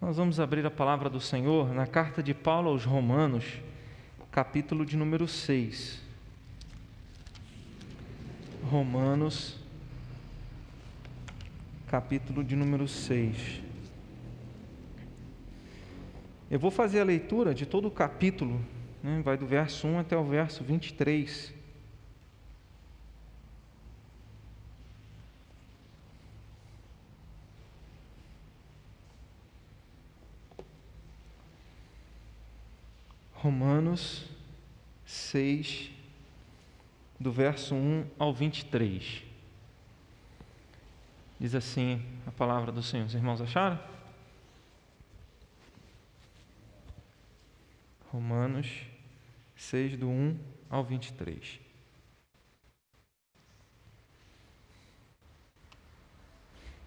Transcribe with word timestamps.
Nós 0.00 0.16
vamos 0.16 0.40
abrir 0.40 0.64
a 0.64 0.70
palavra 0.70 1.10
do 1.10 1.20
Senhor 1.20 1.74
na 1.74 1.86
carta 1.86 2.22
de 2.22 2.32
Paulo 2.32 2.70
aos 2.70 2.86
Romanos, 2.86 3.44
capítulo 4.30 4.86
de 4.86 4.96
número 4.96 5.28
6. 5.28 6.00
Romanos, 8.70 9.58
capítulo 11.86 12.42
de 12.42 12.56
número 12.56 12.88
6. 12.88 13.60
Eu 16.50 16.58
vou 16.58 16.70
fazer 16.70 17.00
a 17.00 17.04
leitura 17.04 17.54
de 17.54 17.66
todo 17.66 17.86
o 17.86 17.90
capítulo, 17.90 18.58
né? 19.02 19.20
vai 19.22 19.36
do 19.36 19.46
verso 19.46 19.86
1 19.86 19.98
até 19.98 20.16
o 20.16 20.24
verso 20.24 20.64
23. 20.64 21.59
Romanos 33.50 34.26
6, 35.04 35.90
do 37.18 37.32
verso 37.32 37.74
1 37.74 38.06
ao 38.16 38.32
23. 38.32 39.24
Diz 41.40 41.56
assim 41.56 42.00
a 42.28 42.30
palavra 42.30 42.70
do 42.70 42.80
Senhor. 42.80 43.06
Os 43.06 43.14
irmãos 43.14 43.40
acharam? 43.40 43.76
Romanos 48.12 48.68
6, 49.56 49.96
do 49.96 50.08
1 50.08 50.38
ao 50.70 50.84
23. 50.84 51.58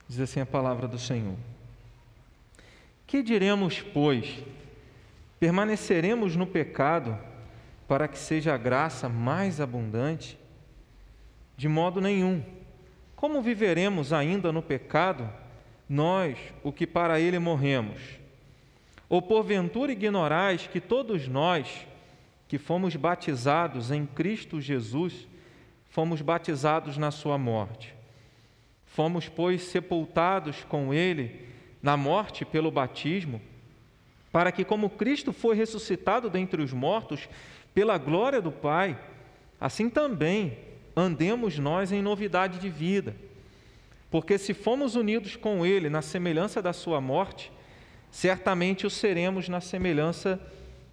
Diz 0.08 0.20
assim 0.22 0.40
a 0.40 0.46
palavra 0.46 0.88
do 0.88 0.98
Senhor: 0.98 1.36
Que 3.06 3.22
diremos, 3.22 3.82
pois? 3.82 4.42
Permaneceremos 5.44 6.38
no 6.38 6.48
pecado 6.48 7.20
para 7.86 8.08
que 8.08 8.18
seja 8.18 8.54
a 8.54 8.58
graça 8.58 9.10
mais 9.10 9.60
abundante? 9.60 10.40
De 11.58 11.68
modo 11.68 12.00
nenhum. 12.00 12.42
Como 13.14 13.42
viveremos 13.42 14.14
ainda 14.14 14.54
no 14.54 14.62
pecado, 14.62 15.30
nós, 15.90 16.38
o 16.64 16.72
que 16.72 16.88
para 16.88 17.20
ele 17.20 17.40
morremos? 17.40 18.00
Ou 19.10 19.22
porventura 19.22 19.92
ignorais 19.92 20.66
que 20.66 20.80
todos 20.80 21.28
nós, 21.28 21.86
que 22.48 22.58
fomos 22.58 22.96
batizados 22.96 23.92
em 23.92 24.06
Cristo 24.06 24.62
Jesus, 24.62 25.28
fomos 25.90 26.22
batizados 26.22 26.98
na 26.98 27.12
sua 27.12 27.38
morte? 27.38 27.94
Fomos, 28.86 29.28
pois, 29.28 29.64
sepultados 29.64 30.64
com 30.64 30.94
ele 30.94 31.50
na 31.82 31.98
morte 31.98 32.46
pelo 32.46 32.72
batismo 32.72 33.42
para 34.34 34.52
que, 34.52 34.66
como 34.66 34.90
Cristo 34.90 35.32
foi 35.32 35.56
ressuscitado 35.56 36.28
dentre 36.28 36.60
os 36.60 36.74
mortos, 36.74 37.30
pela 37.72 38.00
glória 38.00 38.42
do 38.42 38.52
Pai, 38.52 39.00
assim 39.62 39.92
também 39.92 40.58
andemos 40.96 41.60
nós 41.60 41.92
em 41.92 42.02
novidade 42.02 42.58
de 42.58 42.68
vida. 42.68 43.16
Porque 44.10 44.40
se 44.40 44.56
fomos 44.56 44.96
unidos 44.96 45.36
com 45.36 45.64
Ele 45.64 45.88
na 45.88 46.02
semelhança 46.02 46.64
da 46.64 46.74
Sua 46.74 47.00
morte, 47.00 47.52
certamente 48.10 48.88
o 48.88 48.90
seremos 48.90 49.48
na 49.48 49.62
semelhança 49.62 50.42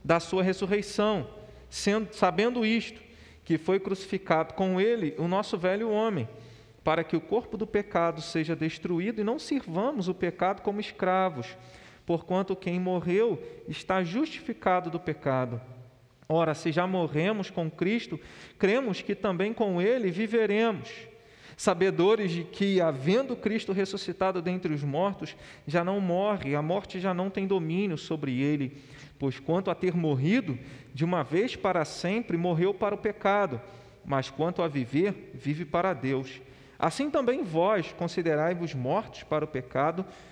da 0.05 0.21
Sua 0.21 0.43
ressurreição, 0.43 1.27
sendo, 1.71 2.13
sabendo 2.13 2.65
isto, 2.65 3.01
que 3.43 3.57
foi 3.57 3.81
crucificado 3.81 4.53
com 4.53 4.79
Ele 4.79 5.15
o 5.17 5.27
nosso 5.27 5.57
velho 5.57 5.89
homem, 5.91 6.29
para 6.85 7.03
que 7.03 7.17
o 7.17 7.21
corpo 7.23 7.57
do 7.57 7.67
pecado 7.67 8.21
seja 8.21 8.55
destruído 8.55 9.19
e 9.23 9.25
não 9.25 9.39
sirvamos 9.39 10.09
o 10.09 10.15
pecado 10.15 10.61
como 10.61 10.79
escravos 10.79 11.57
porquanto 12.11 12.57
quem 12.57 12.81
morreu 12.81 13.41
está 13.69 14.03
justificado 14.03 14.91
do 14.91 14.99
pecado. 14.99 15.61
Ora, 16.29 16.55
se 16.55 16.73
já 16.73 16.85
morremos 16.85 17.51
com 17.51 17.71
Cristo, 17.71 18.19
cremos 18.59 19.01
que 19.01 19.15
também 19.15 19.55
com 19.55 19.81
Ele 19.81 20.11
viveremos, 20.11 20.91
sabedores 21.57 22.33
de 22.33 22.43
que, 22.43 22.81
havendo 22.81 23.37
Cristo 23.37 23.73
ressuscitado 23.73 24.43
dentre 24.43 24.75
os 24.75 24.83
mortos, 24.83 25.37
já 25.69 25.85
não 25.85 26.01
morre, 26.01 26.57
a 26.57 26.61
morte 26.61 26.99
já 26.99 27.15
não 27.15 27.31
tem 27.31 27.47
domínio 27.47 27.97
sobre 27.97 28.41
ele, 28.41 28.77
pois 29.17 29.39
quanto 29.39 29.71
a 29.71 29.75
ter 29.77 29.95
morrido, 29.95 30.59
de 30.93 31.05
uma 31.05 31.23
vez 31.23 31.55
para 31.55 31.85
sempre 31.85 32.37
morreu 32.37 32.75
para 32.75 32.93
o 32.93 32.99
pecado, 32.99 33.61
mas 34.05 34.29
quanto 34.29 34.63
a 34.63 34.67
viver, 34.67 35.31
vive 35.33 35.65
para 35.65 35.93
Deus. 35.93 36.41
Assim 36.77 37.09
também 37.09 37.45
vós 37.45 37.93
considerai-vos 37.93 38.75
mortos 38.75 39.23
para 39.23 39.45
o 39.45 39.49
pecado, 39.49 40.05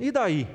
E 0.00 0.10
daí? 0.10 0.48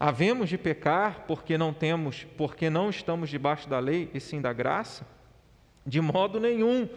Havemos 0.00 0.48
de 0.48 0.56
pecar 0.56 1.24
porque 1.28 1.58
não 1.58 1.74
temos, 1.74 2.26
porque 2.36 2.70
não 2.70 2.88
estamos 2.88 3.28
debaixo 3.28 3.68
da 3.68 3.78
lei 3.78 4.10
e 4.14 4.18
sim 4.18 4.40
da 4.40 4.52
graça? 4.52 5.06
De 5.86 6.00
modo 6.00 6.40
nenhum. 6.40 6.88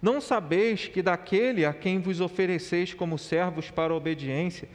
Não 0.00 0.20
sabeis 0.20 0.86
que 0.86 1.02
daquele 1.02 1.64
a 1.64 1.72
quem 1.72 2.00
vos 2.00 2.20
ofereceis 2.20 2.94
como 2.94 3.18
servos 3.18 3.70
para 3.70 3.92
a 3.92 3.96
obediência, 3.96 4.68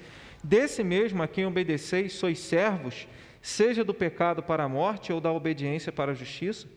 desse 0.44 0.84
mesmo 0.84 1.24
a 1.24 1.28
quem 1.28 1.46
obedeceis 1.46 2.14
sois 2.14 2.40
servos, 2.40 3.08
seja 3.42 3.84
do 3.84 3.94
pecado 3.94 4.44
para 4.44 4.64
a 4.66 4.70
morte 4.70 5.14
ou 5.14 5.22
da 5.22 5.32
obediência 5.32 5.92
para 5.92 6.12
a 6.12 6.16
justiça? 6.16 6.68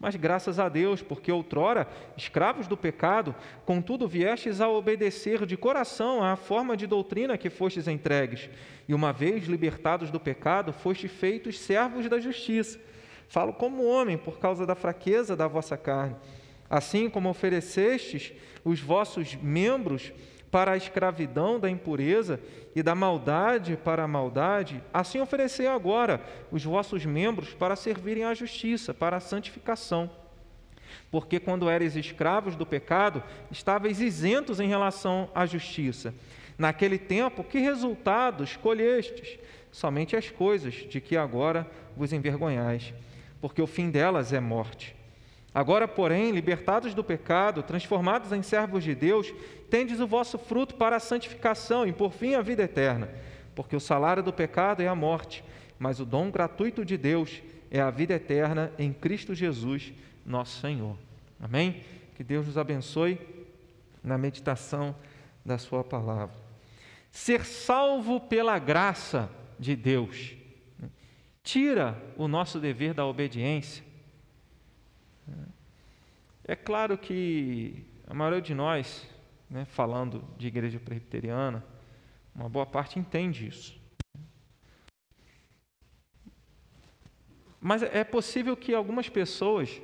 Mas 0.00 0.16
graças 0.16 0.58
a 0.58 0.66
Deus, 0.66 1.02
porque 1.02 1.30
outrora, 1.30 1.86
escravos 2.16 2.66
do 2.66 2.74
pecado, 2.74 3.34
contudo 3.66 4.08
viestes 4.08 4.58
a 4.58 4.66
obedecer 4.66 5.44
de 5.44 5.58
coração 5.58 6.24
à 6.24 6.36
forma 6.36 6.74
de 6.74 6.86
doutrina 6.86 7.36
que 7.36 7.50
fostes 7.50 7.86
entregues, 7.86 8.48
e 8.88 8.94
uma 8.94 9.12
vez 9.12 9.44
libertados 9.44 10.10
do 10.10 10.18
pecado, 10.18 10.72
fostes 10.72 11.12
feitos 11.12 11.58
servos 11.58 12.08
da 12.08 12.18
justiça. 12.18 12.80
Falo 13.28 13.52
como 13.52 13.84
homem, 13.84 14.16
por 14.16 14.38
causa 14.38 14.64
da 14.66 14.74
fraqueza 14.74 15.36
da 15.36 15.46
vossa 15.46 15.76
carne. 15.76 16.16
Assim 16.68 17.10
como 17.10 17.28
oferecestes 17.28 18.32
os 18.64 18.80
vossos 18.80 19.36
membros 19.36 20.14
para 20.50 20.72
a 20.72 20.76
escravidão 20.76 21.60
da 21.60 21.70
impureza 21.70 22.40
e 22.74 22.82
da 22.82 22.94
maldade 22.94 23.76
para 23.76 24.04
a 24.04 24.08
maldade, 24.08 24.82
assim 24.92 25.20
oferecei 25.20 25.66
agora 25.66 26.20
os 26.50 26.64
vossos 26.64 27.04
membros 27.04 27.54
para 27.54 27.76
servirem 27.76 28.24
à 28.24 28.34
justiça, 28.34 28.92
para 28.92 29.16
a 29.16 29.20
santificação. 29.20 30.10
Porque 31.10 31.38
quando 31.38 31.70
eres 31.70 31.96
escravos 31.96 32.56
do 32.56 32.66
pecado, 32.66 33.22
estavais 33.50 34.00
isentos 34.00 34.60
em 34.60 34.68
relação 34.68 35.30
à 35.34 35.46
justiça. 35.46 36.14
Naquele 36.58 36.98
tempo, 36.98 37.44
que 37.44 37.58
resultados 37.58 38.56
colhestes? 38.56 39.38
Somente 39.72 40.16
as 40.16 40.30
coisas 40.30 40.74
de 40.74 41.00
que 41.00 41.16
agora 41.16 41.66
vos 41.96 42.12
envergonhais, 42.12 42.92
porque 43.40 43.62
o 43.62 43.66
fim 43.66 43.88
delas 43.88 44.32
é 44.32 44.40
morte. 44.40 44.99
Agora, 45.54 45.88
porém, 45.88 46.30
libertados 46.30 46.94
do 46.94 47.02
pecado, 47.02 47.62
transformados 47.62 48.32
em 48.32 48.42
servos 48.42 48.84
de 48.84 48.94
Deus, 48.94 49.32
tendes 49.68 49.98
o 49.98 50.06
vosso 50.06 50.38
fruto 50.38 50.76
para 50.76 50.96
a 50.96 51.00
santificação 51.00 51.86
e, 51.86 51.92
por 51.92 52.12
fim, 52.12 52.34
a 52.34 52.42
vida 52.42 52.62
eterna. 52.62 53.08
Porque 53.54 53.74
o 53.74 53.80
salário 53.80 54.22
do 54.22 54.32
pecado 54.32 54.80
é 54.80 54.86
a 54.86 54.94
morte, 54.94 55.42
mas 55.78 55.98
o 55.98 56.04
dom 56.04 56.30
gratuito 56.30 56.84
de 56.84 56.96
Deus 56.96 57.42
é 57.70 57.80
a 57.80 57.90
vida 57.90 58.14
eterna 58.14 58.72
em 58.78 58.92
Cristo 58.92 59.34
Jesus, 59.34 59.92
nosso 60.24 60.60
Senhor. 60.60 60.96
Amém? 61.40 61.82
Que 62.16 62.22
Deus 62.22 62.46
nos 62.46 62.56
abençoe 62.56 63.18
na 64.04 64.16
meditação 64.16 64.94
da 65.44 65.58
Sua 65.58 65.82
palavra. 65.82 66.34
Ser 67.10 67.44
salvo 67.44 68.20
pela 68.20 68.56
graça 68.58 69.28
de 69.58 69.74
Deus 69.74 70.34
tira 71.42 72.00
o 72.16 72.28
nosso 72.28 72.60
dever 72.60 72.94
da 72.94 73.04
obediência 73.04 73.89
é 76.44 76.56
claro 76.56 76.98
que 76.98 77.84
a 78.06 78.14
maioria 78.14 78.40
de 78.40 78.54
nós, 78.54 79.06
né, 79.48 79.64
falando 79.64 80.24
de 80.36 80.48
igreja 80.48 80.80
presbiteriana, 80.80 81.64
uma 82.34 82.48
boa 82.48 82.66
parte 82.66 82.98
entende 82.98 83.46
isso. 83.46 83.78
Mas 87.60 87.82
é 87.82 88.02
possível 88.02 88.56
que 88.56 88.74
algumas 88.74 89.08
pessoas, 89.08 89.80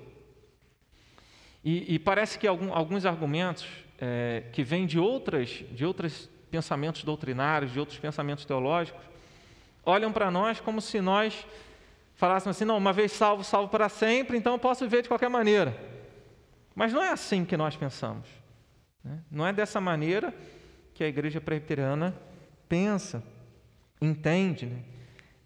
e, 1.63 1.95
e 1.95 1.99
parece 1.99 2.39
que 2.39 2.47
algum, 2.47 2.73
alguns 2.73 3.05
argumentos 3.05 3.69
é, 3.99 4.45
que 4.53 4.65
vêm 4.65 4.87
de 4.87 4.99
outras, 4.99 5.63
de 5.71 5.85
outros 5.85 6.31
pensamentos 6.51 7.05
doutrinários, 7.05 7.73
de 7.73 7.79
outros 7.79 7.99
pensamentos 7.99 8.45
teológicos, 8.45 9.05
olham 9.85 10.11
para 10.11 10.31
nós 10.31 10.59
como 10.59 10.81
se 10.81 11.01
nós 11.01 11.47
falássemos 12.17 12.57
assim: 12.57 12.65
não, 12.65 12.77
uma 12.77 12.93
vez 12.93 13.13
salvo, 13.13 13.45
salvo 13.45 13.69
para 13.69 13.89
sempre, 13.89 14.37
então 14.37 14.55
eu 14.55 14.59
posso 14.59 14.85
viver 14.85 15.03
de 15.03 15.09
qualquer 15.09 15.31
maneira. 15.31 15.77
Mas 16.75 16.93
não 16.93 17.03
é 17.03 17.11
assim 17.11 17.45
que 17.45 17.57
nós 17.57 17.77
pensamos. 17.77 18.27
Né? 19.03 19.19
Não 19.31 19.47
é 19.47 19.53
dessa 19.53 19.81
maneira 19.81 20.35
que 20.93 21.05
a 21.05 21.09
igreja 21.09 21.41
presbiteriana 21.41 22.15
pensa, 22.69 23.23
entende. 24.01 24.67
Né? 24.67 24.83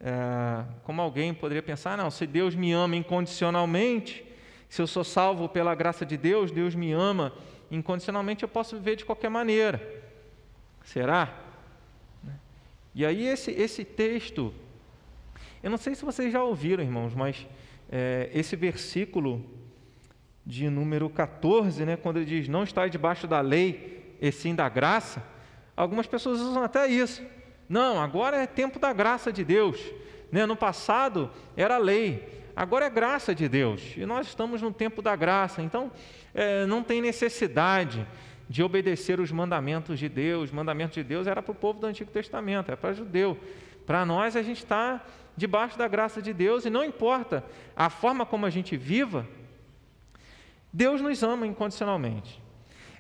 É, 0.01 0.65
como 0.83 1.03
alguém 1.03 1.35
poderia 1.35 1.63
pensar: 1.63 1.97
não, 1.97 2.11
se 2.11 2.27
Deus 2.27 2.55
me 2.55 2.73
ama 2.73 2.97
incondicionalmente, 2.97 4.25
se 4.69 4.81
eu 4.81 4.87
sou 4.87 5.05
salvo 5.05 5.49
pela 5.49 5.75
graça 5.75 6.07
de 6.07 6.17
Deus, 6.17 6.51
Deus 6.51 6.75
me 6.75 6.93
ama 6.93 7.33
incondicionalmente, 7.71 8.43
eu 8.43 8.49
posso 8.49 8.77
viver 8.77 8.97
de 8.97 9.05
qualquer 9.05 9.29
maneira. 9.29 10.03
Será? 10.83 11.33
Né? 12.23 12.35
E 12.95 13.05
aí, 13.05 13.27
esse, 13.27 13.51
esse 13.51 13.85
texto, 13.85 14.55
eu 15.63 15.71
não 15.71 15.79
sei 15.79 15.95
se 15.95 16.05
vocês 16.05 16.33
já 16.33 16.43
ouviram, 16.43 16.83
irmãos, 16.83 17.15
mas 17.15 17.47
é, 17.91 18.31
esse 18.33 18.57
versículo 18.57 19.45
de 20.45 20.71
número 20.71 21.09
14, 21.11 21.85
né, 21.85 21.97
quando 21.97 22.17
ele 22.17 22.27
diz: 22.27 22.49
Não 22.49 22.63
está 22.63 22.87
debaixo 22.87 23.27
da 23.27 23.41
lei, 23.41 24.17
e 24.21 24.31
sim 24.33 24.55
da 24.55 24.69
graça, 24.69 25.23
algumas 25.77 26.07
pessoas 26.07 26.41
usam 26.41 26.63
até 26.63 26.87
isso. 26.87 27.23
Não, 27.69 28.01
agora 28.01 28.37
é 28.37 28.47
tempo 28.47 28.79
da 28.79 28.93
graça 28.93 29.33
de 29.33 29.45
Deus. 29.45 29.81
Né? 30.31 30.47
No 30.47 30.57
passado 30.57 31.31
era 31.57 31.79
lei, 31.79 32.45
agora 32.55 32.87
é 32.87 32.91
graça 32.91 33.35
de 33.35 33.49
Deus. 33.49 33.95
E 33.97 34.05
nós 34.05 34.27
estamos 34.27 34.61
no 34.63 34.73
tempo 34.73 35.01
da 35.01 35.15
graça, 35.15 35.63
então 35.63 35.91
é, 36.35 36.67
não 36.67 36.83
tem 36.83 37.01
necessidade 37.01 38.07
de 38.49 38.63
obedecer 38.63 39.21
os 39.21 39.31
mandamentos 39.31 39.99
de 39.99 40.09
Deus. 40.09 40.45
Os 40.45 40.51
mandamentos 40.51 40.95
de 40.95 41.05
Deus 41.05 41.27
era 41.27 41.41
para 41.41 41.53
o 41.53 41.55
povo 41.55 41.81
do 41.81 41.87
Antigo 41.87 42.11
Testamento, 42.11 42.69
era 42.69 42.77
para 42.77 42.93
judeu. 42.93 43.39
Para 43.87 44.05
nós, 44.05 44.37
a 44.37 44.43
gente 44.43 44.59
está 44.59 45.05
debaixo 45.37 45.79
da 45.79 45.89
graça 45.89 46.21
de 46.21 46.33
Deus 46.33 46.65
e 46.65 46.71
não 46.71 46.85
importa 46.85 47.45
a 47.75 47.89
forma 47.89 48.27
como 48.27 48.47
a 48.47 48.51
gente 48.51 48.77
viva, 48.77 49.27
Deus 50.73 51.01
nos 51.01 51.23
ama 51.23 51.47
incondicionalmente. 51.47 52.41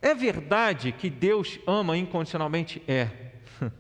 É 0.02 0.14
verdade 0.14 0.92
que 0.92 1.10
Deus 1.10 1.58
ama 1.66 1.96
incondicionalmente? 1.96 2.82
É. 2.88 3.08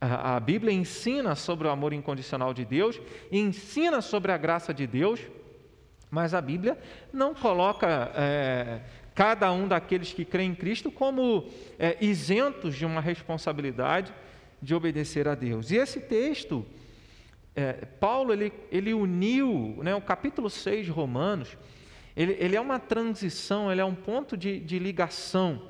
A 0.00 0.38
Bíblia 0.40 0.72
ensina 0.72 1.34
sobre 1.34 1.66
o 1.66 1.70
amor 1.70 1.92
incondicional 1.92 2.52
de 2.52 2.64
Deus, 2.64 3.00
ensina 3.32 4.00
sobre 4.00 4.30
a 4.30 4.36
graça 4.36 4.72
de 4.72 4.86
Deus, 4.86 5.20
mas 6.10 6.34
a 6.34 6.40
Bíblia 6.40 6.78
não 7.12 7.34
coloca 7.34 8.12
é, 8.14 8.82
cada 9.14 9.50
um 9.50 9.66
daqueles 9.66 10.12
que 10.12 10.24
creem 10.24 10.52
em 10.52 10.54
Cristo 10.54 10.90
como 10.90 11.48
é, 11.78 11.96
isentos 12.00 12.76
de 12.76 12.84
uma 12.84 13.00
responsabilidade 13.00 14.12
de 14.60 14.74
obedecer 14.74 15.26
a 15.26 15.34
Deus. 15.34 15.70
E 15.70 15.76
esse 15.76 16.00
texto, 16.00 16.64
é, 17.56 17.72
Paulo 17.72 18.34
ele, 18.34 18.52
ele 18.70 18.92
uniu 18.92 19.78
né, 19.82 19.94
o 19.94 20.00
capítulo 20.00 20.50
6 20.50 20.84
de 20.84 20.92
Romanos, 20.92 21.56
ele, 22.14 22.36
ele, 22.38 22.54
é 22.54 22.60
uma 22.60 22.78
transição, 22.78 23.72
ele 23.72 23.80
é 23.80 23.84
um 23.84 23.94
ponto 23.94 24.36
de, 24.36 24.60
de 24.60 24.78
ligação 24.78 25.62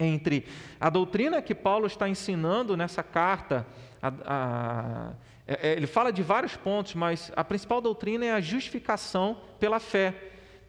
entre 0.00 0.46
a 0.80 0.88
doutrina 0.88 1.42
que 1.42 1.54
Paulo 1.54 1.86
está 1.86 2.08
ensinando 2.08 2.76
nessa 2.76 3.02
carta, 3.02 3.66
a, 4.00 4.12
a, 4.24 5.12
é, 5.46 5.70
é, 5.70 5.72
ele 5.74 5.86
fala 5.86 6.10
de 6.10 6.22
vários 6.22 6.56
pontos, 6.56 6.94
mas 6.94 7.30
a 7.36 7.44
principal 7.44 7.80
doutrina 7.80 8.24
é 8.24 8.32
a 8.32 8.40
justificação 8.40 9.36
pela 9.60 9.78
fé 9.78 10.14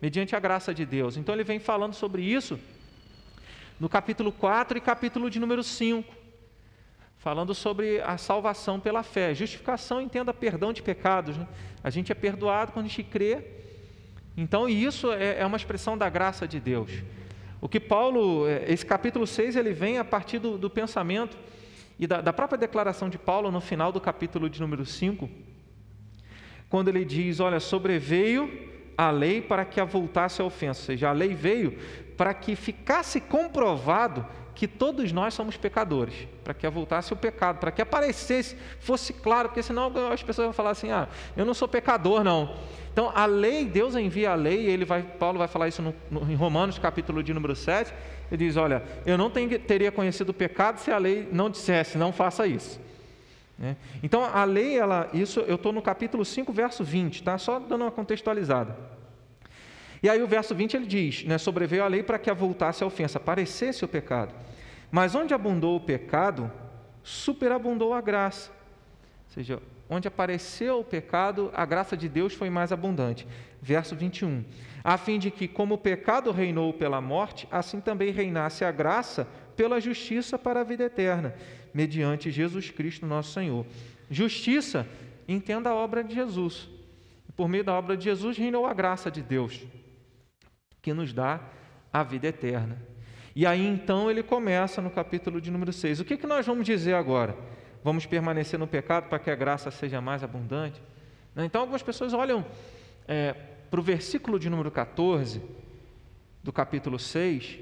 mediante 0.01 0.35
a 0.35 0.39
graça 0.39 0.73
de 0.73 0.85
Deus. 0.85 1.15
Então 1.15 1.33
ele 1.33 1.43
vem 1.43 1.59
falando 1.59 1.93
sobre 1.93 2.21
isso 2.21 2.59
no 3.79 3.87
capítulo 3.87 4.31
4 4.31 4.77
e 4.77 4.81
capítulo 4.81 5.29
de 5.29 5.39
número 5.39 5.63
5, 5.63 6.22
falando 7.23 7.55
sobre 7.55 8.01
a 8.01 8.17
salvação 8.17 8.81
pela 8.81 9.01
fé. 9.01 9.33
Justificação 9.33 10.01
entenda 10.01 10.33
perdão 10.33 10.73
de 10.73 10.81
pecados. 10.81 11.37
Né? 11.37 11.47
A 11.81 11.89
gente 11.89 12.11
é 12.11 12.15
perdoado 12.15 12.73
quando 12.73 12.87
a 12.87 12.89
gente 12.89 13.01
crê. 13.01 13.45
Então, 14.35 14.67
isso 14.67 15.09
é, 15.09 15.39
é 15.39 15.45
uma 15.45 15.55
expressão 15.55 15.97
da 15.97 16.09
graça 16.09 16.45
de 16.45 16.59
Deus. 16.59 16.91
O 17.61 17.69
que 17.69 17.79
Paulo, 17.79 18.45
é, 18.45 18.65
esse 18.67 18.85
capítulo 18.85 19.25
6, 19.25 19.55
ele 19.55 19.71
vem 19.71 19.99
a 19.99 20.03
partir 20.03 20.37
do, 20.37 20.57
do 20.57 20.69
pensamento 20.69 21.37
e 21.97 22.05
da, 22.05 22.19
da, 22.19 22.33
própria 22.33 22.57
declaração 22.57 23.07
de 23.07 23.17
Paulo 23.17 23.49
no 23.49 23.61
final 23.61 23.89
do 23.89 24.01
capítulo 24.01 24.49
de 24.49 24.59
número 24.59 24.85
5, 24.85 25.29
quando 26.69 26.89
ele 26.89 27.05
diz: 27.05 27.39
Olha, 27.39 27.61
sobreveio 27.61 28.51
a 28.97 29.09
lei 29.11 29.41
para 29.41 29.63
que 29.63 29.79
avultasse 29.79 30.41
a 30.41 30.45
ofensa. 30.45 30.81
Ou 30.81 30.85
seja, 30.87 31.07
a 31.07 31.13
lei 31.13 31.33
veio 31.33 31.79
para 32.17 32.33
que 32.33 32.53
ficasse 32.53 33.21
comprovado 33.21 34.27
que 34.55 34.67
todos 34.67 35.11
nós 35.11 35.33
somos 35.33 35.57
pecadores, 35.57 36.27
para 36.43 36.53
que 36.53 36.65
avultasse 36.65 37.11
o 37.11 37.15
pecado, 37.15 37.59
para 37.59 37.71
que 37.71 37.81
aparecesse, 37.81 38.55
fosse 38.79 39.13
claro, 39.13 39.49
porque 39.49 39.63
senão 39.63 39.91
as 40.11 40.21
pessoas 40.21 40.45
vão 40.45 40.53
falar 40.53 40.71
assim: 40.71 40.91
ah, 40.91 41.07
eu 41.35 41.45
não 41.45 41.53
sou 41.53 41.67
pecador, 41.67 42.23
não. 42.23 42.55
Então, 42.91 43.11
a 43.15 43.25
lei, 43.25 43.65
Deus 43.65 43.95
envia 43.95 44.31
a 44.31 44.35
lei, 44.35 44.67
ele 44.67 44.85
vai, 44.85 45.01
Paulo 45.01 45.39
vai 45.39 45.47
falar 45.47 45.67
isso 45.67 45.81
no, 45.81 45.95
no, 46.11 46.31
em 46.31 46.35
Romanos, 46.35 46.77
capítulo 46.77 47.23
de 47.23 47.33
número 47.33 47.55
7. 47.55 47.91
Ele 48.31 48.45
diz: 48.45 48.55
Olha, 48.55 48.83
eu 49.05 49.17
não 49.17 49.29
tenho, 49.29 49.57
teria 49.59 49.91
conhecido 49.91 50.29
o 50.29 50.33
pecado 50.33 50.77
se 50.79 50.91
a 50.91 50.97
lei 50.97 51.27
não 51.31 51.49
dissesse, 51.49 51.97
não 51.97 52.13
faça 52.13 52.45
isso. 52.45 52.79
Né? 53.57 53.75
Então, 54.01 54.23
a 54.23 54.43
lei, 54.43 54.77
ela, 54.77 55.09
isso 55.13 55.39
eu 55.41 55.55
estou 55.55 55.71
no 55.71 55.81
capítulo 55.81 56.23
5, 56.23 56.51
verso 56.53 56.83
20, 56.83 57.23
tá? 57.23 57.37
só 57.37 57.59
dando 57.59 57.81
uma 57.81 57.91
contextualizada. 57.91 58.92
E 60.03 60.09
aí 60.09 60.21
o 60.21 60.27
verso 60.27 60.53
20 60.53 60.75
ele 60.75 60.85
diz, 60.85 61.23
né, 61.23 61.37
sobreveio 61.37 61.83
a 61.83 61.87
lei 61.87 62.03
para 62.03 62.19
que 62.19 62.29
avultasse 62.29 62.83
a 62.83 62.87
ofensa, 62.87 63.17
aparecesse 63.17 63.85
o 63.85 63.87
pecado. 63.87 64.35
Mas 64.91 65.15
onde 65.15 65.33
abundou 65.33 65.77
o 65.77 65.79
pecado, 65.79 66.51
superabundou 67.01 67.93
a 67.93 68.01
graça. 68.01 68.51
Ou 68.51 69.33
seja, 69.33 69.59
onde 69.89 70.07
apareceu 70.07 70.81
o 70.81 70.83
pecado, 70.83 71.49
a 71.53 71.65
graça 71.65 71.95
de 71.95 72.09
Deus 72.09 72.33
foi 72.33 72.49
mais 72.49 72.71
abundante. 72.71 73.25
Verso 73.61 73.95
21. 73.95 74.43
A 74.83 74.97
fim 74.97 75.17
de 75.17 75.31
que, 75.31 75.47
como 75.47 75.75
o 75.75 75.77
pecado 75.77 76.31
reinou 76.31 76.73
pela 76.73 76.99
morte, 76.99 77.47
assim 77.49 77.79
também 77.79 78.11
reinasse 78.11 78.65
a 78.65 78.71
graça 78.71 79.25
pela 79.55 79.79
justiça 79.79 80.37
para 80.37 80.61
a 80.61 80.63
vida 80.63 80.83
eterna 80.83 81.33
mediante 81.73 82.29
Jesus 82.29 82.69
Cristo, 82.69 83.05
nosso 83.05 83.33
Senhor. 83.33 83.65
Justiça, 84.09 84.87
entenda 85.27 85.69
a 85.69 85.75
obra 85.75 86.03
de 86.03 86.13
Jesus. 86.13 86.69
Por 87.35 87.49
meio 87.49 87.63
da 87.63 87.73
obra 87.73 87.97
de 87.97 88.03
Jesus 88.03 88.37
reinou 88.37 88.65
a 88.67 88.73
graça 88.73 89.09
de 89.09 89.21
Deus, 89.21 89.65
que 90.83 90.93
nos 90.93 91.11
dá 91.13 91.39
a 91.91 92.03
vida 92.03 92.27
eterna. 92.27 92.77
E 93.35 93.47
aí 93.47 93.65
então 93.65 94.11
ele 94.11 94.21
começa 94.21 94.79
no 94.81 94.91
capítulo 94.91 95.41
de 95.41 95.49
número 95.49 95.73
6. 95.73 96.01
O 96.01 96.05
que, 96.05 96.17
que 96.17 96.27
nós 96.27 96.45
vamos 96.45 96.65
dizer 96.65 96.93
agora? 96.93 97.35
Vamos 97.83 98.05
permanecer 98.05 98.59
no 98.59 98.67
pecado 98.67 99.09
para 99.09 99.17
que 99.17 99.31
a 99.31 99.35
graça 99.35 99.71
seja 99.71 99.99
mais 99.99 100.23
abundante? 100.23 100.79
Então 101.35 101.61
algumas 101.61 101.81
pessoas 101.81 102.13
olham 102.13 102.45
é, 103.07 103.33
para 103.71 103.79
o 103.79 103.83
versículo 103.83 104.37
de 104.37 104.49
número 104.49 104.69
14 104.69 105.41
do 106.43 106.53
capítulo 106.53 106.99
6 106.99 107.59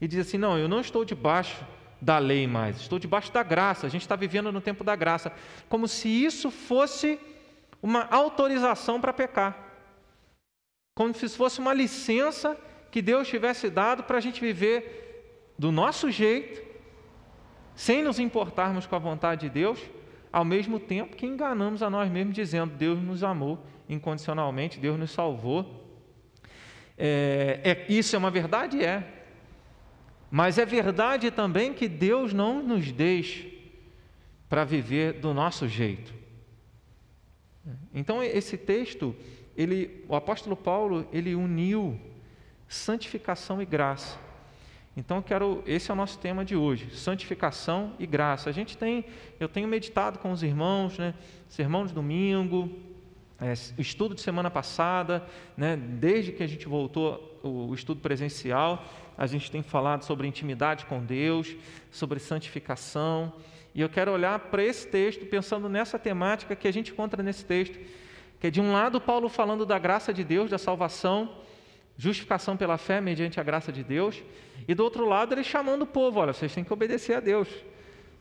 e 0.00 0.08
dizem 0.08 0.22
assim: 0.22 0.38
não, 0.38 0.56
eu 0.56 0.68
não 0.68 0.80
estou 0.80 1.04
debaixo 1.04 1.62
da 2.00 2.18
lei 2.18 2.46
mais, 2.46 2.78
estou 2.78 2.98
debaixo 2.98 3.32
da 3.32 3.42
graça, 3.42 3.86
a 3.86 3.90
gente 3.90 4.02
está 4.02 4.16
vivendo 4.16 4.52
no 4.52 4.60
tempo 4.60 4.84
da 4.84 4.94
graça, 4.94 5.32
como 5.68 5.88
se 5.88 6.08
isso 6.08 6.50
fosse 6.50 7.18
uma 7.82 8.06
autorização 8.10 9.00
para 9.00 9.12
pecar, 9.12 9.65
como 10.96 11.14
se 11.14 11.28
fosse 11.28 11.60
uma 11.60 11.74
licença 11.74 12.56
que 12.90 13.02
Deus 13.02 13.28
tivesse 13.28 13.68
dado 13.68 14.02
para 14.04 14.16
a 14.16 14.20
gente 14.20 14.40
viver 14.40 15.52
do 15.58 15.70
nosso 15.70 16.10
jeito, 16.10 16.66
sem 17.74 18.02
nos 18.02 18.18
importarmos 18.18 18.86
com 18.86 18.96
a 18.96 18.98
vontade 18.98 19.42
de 19.42 19.50
Deus, 19.50 19.78
ao 20.32 20.42
mesmo 20.42 20.80
tempo 20.80 21.14
que 21.14 21.26
enganamos 21.26 21.82
a 21.82 21.90
nós 21.90 22.10
mesmos, 22.10 22.34
dizendo: 22.34 22.74
Deus 22.74 22.98
nos 22.98 23.22
amou 23.22 23.62
incondicionalmente, 23.86 24.80
Deus 24.80 24.98
nos 24.98 25.10
salvou. 25.10 25.84
É, 26.96 27.60
é, 27.62 27.92
isso 27.92 28.16
é 28.16 28.18
uma 28.18 28.30
verdade? 28.30 28.82
É. 28.82 29.06
Mas 30.30 30.56
é 30.56 30.64
verdade 30.64 31.30
também 31.30 31.74
que 31.74 31.88
Deus 31.88 32.32
não 32.32 32.62
nos 32.62 32.90
deixa 32.90 33.46
para 34.48 34.64
viver 34.64 35.12
do 35.20 35.34
nosso 35.34 35.68
jeito. 35.68 36.14
Então 37.92 38.22
esse 38.22 38.56
texto, 38.56 39.14
ele, 39.56 40.04
o 40.08 40.14
apóstolo 40.14 40.56
Paulo, 40.56 41.06
ele 41.12 41.34
uniu 41.34 41.98
santificação 42.68 43.62
e 43.62 43.64
graça. 43.64 44.18
Então 44.96 45.20
quero, 45.20 45.62
esse 45.66 45.90
é 45.90 45.94
o 45.94 45.96
nosso 45.96 46.18
tema 46.18 46.44
de 46.44 46.56
hoje, 46.56 46.90
santificação 46.90 47.92
e 47.98 48.06
graça. 48.06 48.48
A 48.48 48.52
gente 48.52 48.78
tem, 48.78 49.04
eu 49.38 49.48
tenho 49.48 49.68
meditado 49.68 50.18
com 50.18 50.32
os 50.32 50.42
irmãos, 50.42 50.98
né, 50.98 51.14
sermão 51.48 51.84
de 51.84 51.92
domingo, 51.92 52.70
é, 53.38 53.52
estudo 53.78 54.14
de 54.14 54.22
semana 54.22 54.50
passada, 54.50 55.22
né, 55.54 55.76
desde 55.76 56.32
que 56.32 56.42
a 56.42 56.46
gente 56.46 56.66
voltou 56.66 57.38
o, 57.42 57.68
o 57.68 57.74
estudo 57.74 58.00
presencial, 58.00 58.82
a 59.18 59.26
gente 59.26 59.50
tem 59.50 59.62
falado 59.62 60.02
sobre 60.02 60.26
intimidade 60.26 60.86
com 60.86 61.04
Deus, 61.04 61.54
sobre 61.90 62.18
santificação, 62.18 63.34
e 63.74 63.82
eu 63.82 63.90
quero 63.90 64.10
olhar 64.10 64.38
para 64.38 64.64
esse 64.64 64.88
texto 64.88 65.26
pensando 65.26 65.68
nessa 65.68 65.98
temática 65.98 66.56
que 66.56 66.66
a 66.66 66.72
gente 66.72 66.92
encontra 66.92 67.22
nesse 67.22 67.44
texto, 67.44 67.78
que 68.40 68.46
é 68.48 68.50
de 68.50 68.60
um 68.60 68.72
lado 68.72 69.00
Paulo 69.00 69.28
falando 69.28 69.64
da 69.64 69.78
graça 69.78 70.12
de 70.12 70.22
Deus, 70.22 70.50
da 70.50 70.58
salvação, 70.58 71.36
justificação 71.96 72.56
pela 72.56 72.76
fé 72.76 73.00
mediante 73.00 73.40
a 73.40 73.42
graça 73.42 73.72
de 73.72 73.82
Deus, 73.82 74.22
e 74.68 74.74
do 74.74 74.84
outro 74.84 75.06
lado 75.06 75.34
ele 75.34 75.44
chamando 75.44 75.82
o 75.82 75.86
povo, 75.86 76.20
olha, 76.20 76.32
vocês 76.32 76.54
têm 76.54 76.64
que 76.64 76.72
obedecer 76.72 77.14
a 77.14 77.20
Deus. 77.20 77.48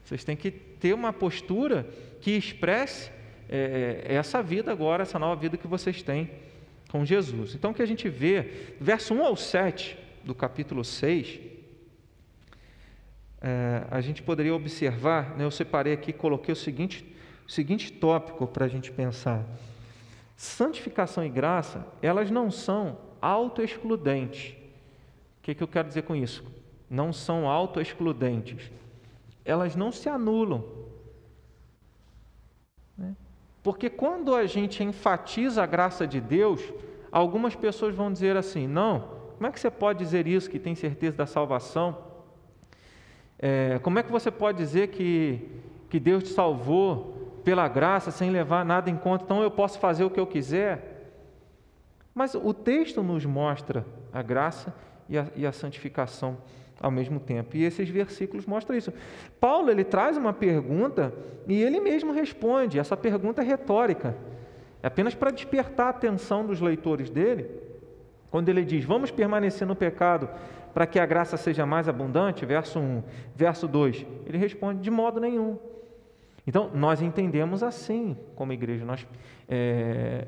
Vocês 0.03 0.23
têm 0.23 0.35
que 0.35 0.51
ter 0.51 0.93
uma 0.93 1.11
postura 1.11 1.87
que 2.21 2.31
expresse 2.31 3.11
é, 3.49 4.03
essa 4.07 4.41
vida 4.41 4.71
agora, 4.71 5.03
essa 5.03 5.17
nova 5.17 5.39
vida 5.39 5.57
que 5.57 5.67
vocês 5.67 6.01
têm 6.01 6.29
com 6.91 7.03
Jesus. 7.03 7.55
Então, 7.55 7.71
o 7.71 7.73
que 7.73 7.81
a 7.81 7.87
gente 7.87 8.07
vê, 8.07 8.75
verso 8.79 9.13
1 9.13 9.25
ao 9.25 9.35
7 9.35 9.97
do 10.23 10.33
capítulo 10.33 10.83
6, 10.83 11.39
é, 13.41 13.83
a 13.89 13.99
gente 13.99 14.23
poderia 14.23 14.55
observar, 14.55 15.35
né, 15.37 15.43
eu 15.43 15.51
separei 15.51 15.93
aqui, 15.93 16.13
coloquei 16.13 16.53
o 16.53 16.55
seguinte, 16.55 17.05
o 17.47 17.51
seguinte 17.51 17.91
tópico 17.91 18.47
para 18.47 18.65
a 18.65 18.67
gente 18.67 18.91
pensar. 18.91 19.45
Santificação 20.35 21.23
e 21.25 21.29
graça, 21.29 21.85
elas 22.01 22.29
não 22.29 22.51
são 22.51 22.97
autoexcludentes. 23.21 24.53
O 25.39 25.43
que, 25.43 25.55
que 25.55 25.63
eu 25.63 25.67
quero 25.67 25.87
dizer 25.87 26.03
com 26.03 26.15
isso? 26.15 26.43
Não 26.89 27.13
são 27.13 27.49
autoexcludentes 27.49 28.71
elas 29.45 29.75
não 29.75 29.91
se 29.91 30.09
anulam. 30.09 30.65
Né? 32.97 33.15
Porque 33.61 33.89
quando 33.89 34.33
a 34.33 34.47
gente 34.47 34.83
enfatiza 34.83 35.61
a 35.61 35.67
graça 35.67 36.07
de 36.07 36.19
Deus, 36.19 36.61
algumas 37.11 37.55
pessoas 37.55 37.93
vão 37.93 38.11
dizer 38.11 38.35
assim: 38.35 38.67
não, 38.67 39.07
como 39.35 39.47
é 39.47 39.51
que 39.51 39.59
você 39.59 39.69
pode 39.69 39.99
dizer 39.99 40.25
isso, 40.25 40.49
que 40.49 40.59
tem 40.59 40.73
certeza 40.73 41.15
da 41.15 41.27
salvação? 41.27 42.03
É, 43.37 43.79
como 43.83 43.99
é 43.99 44.03
que 44.03 44.11
você 44.11 44.31
pode 44.31 44.57
dizer 44.57 44.87
que, 44.87 45.47
que 45.89 45.99
Deus 45.99 46.23
te 46.23 46.29
salvou 46.29 47.14
pela 47.45 47.67
graça 47.67 48.09
sem 48.09 48.31
levar 48.31 48.65
nada 48.65 48.89
em 48.89 48.97
conta, 48.97 49.23
então 49.23 49.43
eu 49.43 49.51
posso 49.51 49.77
fazer 49.79 50.03
o 50.03 50.09
que 50.09 50.19
eu 50.19 50.25
quiser? 50.25 51.13
Mas 52.13 52.33
o 52.33 52.53
texto 52.53 53.03
nos 53.03 53.23
mostra 53.23 53.85
a 54.11 54.21
graça 54.23 54.73
e 55.07 55.15
a, 55.17 55.27
e 55.35 55.45
a 55.45 55.51
santificação 55.51 56.37
ao 56.81 56.89
mesmo 56.89 57.19
tempo. 57.19 57.55
E 57.55 57.63
esses 57.63 57.87
versículos 57.87 58.47
mostram 58.47 58.75
isso. 58.75 58.91
Paulo 59.39 59.69
ele 59.69 59.83
traz 59.83 60.17
uma 60.17 60.33
pergunta 60.33 61.13
e 61.47 61.61
ele 61.61 61.79
mesmo 61.79 62.11
responde. 62.11 62.79
Essa 62.79 62.97
pergunta 62.97 63.43
é 63.43 63.45
retórica, 63.45 64.17
é 64.81 64.87
apenas 64.87 65.13
para 65.13 65.29
despertar 65.29 65.87
a 65.87 65.89
atenção 65.91 66.45
dos 66.45 66.59
leitores 66.59 67.11
dele. 67.11 67.47
Quando 68.31 68.49
ele 68.49 68.65
diz: 68.65 68.83
"Vamos 68.83 69.11
permanecer 69.11 69.67
no 69.67 69.75
pecado 69.75 70.27
para 70.73 70.87
que 70.87 70.99
a 70.99 71.05
graça 71.05 71.37
seja 71.37 71.65
mais 71.65 71.87
abundante", 71.87 72.43
verso 72.43 72.79
1, 72.79 73.03
verso 73.35 73.67
2, 73.67 74.05
ele 74.25 74.37
responde: 74.37 74.81
"De 74.81 74.89
modo 74.89 75.19
nenhum". 75.19 75.59
Então, 76.47 76.69
nós 76.73 77.01
entendemos 77.01 77.63
assim 77.63 78.15
como 78.35 78.53
igreja, 78.53 78.85
nós 78.85 79.05
é, 79.49 80.27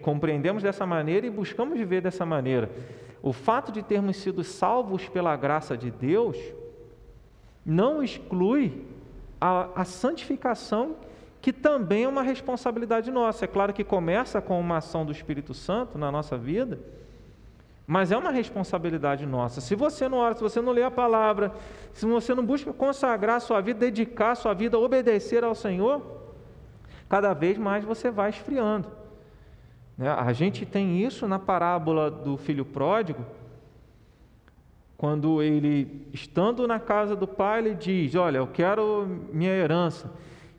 compreendemos 0.00 0.62
dessa 0.62 0.86
maneira 0.86 1.26
e 1.26 1.30
buscamos 1.30 1.78
viver 1.78 2.00
dessa 2.00 2.24
maneira 2.24 2.70
o 3.22 3.32
fato 3.32 3.70
de 3.70 3.82
termos 3.82 4.16
sido 4.16 4.42
salvos 4.42 5.08
pela 5.08 5.36
graça 5.36 5.76
de 5.76 5.90
Deus 5.90 6.36
não 7.64 8.02
exclui 8.02 8.86
a, 9.40 9.82
a, 9.82 9.84
santificação, 9.84 10.96
que 11.40 11.52
também 11.52 12.04
é 12.04 12.08
uma 12.08 12.22
responsabilidade 12.22 13.10
nossa. 13.10 13.44
É 13.44 13.48
claro 13.48 13.72
que 13.72 13.84
começa 13.84 14.40
com 14.40 14.58
uma 14.58 14.78
ação 14.78 15.04
do 15.04 15.12
Espírito 15.12 15.52
Santo 15.52 15.98
na 15.98 16.10
nossa 16.10 16.36
vida, 16.36 16.78
mas 17.90 18.12
é 18.12 18.16
uma 18.16 18.30
responsabilidade 18.30 19.26
nossa. 19.26 19.60
Se 19.60 19.74
você 19.74 20.08
não 20.08 20.18
ora, 20.18 20.36
se 20.36 20.40
você 20.40 20.60
não 20.60 20.70
lê 20.70 20.84
a 20.84 20.92
palavra, 20.92 21.52
se 21.92 22.06
você 22.06 22.32
não 22.32 22.46
busca 22.46 22.72
consagrar 22.72 23.40
sua 23.40 23.60
vida, 23.60 23.80
dedicar 23.80 24.36
sua 24.36 24.54
vida, 24.54 24.78
obedecer 24.78 25.42
ao 25.42 25.56
Senhor, 25.56 26.00
cada 27.08 27.34
vez 27.34 27.58
mais 27.58 27.84
você 27.84 28.08
vai 28.08 28.30
esfriando. 28.30 28.86
Né? 29.98 30.08
A 30.08 30.32
gente 30.32 30.64
tem 30.64 31.04
isso 31.04 31.26
na 31.26 31.36
parábola 31.36 32.08
do 32.08 32.36
filho 32.36 32.64
pródigo, 32.64 33.26
quando 34.96 35.42
ele, 35.42 36.06
estando 36.12 36.68
na 36.68 36.78
casa 36.78 37.16
do 37.16 37.26
pai, 37.26 37.58
ele 37.58 37.74
diz: 37.74 38.14
Olha, 38.14 38.38
eu 38.38 38.46
quero 38.46 39.04
minha 39.32 39.50
herança. 39.50 40.08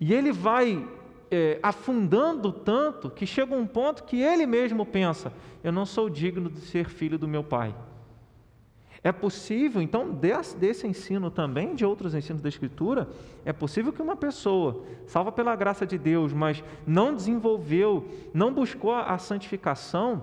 E 0.02 0.14
ele 0.14 0.34
vai 0.34 0.86
é, 1.32 1.58
afundando 1.64 2.52
tanto 2.52 3.10
que 3.10 3.26
chega 3.26 3.56
um 3.56 3.66
ponto 3.66 4.04
que 4.04 4.22
ele 4.22 4.46
mesmo 4.46 4.86
pensa: 4.86 5.32
Eu 5.64 5.72
não 5.72 5.86
sou 5.86 6.10
digno 6.10 6.50
de 6.50 6.60
ser 6.60 6.90
filho 6.90 7.18
do 7.18 7.28
meu 7.28 7.44
pai. 7.44 7.74
É 9.04 9.12
possível, 9.12 9.82
então, 9.82 10.12
desse, 10.12 10.56
desse, 10.56 10.86
ensino 10.86 11.32
também, 11.32 11.74
de 11.74 11.84
outros 11.84 12.14
ensinos 12.14 12.40
da 12.40 12.50
Escritura, 12.50 13.10
é 13.44 13.52
possível 13.52 13.92
que 13.92 14.02
uma 14.02 14.16
pessoa, 14.16 14.84
salva 15.08 15.32
pela 15.32 15.56
graça 15.56 15.88
de 15.88 15.98
Deus, 15.98 16.32
mas 16.32 16.64
não 16.86 17.16
desenvolveu, 17.16 18.08
não 18.32 18.54
buscou 18.54 18.94
a, 18.94 19.18
santificação, 19.18 20.22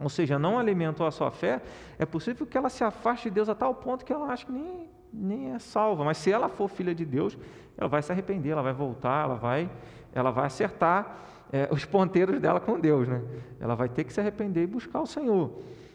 ou 0.00 0.08
seja, 0.08 0.36
não 0.36 0.58
alimentou 0.58 1.06
a 1.06 1.12
sua 1.12 1.30
fé, 1.30 1.62
é 1.96 2.04
possível 2.04 2.44
que 2.44 2.58
ela 2.58 2.68
se 2.68 2.82
afaste 2.82 3.28
de 3.28 3.36
Deus 3.36 3.48
a 3.48 3.54
tal 3.54 3.72
ponto 3.72 4.04
que 4.04 4.12
ela 4.12 4.26
acha 4.26 4.46
que 4.46 4.52
nem, 4.52 4.88
nem 5.12 5.52
é 5.52 5.58
salva. 5.60 6.02
Mas 6.02 6.18
se 6.18 6.32
ela 6.32 6.48
for 6.48 6.68
filha 6.68 6.94
de 6.94 7.04
Deus, 7.04 7.38
ela 7.76 7.88
vai 7.88 8.02
se 8.02 8.10
arrepender, 8.10 8.50
ela 8.50 8.62
vai 8.62 8.72
voltar, 8.72 9.26
ela 9.26 9.36
vai, 9.36 9.70
ela 10.12 10.30
vai 10.30 10.46
acertar 10.46 11.18
é, 11.52 11.68
os 11.70 11.84
ponteiros 11.84 12.40
dela 12.40 12.60
com 12.60 12.78
Deus. 12.78 13.08
Né? 13.08 13.22
Ela 13.60 13.74
vai 13.74 13.88
ter 13.88 14.04
que 14.04 14.12
se 14.12 14.20
arrepender 14.20 14.62
e 14.62 14.66
buscar 14.66 15.00
o 15.00 15.06
Senhor. 15.06 15.50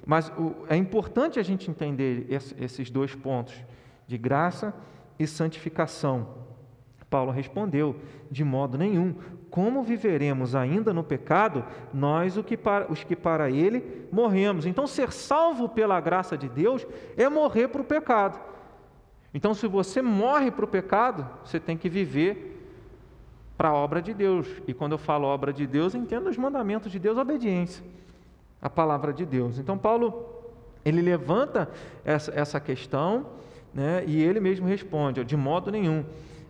Mas 0.05 0.29
o, 0.37 0.53
é 0.69 0.75
importante 0.75 1.39
a 1.39 1.43
gente 1.43 1.69
entender 1.69 2.27
esses 2.29 2.89
dois 2.89 3.15
pontos, 3.15 3.53
de 4.07 4.17
graça 4.17 4.73
e 5.17 5.25
santificação. 5.25 6.27
Paulo 7.09 7.31
respondeu: 7.31 7.95
de 8.31 8.43
modo 8.43 8.77
nenhum. 8.77 9.15
Como 9.49 9.83
viveremos 9.83 10.55
ainda 10.55 10.91
no 10.91 11.03
pecado, 11.03 11.63
nós 11.93 12.35
os 12.37 13.03
que 13.03 13.15
para 13.15 13.51
ele 13.51 14.07
morremos? 14.11 14.65
Então, 14.65 14.87
ser 14.87 15.11
salvo 15.11 15.69
pela 15.69 16.01
graça 16.01 16.35
de 16.35 16.49
Deus 16.49 16.87
é 17.15 17.29
morrer 17.29 17.67
para 17.67 17.81
o 17.81 17.85
pecado. 17.85 18.39
Então, 19.31 19.53
se 19.53 19.67
você 19.67 20.01
morre 20.01 20.49
para 20.49 20.65
o 20.65 20.67
pecado, 20.67 21.27
você 21.45 21.59
tem 21.59 21.77
que 21.77 21.87
viver 21.87 22.52
para 23.63 23.69
a 23.69 23.75
obra 23.75 24.01
de 24.01 24.13
Deus. 24.13 24.45
E 24.67 24.73
quando 24.73 24.91
eu 24.91 24.97
falo 24.97 25.25
obra 25.25 25.53
de 25.53 25.65
Deus, 25.65 25.95
entendo 25.95 26.29
os 26.29 26.35
mandamentos 26.35 26.91
de 26.91 26.99
Deus, 26.99 27.17
obediência 27.17 27.81
a 28.61 28.69
palavra 28.69 29.13
de 29.13 29.25
Deus. 29.25 29.57
Então, 29.57 29.77
Paulo, 29.77 30.25
ele 30.83 31.01
levanta 31.01 31.69
essa, 32.03 32.29
essa 32.35 32.59
questão 32.59 33.25
né, 33.73 34.03
e 34.05 34.21
ele 34.21 34.41
mesmo 34.41 34.67
responde: 34.67 35.23
de 35.23 35.37
modo 35.37 35.71
nenhum. 35.71 36.03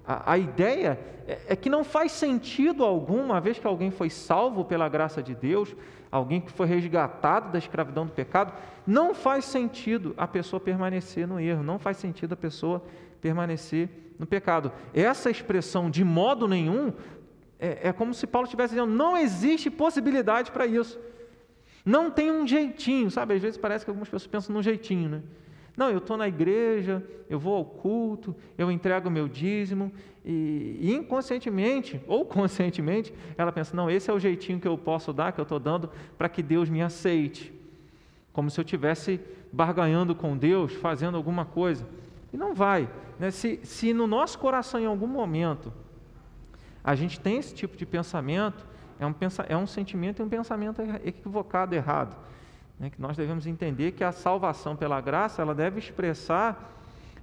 A, 0.04 0.32
a 0.32 0.38
ideia 0.40 1.00
é, 1.28 1.40
é, 1.50 1.56
que 1.56 1.70
não 1.70 1.84
faz 1.84 2.12
sentido 2.14 2.84
algum, 2.84 3.26
uma 3.26 3.40
vez 3.40 3.60
que 3.60 3.68
alguém 3.68 3.92
foi 3.92 4.10
salvo 4.10 4.66
pela 4.66 4.90
graça 4.90 5.22
de 5.22 5.36
Deus, 5.36 5.76
alguém 6.12 6.42
que 6.42 6.52
foi 6.52 6.66
resgatado 6.66 7.52
da 7.52 7.60
escravidão 7.60 8.08
do 8.08 8.12
pecado, 8.12 8.52
não 8.88 9.14
faz 9.14 9.46
sentido 9.46 10.16
a 10.18 10.26
pessoa 10.26 10.60
permanecer 10.60 11.28
no 11.28 11.40
erro, 11.40 11.62
não 11.62 11.78
faz 11.78 11.98
sentido 11.98 12.34
a 12.34 12.38
pessoa 12.38 12.82
permanecer 13.24 13.90
no 14.20 14.28
pecado. 14.28 14.70
Essa 14.94 15.32
expressão 15.32 15.90
de 15.90 16.04
modo 16.04 16.46
nenhum 16.46 16.92
é, 17.58 17.88
é 17.88 17.94
como 17.94 18.14
se 18.14 18.28
Paulo 18.28 18.46
estivesse 18.46 18.76
dizendo: 18.76 18.92
não 18.92 19.18
existe 19.18 19.70
possibilidade 19.70 20.52
para 20.52 20.68
isso. 20.68 21.00
Não 21.86 22.12
tem 22.12 22.30
um 22.30 22.46
jeitinho, 22.46 23.10
sabe? 23.10 23.34
Às 23.34 23.42
vezes 23.42 23.58
parece 23.58 23.86
que 23.86 23.90
algumas 23.90 24.10
pessoas 24.10 24.28
pensam 24.28 24.54
num 24.54 24.62
jeitinho, 24.62 25.10
né? 25.10 25.22
Não, 25.76 25.90
eu 25.90 25.98
estou 25.98 26.18
na 26.18 26.28
igreja, 26.28 27.04
eu 27.30 27.40
vou 27.40 27.56
ao 27.56 27.66
culto, 27.66 28.36
eu 28.58 28.70
entrego 28.70 29.10
o 29.10 29.12
meu 29.12 29.28
dízimo, 29.28 29.92
e, 30.24 30.78
e, 30.80 30.94
inconscientemente, 30.94 32.00
ou 32.06 32.26
conscientemente, 32.28 33.14
ela 33.38 33.52
pensa: 33.52 33.76
não, 33.76 33.90
esse 33.90 34.10
é 34.12 34.14
o 34.14 34.20
jeitinho 34.20 34.60
que 34.60 34.68
eu 34.68 34.78
posso 34.78 35.14
dar, 35.14 35.32
que 35.32 35.40
eu 35.40 35.44
estou 35.44 35.60
dando, 35.60 35.90
para 36.18 36.28
que 36.28 36.44
Deus 36.44 36.70
me 36.70 36.82
aceite. 36.82 37.54
Como 38.34 38.50
se 38.50 38.60
eu 38.60 38.64
estivesse 38.64 39.20
barganhando 39.52 40.14
com 40.16 40.36
Deus, 40.36 40.74
fazendo 40.74 41.16
alguma 41.16 41.46
coisa. 41.46 41.88
E 42.34 42.38
não 42.38 42.54
vai. 42.54 42.90
Né? 43.24 43.32
Se, 43.32 43.62
se 43.64 43.94
no 43.94 44.06
nosso 44.06 44.38
coração, 44.38 44.82
em 44.82 44.86
algum 44.86 45.08
momento, 45.08 45.72
a 46.84 46.94
gente 46.94 47.22
tem 47.22 47.38
esse 47.38 47.56
tipo 47.56 47.78
de 47.78 47.86
pensamento, 47.86 48.68
é 49.00 49.08
um, 49.08 49.16
é 49.48 49.56
um 49.56 49.66
sentimento 49.66 50.22
e 50.22 50.26
um 50.26 50.28
pensamento 50.28 50.82
equivocado, 51.06 51.74
errado. 51.74 52.18
Né? 52.78 52.90
Que 52.90 53.02
nós 53.02 53.16
devemos 53.16 53.48
entender 53.48 53.94
que 53.94 54.04
a 54.04 54.12
salvação 54.12 54.76
pela 54.76 55.00
graça 55.00 55.42
ela 55.42 55.56
deve 55.56 55.80
expressar 55.80 56.70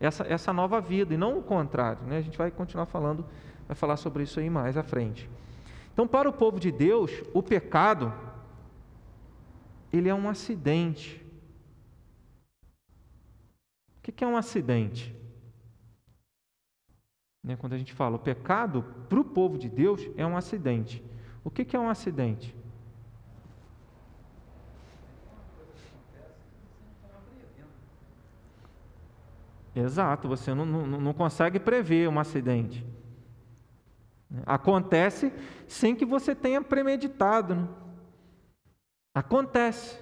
essa, 0.01 0.25
essa 0.27 0.55
nova 0.55 0.81
vida 0.81 1.13
e 1.13 1.19
não 1.19 1.37
o 1.37 1.43
contrário. 1.43 2.03
Né? 2.07 2.17
A 2.17 2.23
gente 2.23 2.39
vai 2.39 2.51
continuar 2.51 2.87
falando, 2.87 3.23
vai 3.69 3.77
falar 3.77 3.99
sobre 3.99 4.23
isso 4.23 4.41
aí 4.41 4.49
mais 4.49 4.79
à 4.79 4.83
frente. 4.83 5.29
Então, 5.93 6.09
para 6.09 6.27
o 6.27 6.33
povo 6.33 6.59
de 6.59 6.73
Deus, 6.73 7.11
o 7.35 7.43
pecado 7.43 8.11
ele 9.93 10.09
é 10.09 10.15
um 10.15 10.31
acidente. 10.31 11.23
O 13.99 14.01
que 14.01 14.25
é 14.25 14.27
um 14.27 14.39
acidente? 14.39 15.20
Né, 17.43 17.57
quando 17.57 17.73
a 17.73 17.79
gente 17.79 17.93
fala 17.93 18.17
o 18.17 18.19
pecado 18.19 18.85
para 19.09 19.19
o 19.19 19.25
povo 19.25 19.57
de 19.57 19.69
Deus 19.69 20.09
é 20.17 20.27
um 20.27 20.37
acidente. 20.37 21.03
O 21.43 21.51
que 21.51 21.75
é 21.75 21.81
um 21.81 21.89
acidente? 21.89 22.55
Exato, 29.75 30.29
você 30.29 30.53
não, 30.53 30.67
não, 30.67 30.87
não, 30.87 31.13
consegue 31.13 31.59
prever 31.59 32.09
um 32.09 32.19
acidente. 32.19 32.85
Acontece 34.45 35.33
sem 35.67 35.95
que 35.95 36.05
você 36.05 36.35
tenha 36.35 36.61
premeditado. 36.61 37.55
Né? 37.55 37.69
Acontece. 39.15 39.99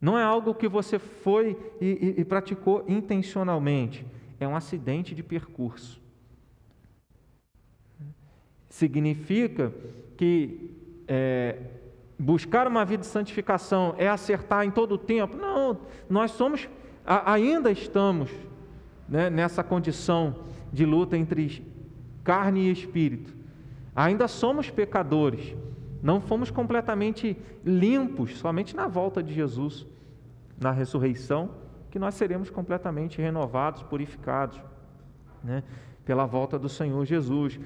Não 0.00 0.18
é 0.18 0.22
algo 0.22 0.54
que 0.54 0.68
você 0.68 0.98
foi 0.98 1.56
e, 1.80 2.14
e, 2.16 2.20
e 2.20 2.24
praticou 2.24 2.84
intencionalmente. 2.88 4.06
É 4.38 4.48
um 4.48 4.56
acidente 4.56 5.14
de 5.14 5.22
percurso. 5.22 5.99
Significa 8.70 9.72
que 10.16 10.70
é, 11.06 11.56
buscar 12.18 12.66
uma 12.66 12.84
vida 12.84 13.00
de 13.00 13.06
santificação 13.08 13.94
é 13.98 14.08
acertar 14.08 14.64
em 14.64 14.70
todo 14.70 14.92
o 14.92 14.98
tempo. 14.98 15.36
Não, 15.36 15.78
nós 16.08 16.30
somos, 16.30 16.68
ainda 17.04 17.70
estamos 17.70 18.30
né, 19.08 19.28
nessa 19.28 19.64
condição 19.64 20.44
de 20.72 20.86
luta 20.86 21.18
entre 21.18 21.66
carne 22.22 22.68
e 22.68 22.72
espírito. 22.72 23.34
Ainda 23.94 24.28
somos 24.28 24.70
pecadores, 24.70 25.56
não 26.00 26.20
fomos 26.20 26.50
completamente 26.50 27.36
limpos, 27.64 28.38
somente 28.38 28.76
na 28.76 28.86
volta 28.86 29.20
de 29.20 29.34
Jesus, 29.34 29.84
na 30.58 30.70
ressurreição, 30.70 31.50
que 31.90 31.98
nós 31.98 32.14
seremos 32.14 32.50
completamente 32.50 33.20
renovados, 33.20 33.82
purificados, 33.82 34.60
né, 35.42 35.64
pela 36.04 36.24
volta 36.24 36.56
do 36.56 36.68
Senhor 36.68 37.04
Jesus, 37.04 37.58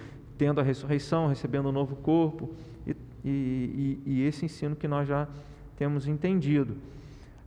tendo 0.45 0.61
a 0.61 0.63
ressurreição, 0.63 1.27
recebendo 1.27 1.71
um 1.71 1.73
novo 1.73 1.97
corpo, 1.97 2.51
e, 2.87 2.95
e, 3.25 4.03
e 4.05 4.27
esse 4.27 4.45
ensino 4.45 4.77
que 4.77 4.87
nós 4.87 5.09
já 5.09 5.27
temos 5.75 6.07
entendido. 6.07 6.77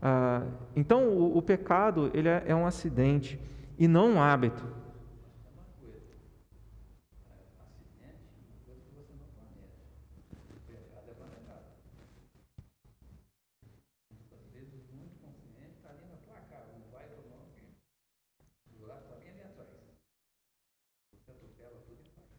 Ah, 0.01 0.42
então, 0.75 1.08
o, 1.10 1.38
o, 1.38 1.42
pecado 1.44 2.10
ele 2.12 2.27
é, 2.27 2.44
é 2.48 2.56
um 2.56 2.66
acidente 2.66 3.39
e 3.77 3.88
não 3.88 4.13
um 4.13 4.20
hábito. 4.20 4.66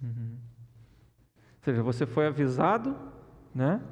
Uhum. 0.03 0.38
Seja, 1.69 1.83
você 1.83 2.07
foi 2.07 2.27
avisado, 2.27 2.97
né? 3.55 3.83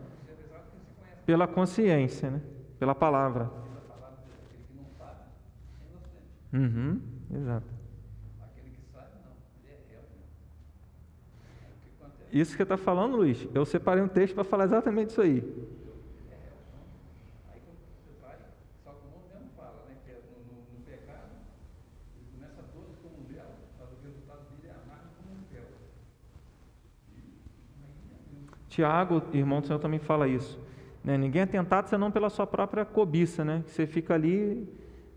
Pela 1.27 1.47
consciência, 1.47 2.31
né? 2.31 2.41
Pela 2.79 2.95
palavra. 2.95 3.51
Uhum, 6.55 7.03
exato. 7.31 7.67
Isso 12.33 12.53
que 12.53 12.57
você 12.57 12.63
está 12.63 12.79
falando, 12.79 13.15
Luiz, 13.15 13.47
eu 13.55 13.67
separei 13.67 14.03
um 14.03 14.09
texto 14.09 14.35
para 14.35 14.45
falar 14.45 14.65
exatamente 14.65 15.11
isso 15.11 15.21
aí. 15.21 15.45
Tiago, 28.77 29.23
irmão 29.33 29.63
do 29.63 29.67
Senhor, 29.67 29.79
também 29.79 29.99
fala 29.99 30.29
isso. 30.29 30.61
Né? 31.03 31.17
Ninguém 31.17 31.41
é 31.41 31.47
tentado 31.47 31.89
senão 31.89 32.11
pela 32.11 32.29
sua 32.29 32.47
própria 32.47 32.85
cobiça, 32.85 33.43
né? 33.43 33.65
Você 33.67 33.87
fica 33.87 34.13
ali 34.13 34.69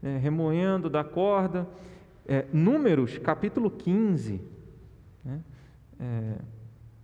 é, 0.02 0.16
remoendo 0.16 0.90
da 0.90 1.04
corda. 1.04 1.68
É, 2.26 2.46
números, 2.54 3.18
capítulo 3.18 3.70
15. 3.70 4.40
Né? 5.26 5.42
É, 6.00 6.36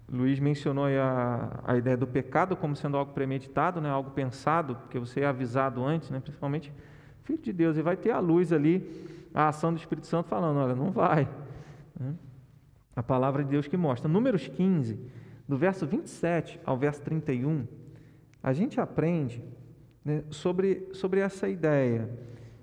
Luiz 0.10 0.40
mencionou 0.40 0.86
a, 0.86 1.60
a 1.66 1.76
ideia 1.76 1.98
do 1.98 2.08
pecado 2.08 2.56
como 2.56 2.74
sendo 2.74 2.96
algo 2.96 3.12
premeditado, 3.12 3.82
né? 3.82 3.90
algo 3.90 4.12
pensado, 4.12 4.78
porque 4.78 4.98
você 4.98 5.22
é 5.22 5.26
avisado 5.26 5.84
antes, 5.84 6.10
né? 6.10 6.22
principalmente 6.22 6.72
filho 7.24 7.42
de 7.42 7.52
Deus, 7.52 7.76
e 7.76 7.82
vai 7.82 7.98
ter 7.98 8.12
a 8.12 8.20
luz 8.20 8.54
ali, 8.54 9.30
a 9.34 9.50
ação 9.50 9.74
do 9.74 9.78
Espírito 9.78 10.08
Santo 10.08 10.30
falando: 10.30 10.58
olha, 10.58 10.74
não 10.74 10.90
vai. 10.90 11.28
Né? 12.00 12.14
A 12.96 13.04
palavra 13.04 13.44
de 13.44 13.50
Deus 13.50 13.68
que 13.68 13.76
mostra. 13.76 14.08
Números 14.08 14.48
15 14.48 15.25
do 15.48 15.58
verso 15.58 15.86
27 15.86 16.60
ao 16.66 16.78
verso 16.78 17.02
31, 17.02 17.68
a 18.42 18.54
gente 18.54 18.80
aprende 18.80 19.44
né, 20.04 20.24
sobre, 20.30 20.90
sobre 20.94 21.20
essa 21.20 21.48
ideia. 21.48 22.10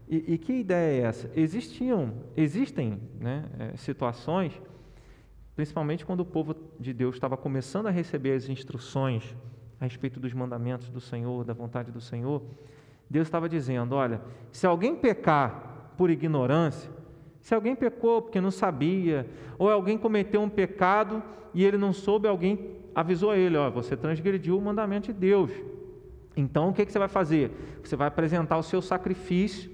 E, 0.08 0.34
e, 0.34 0.38
que 0.38 0.52
ideia 0.52 1.02
é 1.02 1.06
essa? 1.06 1.30
Existiam, 1.34 2.12
existem 2.36 3.00
né, 3.18 3.44
é, 3.58 3.76
situações, 3.76 4.60
principalmente 5.56 6.04
quando 6.04 6.20
o 6.20 6.24
povo 6.24 6.54
de 6.78 6.92
Deus 6.92 7.14
estava 7.14 7.36
começando 7.36 7.86
a 7.86 7.90
receber 7.90 8.34
as 8.34 8.48
instruções 8.48 9.34
a 9.80 9.84
respeito 9.84 10.20
dos 10.20 10.32
mandamentos 10.32 10.88
do 10.88 11.00
Senhor, 11.00 11.44
da 11.44 11.52
vontade 11.52 11.90
do 11.90 12.00
Senhor, 12.00 12.42
Deus 13.10 13.26
estava 13.26 13.48
dizendo: 13.48 13.94
olha, 13.94 14.20
se 14.52 14.66
alguém 14.66 14.94
pecar 14.94 15.92
por 15.96 16.10
ignorância, 16.10 16.90
se 17.42 17.54
alguém 17.54 17.74
pecou 17.74 18.22
porque 18.22 18.40
não 18.40 18.52
sabia, 18.52 19.28
ou 19.58 19.68
alguém 19.68 19.98
cometeu 19.98 20.40
um 20.40 20.48
pecado 20.48 21.22
e 21.52 21.64
ele 21.64 21.76
não 21.76 21.92
soube, 21.92 22.28
alguém 22.28 22.70
avisou 22.94 23.34
ele: 23.34 23.56
ó, 23.56 23.68
você 23.68 23.96
transgrediu 23.96 24.56
o 24.56 24.62
mandamento 24.62 25.08
de 25.08 25.12
Deus. 25.12 25.50
Então 26.36 26.70
o 26.70 26.72
que, 26.72 26.86
que 26.86 26.92
você 26.92 27.00
vai 27.00 27.08
fazer? 27.08 27.50
Você 27.82 27.96
vai 27.96 28.08
apresentar 28.08 28.56
o 28.56 28.62
seu 28.62 28.80
sacrifício, 28.80 29.70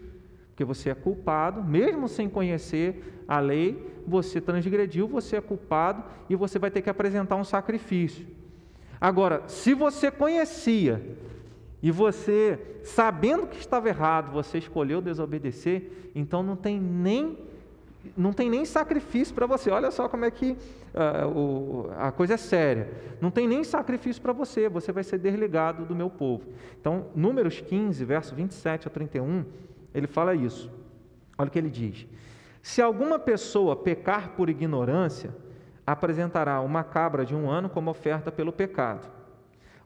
porque 0.49 0.65
você 0.65 0.91
é 0.91 0.95
culpado, 0.95 1.63
mesmo 1.63 2.09
sem 2.09 2.29
conhecer 2.29 3.23
a 3.29 3.39
lei, 3.39 3.87
você 4.07 4.41
transgrediu, 4.41 5.07
você 5.07 5.37
é 5.37 5.41
culpado 5.41 6.03
e 6.29 6.35
você 6.35 6.59
vai 6.59 6.71
ter 6.71 6.81
que 6.81 6.91
apresentar 6.91 7.37
um 7.37 7.45
sacrifício. 7.45 8.27
Agora, 8.99 9.45
se 9.47 9.75
você 9.75 10.11
conhecia 10.11 11.17
e 11.83 11.91
você, 11.91 12.59
sabendo 12.83 13.47
que 13.47 13.59
estava 13.59 13.89
errado, 13.89 14.33
você 14.33 14.59
escolheu 14.59 15.01
desobedecer, 15.01 16.11
então 16.15 16.43
não 16.43 16.57
tem 16.57 16.81
nem 16.81 17.39
não 18.17 18.33
tem 18.33 18.49
nem 18.51 18.65
sacrifício 18.65 19.35
para 19.35 19.47
você. 19.47 19.71
Olha 19.71 19.91
só 19.91 20.09
como 20.09 20.25
é 20.25 20.31
que 20.31 20.53
uh, 20.53 21.29
o, 21.29 21.91
a 21.97 22.11
coisa 22.11 22.35
é 22.35 22.37
séria. 22.37 22.91
Não 23.21 23.31
tem 23.31 23.47
nem 23.47 23.65
sacrifício 23.65 24.21
para 24.21 24.33
você, 24.33 24.69
você 24.69 24.93
vai 24.93 25.05
ser 25.05 25.19
desligado 25.19 25.85
do 25.85 25.95
meu 25.95 26.11
povo. 26.11 26.49
Então, 26.81 27.07
Números 27.15 27.61
15, 27.61 28.05
verso 28.05 28.35
27 28.35 28.89
a 28.89 28.91
31, 28.91 29.45
ele 29.95 30.07
fala 30.07 30.35
isso. 30.35 30.71
Olha 31.37 31.49
o 31.49 31.51
que 31.51 31.59
ele 31.59 31.71
diz: 31.71 32.07
Se 32.63 32.83
alguma 32.83 33.19
pessoa 33.19 33.77
pecar 33.77 34.31
por 34.31 34.49
ignorância, 34.49 35.35
apresentará 35.87 36.61
uma 36.61 36.85
cabra 36.85 37.25
de 37.25 37.35
um 37.35 37.49
ano 37.51 37.69
como 37.69 37.91
oferta 37.91 38.31
pelo 38.31 38.53
pecado. 38.53 39.11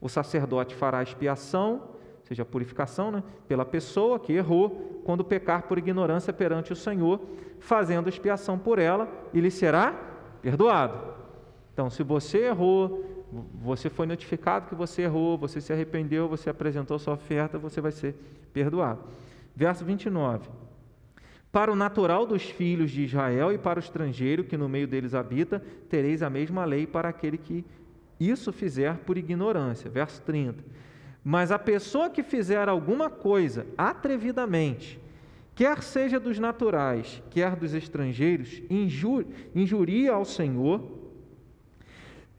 O 0.01 0.09
sacerdote 0.09 0.75
fará 0.75 1.03
expiação 1.03 1.93
seja, 2.33 2.43
a 2.43 2.47
purificação 2.47 3.11
né, 3.11 3.23
pela 3.47 3.65
pessoa 3.65 4.19
que 4.19 4.33
errou 4.33 5.03
quando 5.05 5.25
pecar 5.25 5.65
por 5.65 5.79
ignorância 5.79 6.33
perante 6.33 6.73
o 6.73 6.77
Senhor, 6.77 7.21
fazendo 7.61 8.09
expiação 8.09 8.59
por 8.59 8.79
ela, 8.79 9.09
e 9.33 9.41
lhe 9.41 9.51
será 9.51 9.93
perdoado. 10.41 10.99
Então, 11.73 11.89
se 11.89 12.03
você 12.03 12.47
errou, 12.47 13.25
você 13.63 13.89
foi 13.89 14.07
notificado 14.07 14.69
que 14.69 14.75
você 14.75 15.03
errou, 15.03 15.39
você 15.39 15.61
se 15.61 15.73
arrependeu, 15.73 16.29
você 16.29 16.51
apresentou 16.51 16.99
sua 16.99 17.15
oferta, 17.15 17.59
você 17.59 17.81
vai 17.81 17.93
ser 17.93 18.15
perdoado. 18.53 19.01
Verso 19.55 19.85
29. 19.85 20.49
Para 21.51 21.71
o 21.71 21.77
natural 21.77 22.27
dos 22.27 22.45
filhos 22.45 22.91
de 22.91 23.05
Israel 23.05 23.53
e 23.53 23.59
para 23.59 23.79
o 23.79 23.83
estrangeiro 23.83 24.45
que 24.45 24.57
no 24.57 24.69
meio 24.69 24.87
deles 24.87 25.15
habita, 25.15 25.63
tereis 25.89 26.23
a 26.23 26.31
mesma 26.31 26.65
lei 26.65 26.87
para 26.87 27.11
aquele 27.11 27.37
que 27.37 27.65
isso 28.19 28.53
fizer 28.53 28.99
por 28.99 29.19
ignorância. 29.19 29.91
Verso 29.91 30.23
30. 30.23 30.65
Mas 31.25 31.53
a 31.53 31.59
pessoa 31.59 32.11
que 32.11 32.23
fizer 32.23 32.69
alguma 32.69 33.09
coisa 33.09 33.67
atrevidamente, 33.79 34.99
quer 35.55 35.83
seja 35.83 36.19
dos 36.19 36.39
naturais, 36.39 37.23
quer 37.31 37.55
dos 37.55 37.75
estrangeiros, 37.75 38.63
injur, 38.69 39.25
injuria 39.55 40.13
ao 40.13 40.25
Senhor, 40.25 40.83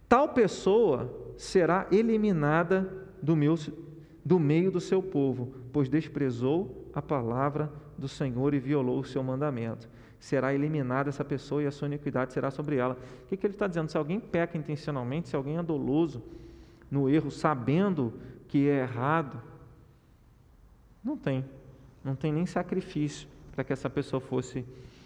tal 0.10 0.30
pessoa 0.30 1.12
será 1.38 1.88
eliminada 1.91 2.91
do, 3.22 3.36
meu, 3.36 3.56
do 4.24 4.38
meio 4.38 4.69
do 4.69 4.82
seu 4.82 5.02
povo, 5.02 5.54
pois 5.72 5.88
desprezou 5.88 6.89
a 6.93 7.02
palavra 7.02 7.72
do 7.98 8.08
Senhor 8.08 8.54
e 8.54 8.60
violou 8.60 9.00
o 9.00 9.06
seu 9.06 9.24
mandamento. 9.24 9.88
Será 10.19 10.54
eliminada 10.54 11.10
essa 11.10 11.24
pessoa 11.24 11.63
e 11.63 11.67
a 11.67 11.72
sua 11.72 11.88
iniquidade 11.88 12.34
será 12.34 12.52
sobre 12.52 12.78
ela. 12.78 12.98
O 13.26 13.28
que, 13.28 13.38
que 13.38 13.46
ele 13.46 13.54
está 13.54 13.67
dizendo? 13.67 13.89
Se 13.89 13.98
alguém 13.98 14.19
peca 14.19 14.58
intencionalmente, 14.58 15.30
se 15.30 15.36
alguém 15.36 15.58
é 15.58 15.63
doloso 15.63 16.22
no 16.89 17.10
erro, 17.10 17.32
sabendo 17.32 18.13
que 18.54 18.70
é 18.70 18.82
errado, 18.82 19.42
não 21.04 21.18
tem. 21.18 21.44
Não 22.04 22.16
tem 22.16 22.32
nem 22.32 22.46
sacrifício 22.46 23.28
para 23.52 23.63
que 23.63 23.74
essa 23.74 23.89
pessoa 23.89 24.22
fosse. 24.22 24.63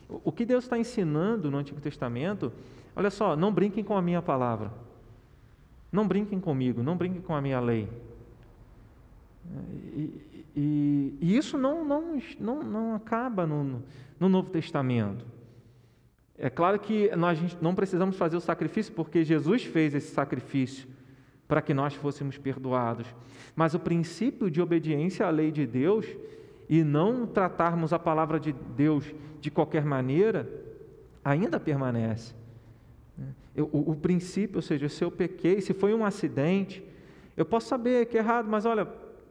O 0.09 0.33
que 0.33 0.43
Deus 0.43 0.65
está 0.65 0.77
ensinando 0.77 1.49
no 1.49 1.57
Antigo 1.57 1.79
Testamento, 1.79 2.51
olha 2.93 3.09
só, 3.09 3.37
não 3.37 3.53
brinquem 3.53 3.85
com 3.85 3.95
a 3.95 4.01
minha 4.01 4.21
palavra. 4.21 4.69
Não 5.89 6.05
brinquem 6.05 6.41
comigo, 6.41 6.83
não 6.83 6.97
brinquem 6.97 7.21
com 7.21 7.33
a 7.33 7.41
minha 7.41 7.61
lei. 7.61 7.89
E, 9.95 10.43
e, 10.53 11.17
e 11.21 11.37
isso 11.37 11.57
não, 11.57 11.85
não, 11.85 12.19
não, 12.37 12.63
não 12.63 12.95
acaba 12.95 13.47
no, 13.47 13.81
no 14.19 14.27
Novo 14.27 14.49
Testamento. 14.49 15.25
É 16.37 16.49
claro 16.49 16.77
que 16.79 17.15
nós 17.15 17.39
não 17.61 17.73
precisamos 17.73 18.17
fazer 18.17 18.35
o 18.35 18.41
sacrifício, 18.41 18.93
porque 18.93 19.23
Jesus 19.23 19.63
fez 19.63 19.95
esse 19.95 20.13
sacrifício 20.13 20.96
para 21.47 21.61
que 21.61 21.73
nós 21.73 21.93
fôssemos 21.93 22.37
perdoados. 22.37 23.07
Mas 23.55 23.73
o 23.73 23.79
princípio 23.79 24.51
de 24.51 24.61
obediência 24.61 25.25
à 25.25 25.29
lei 25.29 25.51
de 25.51 25.65
Deus 25.65 26.05
e 26.69 26.83
não 26.83 27.25
tratarmos 27.25 27.93
a 27.93 27.99
palavra 27.99 28.39
de 28.39 28.51
Deus 28.51 29.13
de 29.39 29.49
qualquer 29.49 29.85
maneira 29.85 30.49
ainda 31.23 31.59
permanece. 31.59 32.35
O, 33.55 33.91
o, 33.91 33.95
princípio, 33.95 34.57
ou 34.57 34.61
seja, 34.61 34.87
se 34.87 35.03
eu 35.03 35.09
pequei, 35.09 35.61
se 35.61 35.73
foi 35.73 35.93
um 35.93 36.05
acidente, 36.05 36.83
eu 37.35 37.43
posso 37.43 37.67
saber 37.67 38.05
que 38.05 38.17
é 38.17 38.19
errado, 38.19 38.47
mas 38.47 38.65
olha, 38.65 38.87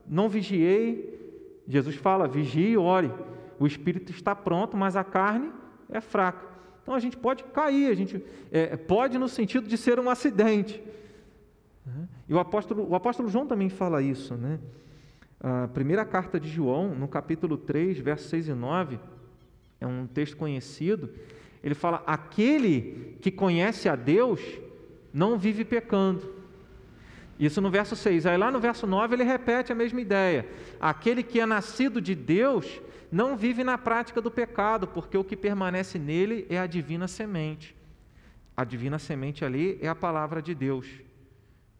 não 0.08 0.28
vigiei. 0.28 1.62
Jesus 1.68 1.94
fala: 1.94 2.26
vigie 2.26 2.70
e 2.70 2.76
ore. 2.76 3.12
O 3.58 3.66
espírito 3.66 4.10
está 4.10 4.34
pronto, 4.34 4.76
mas 4.76 4.96
a 4.96 5.04
carne 5.04 5.50
é 5.88 6.00
fraca. 6.00 6.44
Então 6.82 6.94
a 6.94 6.98
gente 6.98 7.16
pode 7.16 7.44
cair, 7.44 7.90
a 7.90 7.94
gente 7.94 8.22
é, 8.50 8.76
pode 8.76 9.18
no 9.18 9.28
sentido 9.28 9.68
de 9.68 9.76
ser 9.76 9.98
um 9.98 10.10
acidente. 10.10 10.82
E 12.28 12.34
o 12.34 12.38
apóstolo, 12.38 12.88
o 12.88 12.94
apóstolo 12.94 13.28
João 13.28 13.46
também 13.46 13.68
fala 13.68 14.02
isso, 14.02 14.34
né? 14.34 14.58
A 15.40 15.68
primeira 15.68 16.04
carta 16.04 16.40
de 16.40 16.48
João, 16.48 16.94
no 16.94 17.06
capítulo 17.06 17.56
3, 17.56 17.98
versos 17.98 18.28
6 18.30 18.48
e 18.48 18.54
9, 18.54 18.98
é 19.80 19.86
um 19.86 20.06
texto 20.06 20.36
conhecido. 20.36 21.10
Ele 21.62 21.74
fala: 21.74 22.02
Aquele 22.06 23.16
que 23.20 23.30
conhece 23.30 23.88
a 23.88 23.94
Deus 23.94 24.40
não 25.12 25.38
vive 25.38 25.64
pecando. 25.64 26.34
Isso 27.38 27.60
no 27.60 27.70
verso 27.70 27.94
6. 27.94 28.26
Aí 28.26 28.36
lá 28.36 28.50
no 28.50 28.58
verso 28.58 28.86
9 28.86 29.14
ele 29.14 29.24
repete 29.24 29.70
a 29.70 29.74
mesma 29.74 30.00
ideia. 30.00 30.48
Aquele 30.80 31.22
que 31.22 31.38
é 31.38 31.46
nascido 31.46 32.00
de 32.00 32.14
Deus 32.14 32.80
não 33.12 33.36
vive 33.36 33.62
na 33.62 33.78
prática 33.78 34.20
do 34.20 34.30
pecado, 34.30 34.86
porque 34.86 35.16
o 35.16 35.24
que 35.24 35.36
permanece 35.36 35.98
nele 35.98 36.46
é 36.48 36.58
a 36.58 36.66
divina 36.66 37.06
semente. 37.06 37.76
A 38.56 38.64
divina 38.64 38.98
semente 38.98 39.44
ali 39.44 39.78
é 39.82 39.88
a 39.88 39.94
palavra 39.94 40.40
de 40.40 40.54
Deus. 40.54 41.05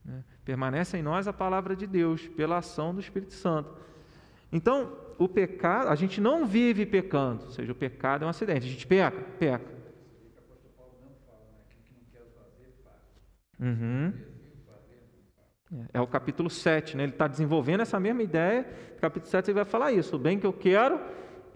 Né? 0.06 0.22
Permanece 0.44 0.96
em 0.96 1.02
nós 1.02 1.26
a 1.26 1.32
palavra 1.32 1.74
de 1.74 1.86
Deus, 1.86 2.26
pela 2.28 2.58
ação 2.58 2.94
do 2.94 3.00
Espírito 3.00 3.34
Santo. 3.34 3.74
Então, 4.52 4.92
o 5.18 5.28
pecado, 5.28 5.88
a 5.88 5.94
gente 5.94 6.20
não 6.20 6.46
vive 6.46 6.86
pecando, 6.86 7.44
ou 7.44 7.50
seja, 7.50 7.72
o 7.72 7.74
pecado 7.74 8.22
é 8.22 8.26
um 8.26 8.30
acidente, 8.30 8.66
a 8.66 8.70
gente 8.70 8.86
peca, 8.86 9.20
peca. 9.38 9.76
Uhum. 13.58 14.12
É 15.92 16.00
o 16.00 16.06
capítulo 16.06 16.48
7, 16.48 16.96
né? 16.96 17.02
ele 17.02 17.12
está 17.12 17.26
desenvolvendo 17.26 17.80
essa 17.80 17.98
mesma 17.98 18.22
ideia. 18.22 18.66
No 18.94 19.00
capítulo 19.00 19.28
7 19.30 19.50
ele 19.50 19.54
vai 19.56 19.64
falar 19.64 19.90
isso: 19.92 20.14
o 20.14 20.18
bem 20.18 20.38
que 20.38 20.46
eu 20.46 20.52
quero, 20.52 21.00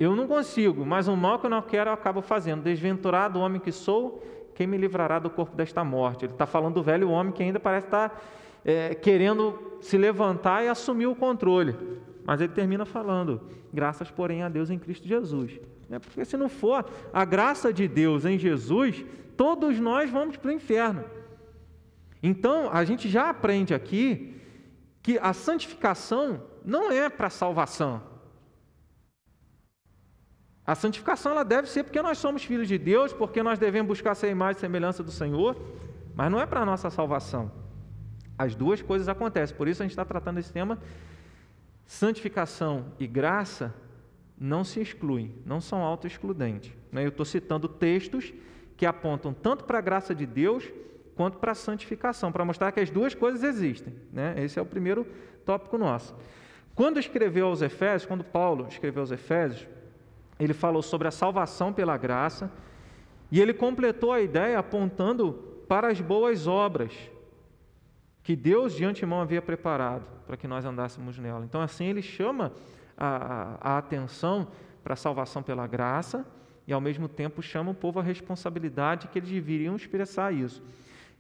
eu 0.01 0.17
não 0.17 0.27
consigo, 0.27 0.85
mas 0.85 1.07
o 1.07 1.17
mal 1.17 1.39
que 1.39 1.47
eu 1.47 1.51
não 1.51 1.63
quero, 1.63 1.91
eu 1.91 1.95
acabo 1.95 2.21
fazendo. 2.21 2.63
Desventurado 2.63 3.39
homem 3.39 3.61
que 3.61 3.71
sou, 3.71 4.25
quem 4.55 4.67
me 4.67 4.77
livrará 4.77 5.19
do 5.19 5.31
corpo 5.31 5.55
desta 5.55 5.85
morte? 5.85 6.25
Ele 6.25 6.33
está 6.33 6.47
falando 6.47 6.75
do 6.75 6.83
velho 6.83 7.09
homem 7.09 7.33
que 7.33 7.43
ainda 7.43 7.61
parece 7.61 7.87
estar 7.87 8.21
é, 8.65 8.95
querendo 8.95 9.59
se 9.81 9.97
levantar 9.97 10.65
e 10.65 10.69
assumir 10.69 11.07
o 11.07 11.15
controle. 11.15 11.77
Mas 12.25 12.41
ele 12.41 12.53
termina 12.53 12.85
falando: 12.85 13.41
graças, 13.73 14.11
porém, 14.11 14.43
a 14.43 14.49
Deus 14.49 14.71
em 14.71 14.79
Cristo 14.79 15.07
Jesus. 15.07 15.59
É 15.91 15.99
porque 15.99 16.25
se 16.25 16.37
não 16.37 16.49
for 16.49 16.85
a 17.13 17.25
graça 17.25 17.73
de 17.73 17.89
Deus 17.89 18.25
em 18.25 18.39
Jesus, 18.39 19.05
todos 19.37 19.81
nós 19.81 20.09
vamos 20.09 20.37
para 20.37 20.51
o 20.51 20.55
inferno. 20.55 21.05
Então, 22.23 22.71
a 22.71 22.85
gente 22.85 23.09
já 23.09 23.31
aprende 23.31 23.75
aqui 23.75 24.37
que 25.03 25.19
a 25.19 25.33
santificação 25.33 26.43
não 26.65 26.93
é 26.93 27.09
para 27.09 27.31
salvação. 27.31 28.03
A 30.65 30.75
santificação 30.75 31.33
ela 31.33 31.43
deve 31.43 31.69
ser 31.69 31.83
porque 31.83 32.01
nós 32.01 32.19
somos 32.19 32.45
filhos 32.45 32.69
de 32.69 32.79
Deus, 32.79 33.13
porque 33.13 33.43
nós 33.43 33.59
devemos 33.59 33.89
buscar 33.89 34.15
ser 34.15 34.31
imagem 34.31 34.59
e 34.59 34.61
semelhança 34.61 35.03
do 35.03 35.11
Senhor, 35.11 35.57
mas 36.15 36.31
não 36.31 36.41
é 36.41 36.47
para 36.47 36.61
a 36.61 36.67
nossa 36.67 36.91
salvação. 36.91 37.51
As 38.41 38.55
duas 38.55 38.81
coisas 38.81 39.07
acontecem, 39.07 39.55
por 39.55 39.69
isso 39.69 39.83
a 39.83 39.85
gente 39.85 39.93
está 39.93 40.03
tratando 40.03 40.39
esse 40.39 40.51
tema. 40.51 40.79
Santificação 41.85 42.87
e 42.99 43.07
graça 43.07 43.75
não 44.39 44.65
se 44.65 44.81
excluem, 44.81 45.35
não 45.45 45.61
são 45.61 45.83
auto-excludentes. 45.83 46.73
Né? 46.91 47.05
Eu 47.05 47.11
estou 47.11 47.27
citando 47.27 47.69
textos 47.69 48.33
que 48.79 48.87
apontam 48.87 49.35
tanto 49.35 49.65
para 49.65 49.77
a 49.77 49.83
graça 49.83 50.15
de 50.15 50.25
Deus 50.25 50.67
quanto 51.15 51.37
para 51.37 51.53
a 51.53 51.55
santificação, 51.55 52.33
para 52.33 52.43
mostrar 52.43 52.73
que 52.73 52.81
as 52.81 52.89
duas 52.89 53.15
coisas 53.15 53.43
existem. 53.43 53.93
Né? 54.11 54.35
Esse 54.39 54.59
é 54.59 54.63
o 54.63 54.65
primeiro 54.65 55.07
tópico 55.45 55.77
nosso. 55.77 56.17
Quando 56.75 56.99
escreveu 56.99 57.49
aos 57.49 57.61
Efésios, 57.61 58.07
quando 58.07 58.25
Paulo 58.25 58.69
escreveu 58.71 59.03
aos 59.03 59.11
Efésios, 59.11 59.69
ele 60.39 60.55
falou 60.55 60.81
sobre 60.81 61.07
a 61.07 61.11
salvação 61.11 61.75
pela 61.75 61.99
graça 61.99 62.51
e 63.31 63.39
ele 63.39 63.53
completou 63.53 64.15
a 64.15 64.23
ideia 64.23 64.59
apontando 64.59 65.35
para 65.69 65.89
as 65.89 66.01
boas 66.01 66.47
obras 66.47 66.95
que 68.31 68.37
Deus 68.37 68.77
de 68.77 68.85
antemão 68.85 69.21
havia 69.21 69.43
preparado 69.43 70.07
para 70.25 70.37
que 70.37 70.47
nós 70.47 70.65
andássemos 70.65 71.19
nela. 71.19 71.45
Então, 71.45 71.61
assim, 71.61 71.87
ele 71.87 72.01
chama 72.01 72.53
a, 72.97 73.59
a, 73.61 73.79
atenção 73.79 74.47
para 74.85 74.93
a 74.93 74.97
salvação 74.97 75.43
pela 75.43 75.67
graça 75.67 76.25
e, 76.65 76.73
ao 76.73 76.81
mesmo 76.81 77.09
tempo, 77.09 77.43
chama 77.43 77.73
o 77.73 77.75
povo 77.75 77.99
à 77.99 78.03
responsabilidade 78.05 79.09
que 79.09 79.19
eles 79.19 79.31
deveriam 79.31 79.75
expressar 79.75 80.33
isso. 80.33 80.63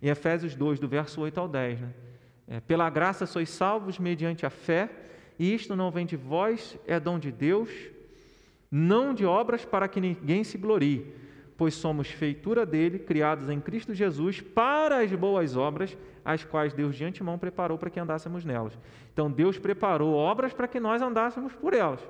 Em 0.01 0.09
Efésios 0.09 0.55
2, 0.55 0.79
do 0.79 0.87
verso 0.87 1.20
8 1.20 1.40
ao 1.40 1.49
10, 1.49 1.81
né? 1.81 1.92
É, 2.46 2.61
Pela 2.61 2.88
graça 2.88 3.27
sois 3.27 3.51
salvos 3.51 3.99
mediante 3.99 4.46
a 4.46 4.51
fé, 4.51 4.88
e 5.37 5.53
isto 5.53 5.75
não 5.75 5.90
vem 5.90 6.07
de 6.07 6.16
vós, 6.16 6.79
é 6.87 7.01
dom 7.01 7.18
de 7.18 7.33
Deus, 7.33 7.70
não 8.70 9.12
de 9.12 9.27
obras 9.27 9.64
para 9.64 9.88
que 9.88 10.01
ninguém 10.01 10.44
se 10.44 10.57
glorie, 10.57 11.12
pois 11.61 11.75
somos 11.75 12.09
feitura 12.09 12.64
dele, 12.64 12.99
criados 12.99 13.51
em 13.51 13.61
Cristo 13.61 13.92
Jesus, 13.92 14.40
para 14.40 15.03
as 15.03 15.12
boas 15.12 15.59
obras, 15.59 15.94
as 16.25 16.42
quais 16.42 16.73
Deus 16.73 16.96
de 16.96 17.05
antemão 17.05 17.38
preparou 17.38 17.77
para 17.77 17.90
que 17.90 18.01
andássemos 18.01 18.46
nelas. 18.46 18.73
Então 19.12 19.31
Deus 19.31 19.59
preparou 19.59 20.14
obras 20.14 20.55
para 20.55 20.66
que 20.66 20.81
nós 20.81 21.03
andássemos 21.03 21.53
por 21.53 21.75
elas. 21.75 22.01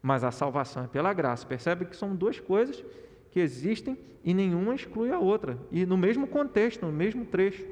Mas 0.00 0.22
a 0.22 0.30
salvação 0.30 0.84
é 0.84 0.86
pela 0.86 1.12
graça. 1.12 1.44
Percebe 1.44 1.84
que 1.84 1.96
são 1.96 2.14
duas 2.14 2.38
coisas 2.38 2.80
que 3.32 3.40
existem 3.40 3.98
e 4.22 4.32
nenhuma 4.32 4.72
exclui 4.72 5.10
a 5.10 5.18
outra. 5.18 5.58
E 5.72 5.84
no 5.84 5.96
mesmo 5.96 6.28
contexto, 6.28 6.86
no 6.86 6.92
mesmo 6.92 7.24
trecho. 7.24 7.66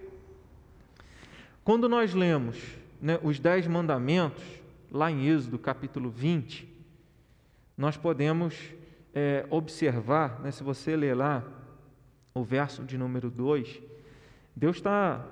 Quando 1.62 1.88
nós 1.88 2.12
lemos 2.12 2.60
né, 3.00 3.20
os 3.22 3.38
Dez 3.38 3.68
Mandamentos, 3.68 4.42
lá 4.90 5.12
em 5.12 5.28
Êxodo 5.28 5.60
capítulo 5.60 6.10
20, 6.10 6.68
nós 7.76 7.96
podemos 7.96 8.76
é, 9.18 9.46
observar, 9.50 10.40
né, 10.40 10.50
se 10.50 10.62
você 10.62 10.96
ler 10.96 11.14
lá 11.14 11.44
o 12.34 12.44
verso 12.44 12.84
de 12.84 12.96
número 12.96 13.30
2, 13.30 13.80
Deus 14.54 14.76
está 14.76 15.26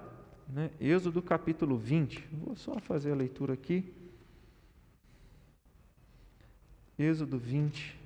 né? 0.48 0.70
Êxodo 0.80 1.20
capítulo 1.20 1.76
20, 1.76 2.24
vou 2.32 2.56
só 2.56 2.78
fazer 2.78 3.12
a 3.12 3.16
leitura 3.16 3.54
aqui. 3.54 3.92
Êxodo 6.98 7.38
20, 7.38 7.98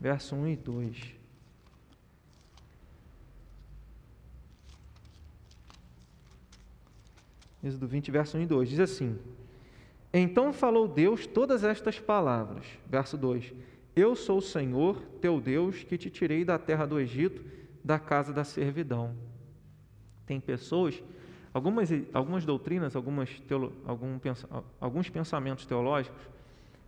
verso 0.00 0.34
1 0.34 0.48
e 0.48 0.56
2. 0.56 1.14
Êxodo 7.62 7.86
20, 7.86 8.10
verso 8.10 8.36
1 8.36 8.40
e 8.42 8.46
2, 8.46 8.68
diz 8.68 8.80
assim: 8.80 9.18
Então 10.12 10.52
falou 10.52 10.88
Deus 10.88 11.26
todas 11.26 11.64
estas 11.64 11.98
palavras. 11.98 12.66
Verso 12.86 13.16
2: 13.16 13.54
Eu 13.94 14.16
sou 14.16 14.38
o 14.38 14.42
Senhor, 14.42 15.00
teu 15.20 15.40
Deus, 15.40 15.84
que 15.84 15.96
te 15.96 16.10
tirei 16.10 16.44
da 16.44 16.58
terra 16.58 16.86
do 16.86 16.98
Egito, 16.98 17.44
da 17.82 17.98
casa 17.98 18.32
da 18.32 18.44
servidão. 18.44 19.14
Tem 20.26 20.40
pessoas 20.40 21.02
Algumas, 21.54 21.88
algumas 22.12 22.44
doutrinas, 22.44 22.96
algumas 22.96 23.30
teolo, 23.46 23.72
algum, 23.86 24.18
alguns 24.80 25.08
pensamentos 25.08 25.64
teológicos 25.64 26.20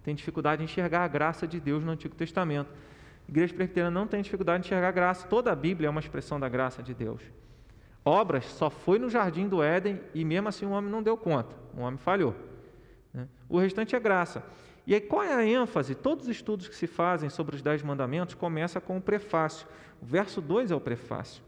têm 0.02 0.12
dificuldade 0.12 0.60
em 0.60 0.64
enxergar 0.64 1.04
a 1.04 1.08
graça 1.08 1.46
de 1.46 1.60
Deus 1.60 1.84
no 1.84 1.92
Antigo 1.92 2.16
Testamento. 2.16 2.68
A 3.28 3.30
igreja 3.30 3.54
presbiteriana 3.54 3.92
não 3.92 4.08
tem 4.08 4.20
dificuldade 4.20 4.64
em 4.64 4.66
enxergar 4.66 4.88
a 4.88 4.92
graça. 4.92 5.28
Toda 5.28 5.52
a 5.52 5.54
Bíblia 5.54 5.86
é 5.86 5.90
uma 5.90 6.00
expressão 6.00 6.40
da 6.40 6.48
graça 6.48 6.82
de 6.82 6.94
Deus. 6.94 7.22
Obras 8.04 8.44
só 8.46 8.68
foi 8.68 8.98
no 8.98 9.08
jardim 9.08 9.48
do 9.48 9.62
Éden 9.62 10.00
e 10.12 10.24
mesmo 10.24 10.48
assim 10.48 10.66
o 10.66 10.70
homem 10.70 10.90
não 10.90 11.02
deu 11.02 11.16
conta, 11.16 11.54
o 11.76 11.82
homem 11.82 11.98
falhou. 11.98 12.34
Né? 13.14 13.28
O 13.48 13.60
restante 13.60 13.94
é 13.94 14.00
graça. 14.00 14.42
E 14.86 14.94
aí 14.94 15.00
qual 15.00 15.22
é 15.22 15.34
a 15.34 15.44
ênfase? 15.44 15.94
Todos 15.94 16.26
os 16.26 16.30
estudos 16.30 16.68
que 16.68 16.76
se 16.76 16.86
fazem 16.86 17.28
sobre 17.28 17.56
os 17.56 17.62
Dez 17.62 17.82
Mandamentos 17.82 18.34
começam 18.34 18.80
com 18.80 18.98
o 18.98 19.02
prefácio. 19.02 19.66
O 20.00 20.06
verso 20.06 20.40
2 20.40 20.70
é 20.70 20.74
o 20.74 20.80
prefácio. 20.80 21.42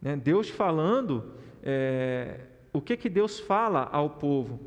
Né? 0.00 0.16
Deus 0.16 0.48
falando 0.48 1.32
é, 1.62 2.40
o 2.72 2.80
que, 2.80 2.96
que 2.96 3.08
Deus 3.08 3.40
fala 3.40 3.88
ao 3.90 4.10
povo? 4.10 4.60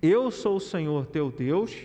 Eu 0.00 0.30
sou 0.30 0.56
o 0.56 0.60
Senhor 0.60 1.04
teu 1.06 1.30
Deus, 1.30 1.76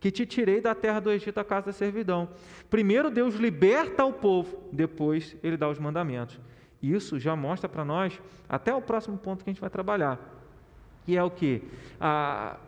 que 0.00 0.10
te 0.10 0.26
tirei 0.26 0.60
da 0.60 0.74
terra 0.74 0.98
do 0.98 1.12
Egito, 1.12 1.38
a 1.38 1.44
casa 1.44 1.66
da 1.66 1.72
servidão. 1.72 2.28
Primeiro 2.68 3.08
Deus 3.08 3.36
liberta 3.36 4.04
o 4.04 4.12
povo, 4.12 4.68
depois 4.72 5.36
ele 5.40 5.56
dá 5.56 5.68
os 5.68 5.78
mandamentos. 5.78 6.40
Isso 6.82 7.20
já 7.20 7.36
mostra 7.36 7.68
para 7.68 7.84
nós, 7.84 8.20
até 8.48 8.74
o 8.74 8.82
próximo 8.82 9.16
ponto 9.16 9.44
que 9.44 9.50
a 9.50 9.52
gente 9.52 9.60
vai 9.60 9.70
trabalhar, 9.70 10.18
que 11.04 11.16
é 11.16 11.22
o 11.22 11.30
que? 11.30 11.62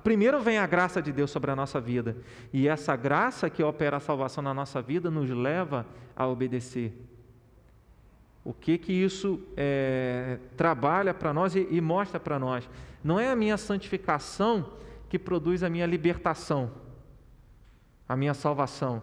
primeiro 0.05 0.40
vem 0.40 0.59
a 0.59 0.66
graça 0.66 1.03
de 1.03 1.12
Deus 1.12 1.31
sobre 1.31 1.51
a 1.51 1.57
nossa 1.57 1.81
vida, 1.81 2.16
e 2.53 2.68
essa 2.68 2.94
graça 2.94 3.51
que 3.51 3.62
opera 3.62 3.97
a 3.97 4.01
salvação 4.01 4.42
na 4.42 4.55
nossa 4.55 4.81
vida 4.81 5.11
nos 5.11 5.29
leva 5.31 5.85
a 6.16 6.27
obedecer 6.27 6.92
o 8.44 8.53
que 8.53 8.77
que 8.77 8.92
isso 8.92 9.40
é, 9.57 10.38
trabalha 10.57 11.14
para 11.14 11.33
nós 11.33 11.57
e, 11.57 11.66
e 11.70 11.81
mostra 11.81 12.20
para 12.20 12.38
nós? 12.38 12.68
Não 13.03 13.18
é 13.18 13.31
a 13.31 13.37
minha 13.37 13.57
santificação 13.57 14.75
que 15.09 15.18
produz 15.18 15.62
a 15.62 15.70
minha 15.70 15.87
libertação, 15.87 16.70
a 18.07 18.14
minha 18.14 18.35
salvação. 18.35 19.03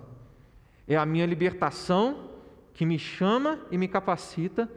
É 0.88 0.96
a 0.96 1.06
minha 1.06 1.26
libertação 1.26 2.30
que 2.74 2.86
me 2.86 3.00
chama 3.00 3.60
e 3.72 3.78
me 3.78 3.88
capacita 3.88 4.70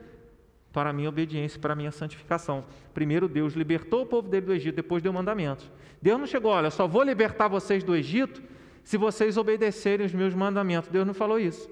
para 0.75 0.89
a 0.89 0.93
minha 0.93 1.07
obediência, 1.07 1.57
para 1.57 1.71
a 1.71 1.75
minha 1.75 1.89
santificação. 1.89 2.65
Primeiro, 2.93 3.29
Deus 3.29 3.53
libertou 3.53 4.01
o 4.01 4.05
povo 4.05 4.27
dele 4.27 4.47
do 4.47 4.53
Egito, 4.53 4.75
depois 4.75 5.01
deu 5.01 5.13
mandamentos. 5.13 5.71
Deus 6.01 6.19
não 6.19 6.27
chegou, 6.27 6.51
olha, 6.51 6.69
só 6.69 6.85
vou 6.85 7.01
libertar 7.01 7.47
vocês 7.47 7.81
do 7.81 7.95
Egito 7.95 8.43
se 8.83 8.97
vocês 8.97 9.37
obedecerem 9.37 10.05
os 10.05 10.11
meus 10.11 10.33
mandamentos. 10.33 10.89
Deus 10.89 11.07
não 11.07 11.13
falou 11.13 11.39
isso. 11.39 11.69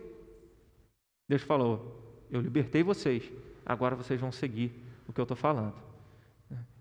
Deus 1.27 1.41
falou: 1.41 2.25
Eu 2.31 2.39
libertei 2.39 2.81
vocês, 2.81 3.29
agora 3.65 3.93
vocês 3.93 4.21
vão 4.21 4.31
seguir 4.31 4.71
o 5.05 5.11
que 5.11 5.19
eu 5.19 5.23
estou 5.23 5.35
falando. 5.35 5.75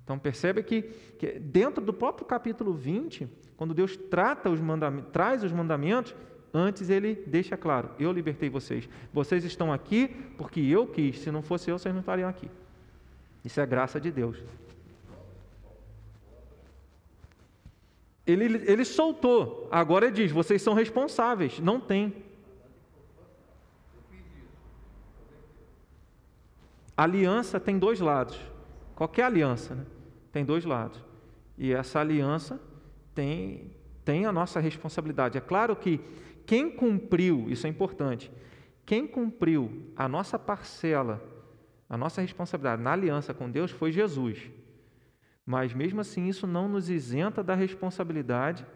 Então 0.04 0.16
percebe 0.16 0.62
que, 0.62 0.82
que, 1.18 1.40
dentro 1.40 1.84
do 1.84 1.92
próprio 1.92 2.24
capítulo 2.24 2.72
20, 2.72 3.28
quando 3.56 3.74
Deus 3.74 3.96
trata 3.96 4.48
os 4.48 4.60
traz 5.12 5.42
os 5.42 5.50
mandamentos, 5.50 6.14
Antes 6.54 6.90
ele 6.90 7.14
deixa 7.26 7.56
claro: 7.56 7.90
eu 7.98 8.12
libertei 8.12 8.50
vocês. 8.50 8.88
Vocês 9.12 9.44
estão 9.44 9.72
aqui 9.72 10.08
porque 10.36 10.60
eu 10.60 10.86
quis. 10.86 11.20
Se 11.20 11.30
não 11.30 11.42
fosse 11.42 11.70
eu, 11.70 11.78
vocês 11.78 11.94
não 11.94 12.00
estariam 12.00 12.28
aqui. 12.28 12.50
Isso 13.44 13.60
é 13.60 13.66
graça 13.66 14.00
de 14.00 14.10
Deus. 14.10 14.38
Ele, 18.24 18.62
ele 18.70 18.84
soltou, 18.84 19.68
agora 19.70 20.06
ele 20.06 20.14
diz: 20.14 20.30
vocês 20.30 20.62
são 20.62 20.74
responsáveis. 20.74 21.58
Não 21.58 21.80
tem. 21.80 22.14
aliança 26.96 27.58
tem 27.58 27.78
dois 27.78 28.00
lados. 28.00 28.38
Qualquer 28.94 29.24
aliança 29.24 29.74
né? 29.74 29.84
tem 30.32 30.44
dois 30.44 30.64
lados. 30.64 31.02
E 31.58 31.72
essa 31.72 32.00
aliança 32.00 32.60
tem, 33.14 33.70
tem 34.04 34.26
a 34.26 34.32
nossa 34.32 34.60
responsabilidade. 34.60 35.36
É 35.36 35.40
claro 35.40 35.74
que 35.74 36.00
quem 36.52 36.70
cumpriu, 36.70 37.48
isso 37.48 37.66
é 37.66 37.70
importante, 37.70 38.30
quem 38.84 39.06
cumpriu 39.06 39.90
a 39.96 40.06
nossa 40.06 40.38
parcela, 40.38 41.18
a 41.88 41.96
nossa 41.96 42.20
responsabilidade 42.20 42.82
na 42.82 42.92
aliança 42.92 43.32
com 43.32 43.50
Deus 43.50 43.70
foi 43.70 43.90
Jesus. 43.90 44.50
Mas 45.46 45.72
mesmo 45.72 46.02
assim, 46.02 46.28
isso 46.28 46.46
não 46.46 46.68
nos 46.68 46.90
isenta 46.90 47.42
da 47.42 47.54
responsabilidade 47.54 48.66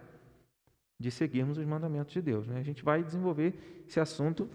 de 0.98 1.10
seguirmos 1.10 1.58
os 1.58 1.66
mandamentos 1.66 2.14
de 2.14 2.22
Deus. 2.22 2.46
Né? 2.46 2.58
A 2.58 2.62
gente 2.62 2.82
vai 2.82 3.02
desenvolver 3.02 3.84
esse 3.86 4.00
assunto 4.00 4.48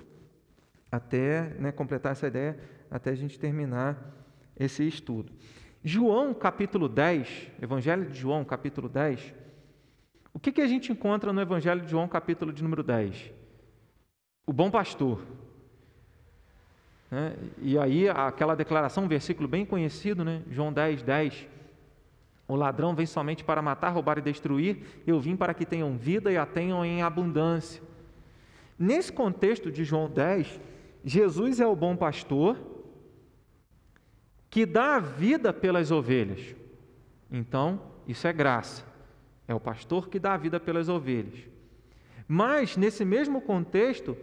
até 0.92 1.54
né, 1.60 1.72
completar 1.72 2.14
essa 2.14 2.26
ideia, 2.26 2.60
até 2.90 3.12
a 3.12 3.16
gente 3.16 3.38
terminar 3.38 4.16
esse 4.60 4.82
estudo. 4.88 5.32
João 5.84 6.34
capítulo 6.34 6.90
10, 6.90 7.52
Evangelho 7.62 8.10
de 8.10 8.18
João 8.18 8.44
capítulo 8.44 8.90
10, 8.90 9.32
o 10.34 10.40
que, 10.40 10.52
que 10.52 10.62
a 10.62 10.68
gente 10.68 10.92
encontra 10.92 11.34
no 11.34 11.42
Evangelho 11.42 11.82
de 11.82 11.92
João, 11.92 12.08
capítulo 12.08 12.54
de 12.54 12.64
número 12.64 12.84
10? 12.84 13.32
O 14.46 14.54
bom 14.54 14.72
pastor. 14.72 15.22
Né? 17.10 17.36
E 17.62 17.78
aí, 17.78 18.08
aquela 18.08 18.56
declaração, 18.56 19.04
um 19.04 19.08
versículo 19.08 19.48
bem 19.48 19.66
conhecido, 19.66 20.24
né? 20.24 20.42
João 20.50 20.72
10, 20.72 21.04
10. 21.04 21.48
O 22.48 22.56
ladrão 22.56 22.96
vem 22.96 23.06
somente 23.06 23.44
para 23.44 23.62
matar, 23.62 23.90
roubar 23.90 24.18
e 24.18 24.22
destruir. 24.22 25.04
Eu 25.06 25.20
vim 25.20 25.36
para 25.36 25.54
que 25.54 25.66
tenham 25.66 25.98
vida 25.98 26.32
e 26.32 26.38
a 26.38 26.46
tenham 26.46 26.84
em 26.86 27.02
abundância. 27.02 27.82
Nesse 28.80 29.12
contexto 29.12 29.72
de 29.72 29.84
João 29.84 30.10
10, 30.10 30.60
Jesus 31.04 31.60
é 31.60 31.68
o 31.68 31.76
bom 31.76 31.96
pastor 31.96 32.58
que 34.50 34.66
dá 34.66 34.96
a 34.96 35.00
vida 35.00 35.54
pelas 35.54 35.92
ovelhas. 35.92 36.56
Então, 37.32 37.82
isso 38.08 38.28
é 38.28 38.34
graça. 38.34 38.91
É 39.52 39.54
o 39.54 39.60
pastor 39.60 40.08
que 40.08 40.18
dá 40.18 40.34
a 40.34 40.38
vida 40.38 40.62
pelas 40.62 40.88
ovelhas. 40.88 41.38
Mas, 42.26 42.78
nesse 42.78 43.04
mesmo 43.04 43.42
contexto, 43.42 44.16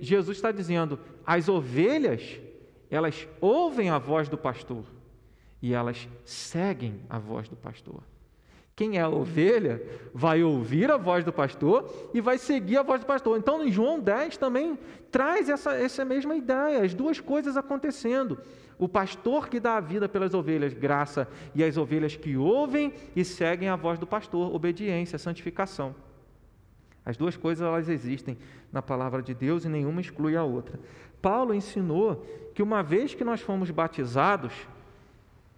Jesus 0.00 0.38
está 0.38 0.50
dizendo: 0.50 0.98
as 1.26 1.46
ovelhas, 1.46 2.40
elas 2.90 3.28
ouvem 3.38 3.90
a 3.90 3.98
voz 3.98 4.30
do 4.30 4.38
pastor 4.38 4.86
e 5.60 5.74
elas 5.74 6.08
seguem 6.24 7.02
a 7.10 7.18
voz 7.18 7.50
do 7.50 7.56
pastor. 7.56 8.02
Quem 8.76 8.98
é 8.98 9.00
a 9.00 9.08
ovelha 9.08 9.82
vai 10.12 10.42
ouvir 10.42 10.90
a 10.90 10.98
voz 10.98 11.24
do 11.24 11.32
pastor 11.32 11.90
e 12.12 12.20
vai 12.20 12.36
seguir 12.36 12.76
a 12.76 12.82
voz 12.82 13.00
do 13.00 13.06
pastor. 13.06 13.38
Então, 13.38 13.66
em 13.66 13.72
João 13.72 13.98
10 13.98 14.36
também 14.36 14.78
traz 15.10 15.48
essa, 15.48 15.72
essa 15.72 16.04
mesma 16.04 16.36
ideia, 16.36 16.84
as 16.84 16.92
duas 16.92 17.18
coisas 17.18 17.56
acontecendo. 17.56 18.38
O 18.78 18.86
pastor 18.86 19.48
que 19.48 19.58
dá 19.58 19.78
a 19.78 19.80
vida 19.80 20.06
pelas 20.10 20.34
ovelhas, 20.34 20.74
graça, 20.74 21.26
e 21.54 21.64
as 21.64 21.78
ovelhas 21.78 22.16
que 22.16 22.36
ouvem 22.36 22.92
e 23.16 23.24
seguem 23.24 23.70
a 23.70 23.76
voz 23.76 23.98
do 23.98 24.06
pastor, 24.06 24.54
obediência, 24.54 25.18
santificação. 25.18 25.94
As 27.02 27.16
duas 27.16 27.34
coisas 27.34 27.66
elas 27.66 27.88
existem 27.88 28.36
na 28.70 28.82
palavra 28.82 29.22
de 29.22 29.32
Deus 29.32 29.64
e 29.64 29.70
nenhuma 29.70 30.02
exclui 30.02 30.36
a 30.36 30.44
outra. 30.44 30.78
Paulo 31.22 31.54
ensinou 31.54 32.26
que 32.52 32.62
uma 32.62 32.82
vez 32.82 33.14
que 33.14 33.24
nós 33.24 33.40
fomos 33.40 33.70
batizados, 33.70 34.52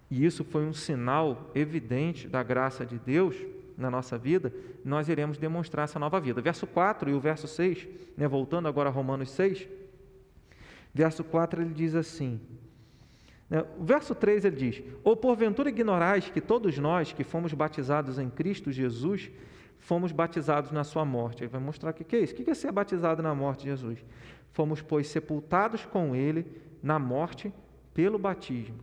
e 0.09 0.25
isso 0.25 0.43
foi 0.43 0.65
um 0.65 0.73
sinal 0.73 1.51
evidente 1.53 2.27
da 2.27 2.41
graça 2.41 2.85
de 2.85 2.97
Deus 2.97 3.35
na 3.77 3.89
nossa 3.89 4.17
vida, 4.17 4.53
nós 4.83 5.07
iremos 5.07 5.37
demonstrar 5.37 5.83
essa 5.83 5.99
nova 5.99 6.19
vida. 6.19 6.41
Verso 6.41 6.67
4 6.67 7.09
e 7.09 7.13
o 7.13 7.19
verso 7.19 7.47
6, 7.47 7.87
né, 8.17 8.27
voltando 8.27 8.67
agora 8.67 8.89
a 8.89 8.91
Romanos 8.91 9.31
6, 9.31 9.67
verso 10.93 11.23
4 11.23 11.61
ele 11.61 11.73
diz 11.73 11.95
assim: 11.95 12.39
né, 13.49 13.65
o 13.79 13.83
verso 13.83 14.13
3 14.13 14.45
ele 14.45 14.55
diz: 14.55 14.83
Ou 15.03 15.15
porventura 15.15 15.69
ignorais 15.69 16.29
que 16.29 16.41
todos 16.41 16.77
nós 16.77 17.11
que 17.11 17.23
fomos 17.23 17.53
batizados 17.53 18.19
em 18.19 18.29
Cristo 18.29 18.71
Jesus, 18.71 19.31
fomos 19.79 20.11
batizados 20.11 20.71
na 20.71 20.83
sua 20.83 21.03
morte. 21.03 21.43
Ele 21.43 21.49
vai 21.49 21.61
mostrar 21.61 21.91
o 21.91 21.93
que 21.93 22.15
é 22.15 22.19
isso. 22.19 22.33
O 22.33 22.35
que 22.35 22.49
é 22.49 22.53
ser 22.53 22.71
batizado 22.71 23.23
na 23.23 23.33
morte 23.33 23.63
de 23.63 23.69
Jesus? 23.69 24.03
Fomos, 24.51 24.81
pois, 24.81 25.07
sepultados 25.07 25.85
com 25.85 26.15
ele 26.15 26.45
na 26.81 26.99
morte 26.99 27.51
pelo 27.93 28.19
batismo. 28.19 28.77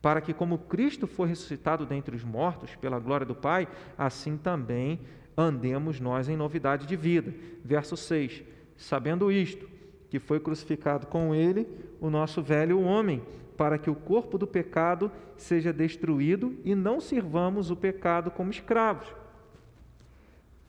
Para 0.00 0.20
que, 0.20 0.32
como 0.32 0.58
Cristo 0.58 1.06
foi 1.06 1.28
ressuscitado 1.28 1.84
dentre 1.84 2.14
os 2.14 2.22
mortos 2.22 2.76
pela 2.76 2.98
glória 2.98 3.26
do 3.26 3.34
Pai, 3.34 3.66
assim 3.96 4.36
também 4.36 5.00
andemos 5.36 6.00
nós 6.00 6.28
em 6.28 6.36
novidade 6.36 6.86
de 6.86 6.96
vida. 6.96 7.34
Verso 7.64 7.96
6: 7.96 8.42
Sabendo 8.76 9.30
isto, 9.30 9.68
que 10.08 10.18
foi 10.18 10.40
crucificado 10.40 11.06
com 11.06 11.34
ele 11.34 11.66
o 12.00 12.10
nosso 12.10 12.42
velho 12.42 12.80
homem, 12.80 13.22
para 13.56 13.76
que 13.76 13.90
o 13.90 13.94
corpo 13.94 14.38
do 14.38 14.46
pecado 14.46 15.10
seja 15.36 15.72
destruído 15.72 16.56
e 16.64 16.74
não 16.74 17.00
sirvamos 17.00 17.70
o 17.70 17.76
pecado 17.76 18.30
como 18.30 18.50
escravos. 18.50 19.12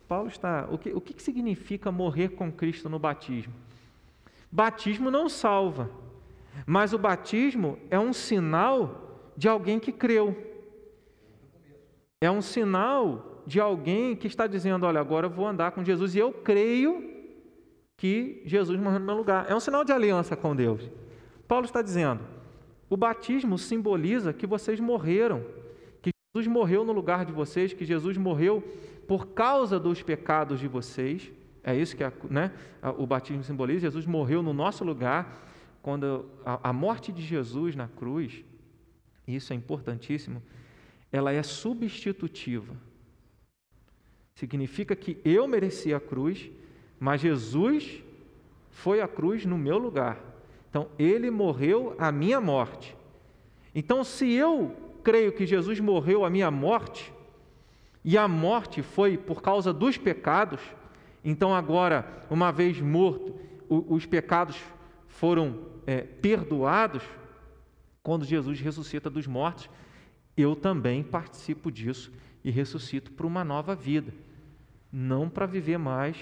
Paulo 0.08 0.28
está. 0.28 0.68
O 0.72 0.78
que, 0.78 0.92
o 0.92 1.00
que 1.00 1.22
significa 1.22 1.92
morrer 1.92 2.30
com 2.30 2.52
Cristo 2.52 2.90
no 2.90 2.98
batismo? 2.98 3.54
Batismo 4.52 5.12
não 5.12 5.30
salva, 5.30 5.92
mas 6.66 6.94
o 6.94 6.98
batismo 6.98 7.78
é 7.92 8.00
um 8.00 8.12
sinal 8.12 9.09
de 9.40 9.48
alguém 9.48 9.80
que 9.80 9.94
creu. 9.94 10.36
É 12.20 12.30
um 12.30 12.42
sinal 12.42 13.42
de 13.48 13.58
alguém 13.58 14.14
que 14.14 14.28
está 14.28 14.46
dizendo: 14.46 14.86
Olha, 14.86 15.00
agora 15.00 15.28
eu 15.28 15.30
vou 15.30 15.48
andar 15.48 15.72
com 15.72 15.82
Jesus 15.82 16.14
e 16.14 16.20
eu 16.20 16.34
creio 16.34 17.10
que 17.96 18.42
Jesus 18.46 18.78
morreu 18.78 19.00
no 19.00 19.06
meu 19.06 19.16
lugar. 19.16 19.50
É 19.50 19.56
um 19.56 19.60
sinal 19.62 19.86
de 19.86 19.94
aliança 19.94 20.36
com 20.36 20.54
Deus. 20.54 20.92
Paulo 21.48 21.64
está 21.64 21.82
dizendo: 21.82 22.20
o 22.90 22.98
batismo 22.98 23.58
simboliza 23.58 24.34
que 24.34 24.46
vocês 24.46 24.78
morreram, 24.78 25.46
que 26.02 26.12
Jesus 26.36 26.52
morreu 26.52 26.84
no 26.84 26.92
lugar 26.92 27.24
de 27.24 27.32
vocês, 27.32 27.72
que 27.72 27.86
Jesus 27.86 28.18
morreu 28.18 28.62
por 29.08 29.28
causa 29.28 29.80
dos 29.80 30.04
pecados 30.04 30.60
de 30.60 30.68
vocês. 30.68 31.32
É 31.64 31.74
isso 31.74 31.96
que 31.96 32.04
a, 32.04 32.12
né, 32.30 32.52
o 32.98 33.08
batismo 33.08 33.46
simboliza. 33.46 33.80
Jesus 33.80 34.06
morreu 34.06 34.44
no 34.44 34.52
nosso 34.52 34.84
lugar. 34.84 35.46
Quando 35.82 36.26
a, 36.46 36.72
a 36.72 36.74
morte 36.74 37.10
de 37.10 37.22
Jesus 37.22 37.74
na 37.74 37.88
cruz, 37.88 38.44
isso 39.36 39.54
é 39.54 39.56
importantíssimo, 39.56 40.42
ela 41.12 41.32
é 41.32 41.42
substitutiva. 41.44 42.76
Significa 44.36 44.96
que 44.96 45.18
eu 45.26 45.48
mereci 45.48 45.94
a 45.94 46.00
cruz, 46.00 46.50
mas 47.00 47.22
Jesus 47.22 48.04
foi 48.70 49.02
à 49.02 49.08
cruz 49.08 49.46
no 49.46 49.58
meu 49.58 49.78
lugar. 49.78 50.18
Então, 50.70 50.90
ele 50.98 51.30
morreu 51.30 51.96
a 51.98 52.12
minha 52.12 52.40
morte. 52.40 52.96
Então, 53.74 54.04
se 54.04 54.32
eu 54.32 54.76
creio 55.04 55.32
que 55.32 55.46
Jesus 55.46 55.80
morreu 55.80 56.24
a 56.24 56.30
minha 56.30 56.52
morte, 56.52 57.12
e 58.04 58.18
a 58.18 58.28
morte 58.28 58.82
foi 58.82 59.18
por 59.18 59.42
causa 59.42 59.74
dos 59.74 59.98
pecados, 59.98 60.62
então 61.24 61.54
agora, 61.54 62.26
uma 62.30 62.52
vez 62.52 62.80
morto, 62.80 63.36
os 63.68 64.06
pecados 64.06 64.58
foram 65.08 65.60
é, 65.86 66.02
perdoados, 66.02 67.04
quando 68.10 68.26
Jesus 68.26 68.60
ressuscita 68.60 69.08
dos 69.08 69.28
mortos, 69.28 69.70
eu 70.36 70.56
também 70.56 71.04
participo 71.04 71.72
disso 71.72 72.12
e 72.44 72.50
ressuscito 72.50 73.12
para 73.12 73.28
uma 73.28 73.44
nova 73.44 73.76
vida, 73.76 74.12
não 74.92 75.30
para 75.30 75.46
viver 75.46 75.78
mais 75.78 76.18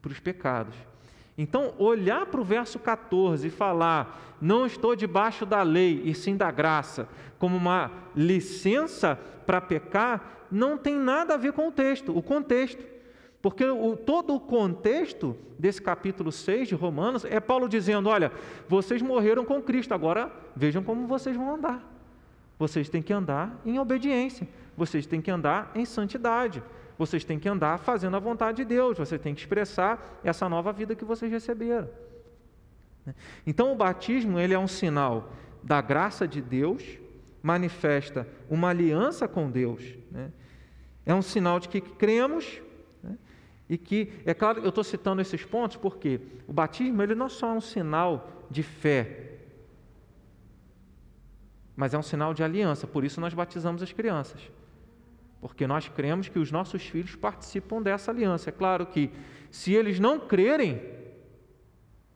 para 0.00 0.12
os 0.12 0.18
pecados. 0.18 0.74
Então, 1.36 1.74
olhar 1.76 2.24
para 2.24 2.40
o 2.40 2.44
verso 2.44 2.78
14 2.78 3.48
e 3.48 3.50
falar, 3.50 4.38
não 4.40 4.64
estou 4.64 4.96
debaixo 4.96 5.44
da 5.44 5.60
lei 5.62 6.00
e 6.06 6.14
sim 6.14 6.38
da 6.38 6.50
graça, 6.50 7.06
como 7.38 7.54
uma 7.54 7.90
licença 8.16 9.14
para 9.44 9.60
pecar, 9.60 10.46
não 10.50 10.78
tem 10.78 10.96
nada 10.96 11.34
a 11.34 11.36
ver 11.36 11.52
com 11.52 11.68
o 11.68 11.72
texto, 11.72 12.16
o 12.16 12.22
contexto. 12.22 12.82
Porque 13.42 13.64
o, 13.64 13.96
todo 13.96 14.34
o 14.34 14.40
contexto 14.40 15.36
desse 15.58 15.80
capítulo 15.80 16.30
6 16.30 16.68
de 16.68 16.74
Romanos 16.74 17.24
é 17.24 17.40
Paulo 17.40 17.68
dizendo: 17.68 18.08
olha, 18.08 18.30
vocês 18.68 19.00
morreram 19.00 19.44
com 19.44 19.62
Cristo, 19.62 19.94
agora 19.94 20.30
vejam 20.54 20.82
como 20.82 21.06
vocês 21.06 21.36
vão 21.36 21.54
andar. 21.54 21.82
Vocês 22.58 22.90
têm 22.90 23.00
que 23.00 23.12
andar 23.12 23.58
em 23.64 23.78
obediência, 23.78 24.46
vocês 24.76 25.06
têm 25.06 25.22
que 25.22 25.30
andar 25.30 25.72
em 25.74 25.86
santidade, 25.86 26.62
vocês 26.98 27.24
têm 27.24 27.38
que 27.38 27.48
andar 27.48 27.78
fazendo 27.78 28.16
a 28.16 28.20
vontade 28.20 28.58
de 28.58 28.64
Deus, 28.66 28.98
vocês 28.98 29.20
têm 29.20 29.34
que 29.34 29.40
expressar 29.40 30.20
essa 30.22 30.46
nova 30.46 30.70
vida 30.70 30.94
que 30.94 31.04
vocês 31.04 31.32
receberam. 31.32 31.88
Então 33.46 33.72
o 33.72 33.74
batismo 33.74 34.38
ele 34.38 34.52
é 34.52 34.58
um 34.58 34.68
sinal 34.68 35.32
da 35.62 35.80
graça 35.80 36.28
de 36.28 36.42
Deus, 36.42 36.98
manifesta 37.42 38.28
uma 38.50 38.68
aliança 38.68 39.26
com 39.26 39.50
Deus. 39.50 39.82
Né? 40.10 40.30
É 41.06 41.14
um 41.14 41.22
sinal 41.22 41.58
de 41.58 41.70
que 41.70 41.80
cremos? 41.80 42.60
E 43.70 43.78
que, 43.78 44.12
é 44.26 44.34
claro, 44.34 44.60
eu 44.62 44.70
estou 44.70 44.82
citando 44.82 45.22
esses 45.22 45.44
pontos 45.44 45.76
porque 45.76 46.20
o 46.48 46.52
batismo 46.52 47.00
ele 47.04 47.14
não 47.14 47.28
só 47.28 47.50
é 47.50 47.52
um 47.52 47.60
sinal 47.60 48.28
de 48.50 48.64
fé, 48.64 49.36
mas 51.76 51.94
é 51.94 51.98
um 51.98 52.02
sinal 52.02 52.34
de 52.34 52.42
aliança, 52.42 52.84
por 52.88 53.04
isso 53.04 53.20
nós 53.20 53.32
batizamos 53.32 53.80
as 53.80 53.92
crianças. 53.92 54.40
Porque 55.40 55.68
nós 55.68 55.88
cremos 55.88 56.28
que 56.28 56.40
os 56.40 56.50
nossos 56.50 56.82
filhos 56.82 57.14
participam 57.14 57.80
dessa 57.80 58.10
aliança. 58.10 58.50
É 58.50 58.52
claro 58.52 58.84
que, 58.86 59.08
se 59.52 59.72
eles 59.72 60.00
não 60.00 60.18
crerem, 60.18 60.82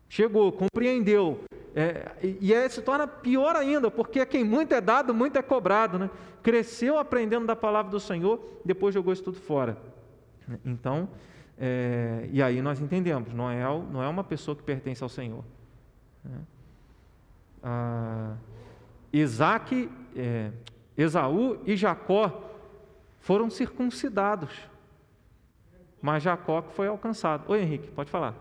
chegou, 0.08 0.50
compreendeu, 0.50 1.44
é, 1.72 2.16
e 2.40 2.52
é, 2.52 2.68
se 2.68 2.82
torna 2.82 3.06
pior 3.06 3.54
ainda, 3.54 3.92
porque 3.92 4.26
quem 4.26 4.42
muito 4.42 4.74
é 4.74 4.80
dado, 4.80 5.14
muito 5.14 5.38
é 5.38 5.42
cobrado. 5.42 6.00
Né? 6.00 6.10
Cresceu 6.42 6.98
aprendendo 6.98 7.46
da 7.46 7.54
palavra 7.54 7.92
do 7.92 8.00
Senhor, 8.00 8.60
depois 8.64 8.92
jogou 8.92 9.12
isso 9.12 9.22
tudo 9.22 9.38
fora. 9.38 9.78
Então, 10.64 11.08
é, 11.58 12.28
e 12.32 12.42
aí 12.42 12.60
nós 12.60 12.80
entendemos, 12.80 13.32
não 13.32 13.48
é, 13.50 13.62
não 13.62 14.02
é 14.02 14.08
uma 14.08 14.24
pessoa 14.24 14.56
que 14.56 14.62
pertence 14.62 15.02
ao 15.02 15.08
Senhor. 15.08 15.44
Né? 16.24 16.38
Ah, 17.62 18.36
Isaac, 19.12 19.90
é, 20.16 20.50
Esaú 20.96 21.58
e 21.64 21.76
Jacó 21.76 22.50
foram 23.20 23.48
circuncidados, 23.48 24.50
mas 26.02 26.22
Jacó 26.22 26.62
foi 26.62 26.88
alcançado. 26.88 27.50
Oi, 27.50 27.62
Henrique, 27.62 27.90
pode 27.90 28.10
falar. 28.10 28.34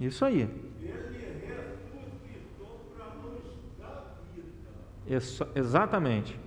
Isso 0.00 0.24
aí. 0.24 0.48
Exatamente. 5.54 6.38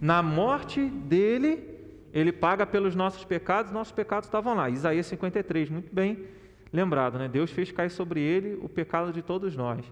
Na 0.00 0.22
morte 0.22 0.84
dele, 0.86 1.76
ele 2.12 2.32
paga 2.32 2.66
pelos 2.66 2.94
nossos 2.94 3.24
pecados, 3.24 3.70
nossos 3.70 3.92
pecados 3.92 4.26
estavam 4.26 4.54
lá. 4.54 4.68
Isaías 4.68 5.06
53, 5.06 5.70
muito 5.70 5.94
bem 5.94 6.26
lembrado, 6.72 7.18
né? 7.18 7.28
Deus 7.28 7.50
fez 7.50 7.70
cair 7.70 7.90
sobre 7.90 8.20
ele 8.20 8.58
o 8.60 8.68
pecado 8.68 9.12
de 9.12 9.22
todos 9.22 9.56
nós. 9.56 9.84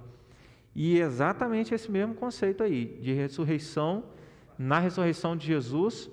E 0.74 0.98
exatamente 0.98 1.72
esse 1.72 1.90
mesmo 1.90 2.14
conceito 2.14 2.62
aí, 2.62 2.98
de 3.00 3.12
ressurreição, 3.12 4.04
na 4.58 4.80
ressurreição 4.80 5.36
de 5.36 5.46
Jesus. 5.46 6.10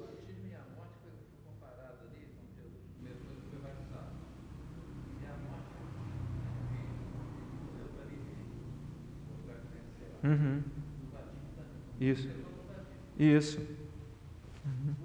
Uhum. 10.24 10.62
Isso. 12.00 12.30
Isso. 13.18 13.60
Uhum. 14.66 14.96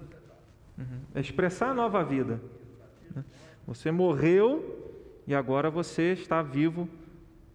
Uhum. 0.78 1.00
É 1.14 1.20
expressar 1.20 1.70
a 1.70 1.74
nova 1.74 2.04
vida. 2.04 2.40
Você 3.66 3.90
morreu 3.90 4.94
e 5.26 5.34
agora 5.34 5.70
você 5.70 6.12
está 6.12 6.42
vivo 6.42 6.88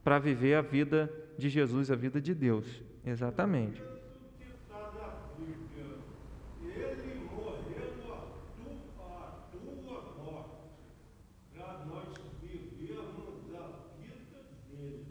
para 0.04 0.20
viver 0.20 0.56
a 0.56 0.62
vida 0.62 1.12
de 1.38 1.48
Jesus, 1.50 1.90
a 1.90 1.96
vida 1.96 2.20
de 2.20 2.34
Deus. 2.34 2.84
Exatamente. 3.06 3.82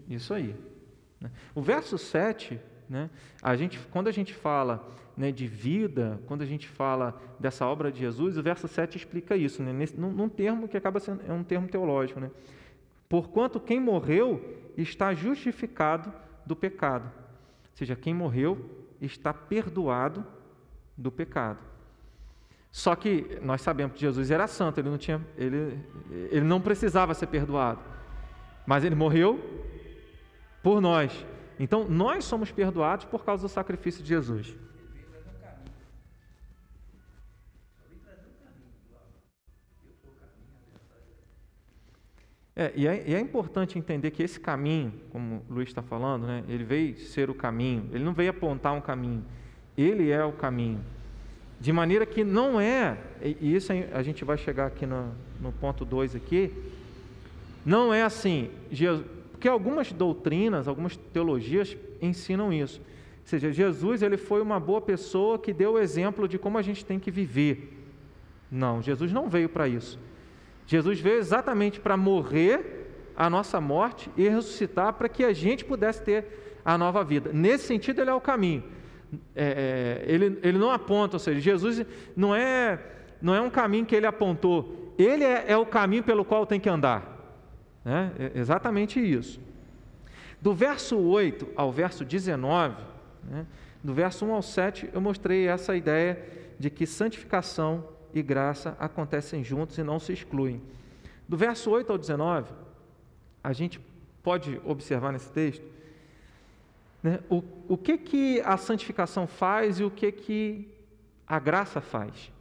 Isso 0.08 0.34
aí. 0.34 0.69
O 1.54 1.60
verso 1.60 1.98
7 1.98 2.60
né? 2.90 3.08
A 3.40 3.54
gente, 3.54 3.78
quando 3.92 4.08
a 4.08 4.10
gente 4.10 4.34
fala 4.34 4.84
né, 5.16 5.30
de 5.30 5.46
vida, 5.46 6.20
quando 6.26 6.42
a 6.42 6.44
gente 6.44 6.66
fala 6.66 7.16
dessa 7.38 7.64
obra 7.64 7.92
de 7.92 8.00
Jesus, 8.00 8.36
o 8.36 8.42
verso 8.42 8.66
7 8.66 8.96
explica 8.96 9.36
isso, 9.36 9.62
né? 9.62 9.72
Nesse, 9.72 9.98
num, 9.98 10.10
num, 10.10 10.28
termo 10.28 10.66
que 10.66 10.76
acaba 10.76 10.98
sendo 10.98 11.22
é 11.24 11.32
um 11.32 11.44
termo 11.44 11.68
teológico. 11.68 12.18
Né? 12.18 12.28
Porquanto 13.08 13.60
quem 13.60 13.78
morreu 13.78 14.44
está 14.76 15.14
justificado 15.14 16.12
do 16.44 16.56
pecado. 16.56 17.04
Ou 17.04 17.76
seja, 17.76 17.94
quem 17.94 18.12
morreu 18.12 18.58
está 19.00 19.32
perdoado 19.32 20.26
do 20.96 21.12
pecado. 21.12 21.60
Só 22.72 22.96
que 22.96 23.38
nós 23.40 23.62
sabemos 23.62 23.94
que 23.94 24.00
Jesus 24.00 24.32
era 24.32 24.48
santo, 24.48 24.80
ele 24.80 24.90
não, 24.90 24.98
tinha, 24.98 25.24
ele, 25.36 25.78
ele 26.30 26.44
não 26.44 26.60
precisava 26.60 27.14
ser 27.14 27.28
perdoado. 27.28 27.80
Mas 28.66 28.84
ele 28.84 28.96
morreu 28.96 29.69
por 30.62 30.80
nós. 30.80 31.12
Então, 31.58 31.86
nós 31.88 32.24
somos 32.24 32.50
perdoados 32.50 33.04
por 33.04 33.24
causa 33.24 33.42
do 33.42 33.48
sacrifício 33.48 34.02
de 34.02 34.08
Jesus. 34.08 34.54
É, 42.60 42.72
e, 42.76 42.86
é, 42.86 43.04
e, 43.06 43.14
é, 43.14 43.20
importante 43.20 43.78
entender 43.78 44.10
que 44.10 44.22
esse 44.22 44.38
caminho, 44.38 44.92
como 45.10 45.42
o 45.48 45.54
Luiz 45.54 45.70
está 45.70 45.80
falando, 45.80 46.26
né, 46.26 46.44
ele 46.46 46.62
veio 46.62 46.98
ser 46.98 47.30
o 47.30 47.34
caminho, 47.34 47.88
ele 47.90 48.04
não 48.04 48.12
veio 48.12 48.28
apontar 48.28 48.74
um 48.74 48.82
caminho, 48.82 49.24
ele 49.78 50.10
é 50.10 50.22
o 50.22 50.32
caminho. 50.32 50.78
De 51.58 51.72
maneira 51.72 52.04
que 52.04 52.22
não 52.22 52.60
é, 52.60 52.98
e 53.22 53.54
isso 53.54 53.72
a 53.94 54.02
gente 54.02 54.26
vai 54.26 54.36
chegar 54.36 54.66
aqui 54.66 54.84
no, 54.84 55.10
no 55.40 55.52
ponto 55.52 55.86
2 55.86 56.16
aqui, 56.16 56.52
não 57.64 57.94
é 57.94 58.02
assim, 58.02 58.50
Jesus, 58.70 59.06
porque 59.40 59.48
algumas 59.48 59.90
doutrinas, 59.90 60.68
algumas 60.68 60.98
teologias 60.98 61.74
ensinam 62.02 62.52
isso. 62.52 62.78
Ou 62.78 63.26
seja, 63.26 63.50
Jesus 63.50 64.02
ele 64.02 64.18
foi 64.18 64.42
uma 64.42 64.60
boa 64.60 64.82
pessoa 64.82 65.38
que 65.38 65.50
deu 65.50 65.72
o 65.72 65.78
exemplo 65.78 66.28
de 66.28 66.38
como 66.38 66.58
a 66.58 66.62
gente 66.62 66.84
tem 66.84 66.98
que 66.98 67.10
viver. 67.10 67.74
Não, 68.52 68.82
Jesus 68.82 69.10
não 69.10 69.30
veio 69.30 69.48
para 69.48 69.66
isso. 69.66 69.98
Jesus 70.66 71.00
veio 71.00 71.16
exatamente 71.16 71.80
para 71.80 71.96
morrer 71.96 72.92
a 73.16 73.30
nossa 73.30 73.62
morte 73.62 74.10
e 74.14 74.28
ressuscitar 74.28 74.92
para 74.92 75.08
que 75.08 75.24
a 75.24 75.32
gente 75.32 75.64
pudesse 75.64 76.02
ter 76.02 76.60
a 76.62 76.76
nova 76.76 77.02
vida. 77.02 77.30
Nesse 77.32 77.64
sentido, 77.64 78.02
ele 78.02 78.10
é 78.10 78.14
o 78.14 78.20
caminho. 78.20 78.62
É, 79.34 80.04
é, 80.06 80.12
ele, 80.12 80.38
ele 80.42 80.58
não 80.58 80.70
aponta, 80.70 81.16
ou 81.16 81.18
seja, 81.18 81.40
Jesus 81.40 81.82
não 82.14 82.34
é, 82.34 82.78
não 83.22 83.34
é 83.34 83.40
um 83.40 83.48
caminho 83.48 83.86
que 83.86 83.96
ele 83.96 84.06
apontou, 84.06 84.92
ele 84.98 85.24
é, 85.24 85.46
é 85.48 85.56
o 85.56 85.64
caminho 85.64 86.02
pelo 86.02 86.26
qual 86.26 86.44
tem 86.44 86.60
que 86.60 86.68
andar. 86.68 87.09
Né? 87.84 88.12
É 88.18 88.38
exatamente 88.38 89.00
isso. 89.00 89.40
Do 90.40 90.54
verso 90.54 90.98
8 90.98 91.48
ao 91.54 91.70
verso 91.70 92.04
19, 92.04 92.82
né? 93.24 93.46
do 93.82 93.94
verso 93.94 94.24
1 94.24 94.32
ao 94.32 94.42
7, 94.42 94.90
eu 94.92 95.00
mostrei 95.00 95.46
essa 95.46 95.76
ideia 95.76 96.22
de 96.58 96.70
que 96.70 96.86
santificação 96.86 97.86
e 98.12 98.22
graça 98.22 98.76
acontecem 98.78 99.42
juntos 99.44 99.78
e 99.78 99.82
não 99.82 99.98
se 99.98 100.12
excluem. 100.12 100.60
Do 101.28 101.36
verso 101.36 101.70
8 101.70 101.92
ao 101.92 101.98
19, 101.98 102.52
a 103.42 103.52
gente 103.52 103.80
pode 104.22 104.60
observar 104.64 105.12
nesse 105.12 105.30
texto 105.30 105.64
né, 107.02 107.20
o, 107.30 107.42
o 107.68 107.76
que, 107.78 107.96
que 107.96 108.40
a 108.42 108.56
santificação 108.56 109.26
faz 109.26 109.80
e 109.80 109.84
o 109.84 109.90
que, 109.90 110.10
que 110.12 110.68
a 111.26 111.38
graça 111.38 111.80
faz. 111.80 112.32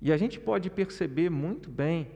E 0.00 0.12
a 0.12 0.16
gente 0.16 0.38
pode 0.38 0.70
perceber 0.70 1.30
muito 1.30 1.68
bem 1.68 2.08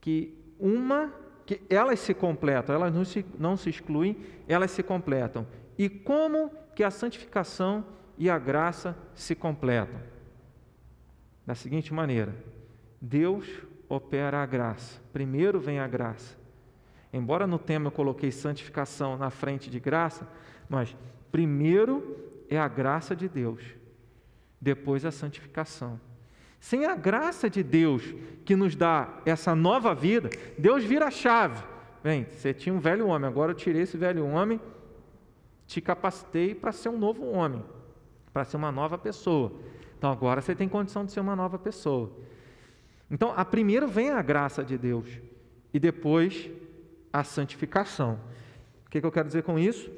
que 0.00 0.34
uma 0.58 1.12
que 1.48 1.62
elas 1.70 2.00
se 2.00 2.12
completam, 2.12 2.74
elas 2.74 2.92
não 2.92 3.06
se, 3.06 3.24
não 3.38 3.56
se 3.56 3.70
excluem, 3.70 4.18
elas 4.46 4.70
se 4.70 4.82
completam. 4.82 5.46
E 5.78 5.88
como 5.88 6.52
que 6.74 6.84
a 6.84 6.90
santificação 6.90 7.86
e 8.18 8.28
a 8.28 8.38
graça 8.38 8.94
se 9.14 9.34
completam? 9.34 9.98
Da 11.46 11.54
seguinte 11.54 11.94
maneira: 11.94 12.36
Deus 13.00 13.48
opera 13.88 14.42
a 14.42 14.44
graça. 14.44 15.00
Primeiro 15.10 15.58
vem 15.58 15.78
a 15.78 15.88
graça. 15.88 16.36
Embora 17.10 17.46
no 17.46 17.58
tema 17.58 17.86
eu 17.86 17.92
coloquei 17.92 18.30
santificação 18.30 19.16
na 19.16 19.30
frente 19.30 19.70
de 19.70 19.80
graça, 19.80 20.28
mas 20.68 20.94
primeiro 21.32 22.44
é 22.50 22.58
a 22.58 22.68
graça 22.68 23.16
de 23.16 23.26
Deus, 23.26 23.62
depois 24.60 25.02
a 25.06 25.10
santificação. 25.10 25.98
Sem 26.60 26.86
a 26.86 26.94
graça 26.94 27.48
de 27.48 27.62
Deus 27.62 28.02
que 28.44 28.56
nos 28.56 28.74
dá 28.74 29.20
essa 29.24 29.54
nova 29.54 29.94
vida, 29.94 30.30
Deus 30.58 30.84
vira 30.84 31.06
a 31.06 31.10
chave 31.10 31.62
vem, 32.02 32.24
você 32.24 32.54
tinha 32.54 32.74
um 32.74 32.78
velho 32.78 33.06
homem, 33.06 33.28
agora 33.28 33.52
eu 33.52 33.56
tirei 33.56 33.82
esse 33.82 33.96
velho 33.96 34.24
homem, 34.26 34.60
te 35.66 35.80
capacitei 35.80 36.54
para 36.54 36.72
ser 36.72 36.88
um 36.88 36.98
novo 36.98 37.26
homem, 37.26 37.62
para 38.32 38.44
ser 38.44 38.56
uma 38.56 38.72
nova 38.72 38.96
pessoa. 38.96 39.52
Então 39.96 40.10
agora 40.10 40.40
você 40.40 40.54
tem 40.54 40.68
condição 40.68 41.04
de 41.04 41.12
ser 41.12 41.20
uma 41.20 41.36
nova 41.36 41.58
pessoa. 41.58 42.10
Então, 43.10 43.32
a 43.34 43.44
primeiro 43.44 43.88
vem 43.88 44.10
a 44.10 44.20
graça 44.20 44.62
de 44.62 44.76
Deus 44.76 45.06
e 45.72 45.78
depois 45.78 46.50
a 47.10 47.24
santificação. 47.24 48.20
O 48.86 48.90
que, 48.90 49.00
que 49.00 49.06
eu 49.06 49.12
quero 49.12 49.26
dizer 49.26 49.42
com 49.42 49.58
isso? 49.58 49.90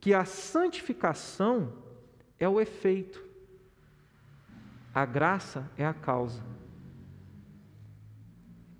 Que 0.00 0.12
a 0.12 0.24
santificação 0.24 1.72
é 2.40 2.48
o 2.48 2.60
efeito, 2.60 3.24
a 4.94 5.04
graça 5.04 5.70
é 5.76 5.86
a 5.86 5.94
causa. 5.94 6.42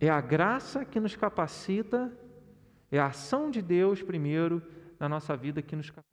É 0.01 0.09
a 0.09 0.21
graça 0.21 0.85
que 0.85 0.99
nos 0.99 1.15
capacita, 1.15 2.13
é 2.91 2.99
a 2.99 3.07
ação 3.07 3.51
de 3.51 3.61
Deus 3.63 4.03
primeiro 4.03 4.63
na 4.99 5.09
nossa 5.09 5.37
vida 5.37 5.63
que 5.63 5.77
nos 5.77 5.91
capacita. 5.91 6.10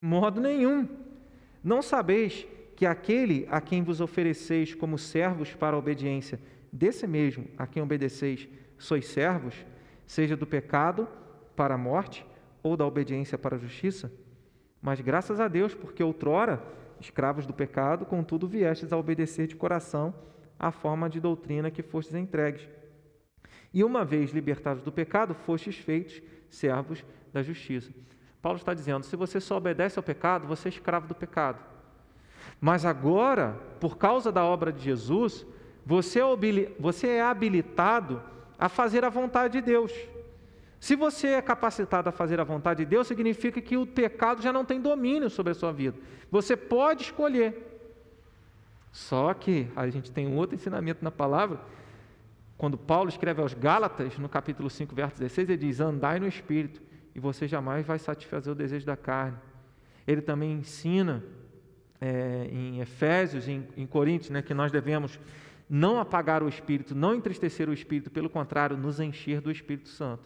Modo 0.00 0.40
nenhum. 0.40 0.88
Não 1.62 1.82
sabeis 1.82 2.46
que 2.76 2.86
aquele 2.86 3.46
a 3.50 3.60
quem 3.60 3.82
vos 3.82 4.00
ofereceis 4.00 4.74
como 4.74 4.96
servos 4.98 5.54
para 5.54 5.76
a 5.76 5.78
obediência, 5.78 6.40
desse 6.72 7.06
mesmo 7.06 7.46
a 7.56 7.66
quem 7.66 7.82
obedeceis, 7.82 8.48
sois 8.78 9.06
servos, 9.06 9.66
seja 10.06 10.36
do 10.36 10.46
pecado 10.46 11.08
para 11.56 11.74
a 11.74 11.78
morte 11.78 12.24
ou 12.62 12.76
da 12.76 12.86
obediência 12.86 13.36
para 13.36 13.56
a 13.56 13.58
justiça? 13.58 14.12
Mas 14.80 15.00
graças 15.00 15.40
a 15.40 15.48
Deus, 15.48 15.74
porque 15.74 16.02
outrora, 16.02 16.62
escravos 17.00 17.46
do 17.46 17.52
pecado, 17.52 18.06
contudo 18.06 18.46
viestes 18.46 18.92
a 18.92 18.96
obedecer 18.96 19.46
de 19.48 19.56
coração 19.56 20.14
à 20.58 20.70
forma 20.70 21.08
de 21.10 21.20
doutrina 21.20 21.70
que 21.70 21.82
fostes 21.82 22.14
entregues. 22.14 22.68
E 23.72 23.84
uma 23.84 24.04
vez 24.04 24.30
libertados 24.30 24.82
do 24.82 24.92
pecado, 24.92 25.34
fostes 25.34 25.76
feitos 25.76 26.22
servos 26.48 27.04
da 27.32 27.42
justiça. 27.42 27.92
Paulo 28.40 28.58
está 28.58 28.74
dizendo: 28.74 29.04
se 29.04 29.16
você 29.16 29.40
só 29.40 29.56
obedece 29.56 29.98
ao 29.98 30.02
pecado, 30.02 30.46
você 30.46 30.68
é 30.68 30.70
escravo 30.70 31.06
do 31.06 31.14
pecado. 31.14 31.58
Mas 32.60 32.84
agora, 32.84 33.58
por 33.80 33.96
causa 33.96 34.32
da 34.32 34.44
obra 34.44 34.72
de 34.72 34.82
Jesus, 34.82 35.46
você 35.84 36.20
é, 36.20 36.72
você 36.78 37.08
é 37.08 37.22
habilitado 37.22 38.22
a 38.58 38.68
fazer 38.68 39.04
a 39.04 39.08
vontade 39.08 39.60
de 39.60 39.64
Deus. 39.64 39.92
Se 40.80 40.94
você 40.94 41.28
é 41.28 41.42
capacitado 41.42 42.08
a 42.08 42.12
fazer 42.12 42.38
a 42.40 42.44
vontade 42.44 42.84
de 42.84 42.90
Deus, 42.90 43.06
significa 43.06 43.60
que 43.60 43.76
o 43.76 43.86
pecado 43.86 44.40
já 44.42 44.52
não 44.52 44.64
tem 44.64 44.80
domínio 44.80 45.28
sobre 45.28 45.52
a 45.52 45.54
sua 45.54 45.72
vida. 45.72 45.96
Você 46.30 46.56
pode 46.56 47.02
escolher. 47.02 47.64
Só 48.92 49.34
que 49.34 49.68
a 49.74 49.88
gente 49.88 50.10
tem 50.10 50.26
um 50.26 50.36
outro 50.36 50.54
ensinamento 50.54 51.02
na 51.02 51.10
palavra. 51.10 51.60
Quando 52.56 52.76
Paulo 52.76 53.08
escreve 53.08 53.40
aos 53.40 53.54
Gálatas, 53.54 54.18
no 54.18 54.28
capítulo 54.28 54.68
5, 54.70 54.94
verso 54.94 55.18
16, 55.18 55.48
ele 55.48 55.58
diz: 55.58 55.80
Andai 55.80 56.18
no 56.18 56.26
espírito, 56.26 56.80
e 57.18 57.20
você 57.20 57.48
jamais 57.48 57.84
vai 57.84 57.98
satisfazer 57.98 58.52
o 58.52 58.54
desejo 58.54 58.86
da 58.86 58.96
carne. 58.96 59.36
Ele 60.06 60.22
também 60.22 60.52
ensina 60.52 61.24
é, 62.00 62.48
em 62.48 62.80
Efésios, 62.80 63.48
em, 63.48 63.66
em 63.76 63.88
Coríntios, 63.88 64.30
né, 64.30 64.40
que 64.40 64.54
nós 64.54 64.70
devemos 64.70 65.18
não 65.68 65.98
apagar 65.98 66.44
o 66.44 66.48
Espírito, 66.48 66.94
não 66.94 67.16
entristecer 67.16 67.68
o 67.68 67.72
Espírito, 67.72 68.08
pelo 68.08 68.30
contrário, 68.30 68.76
nos 68.76 69.00
encher 69.00 69.40
do 69.40 69.50
Espírito 69.50 69.88
Santo. 69.88 70.22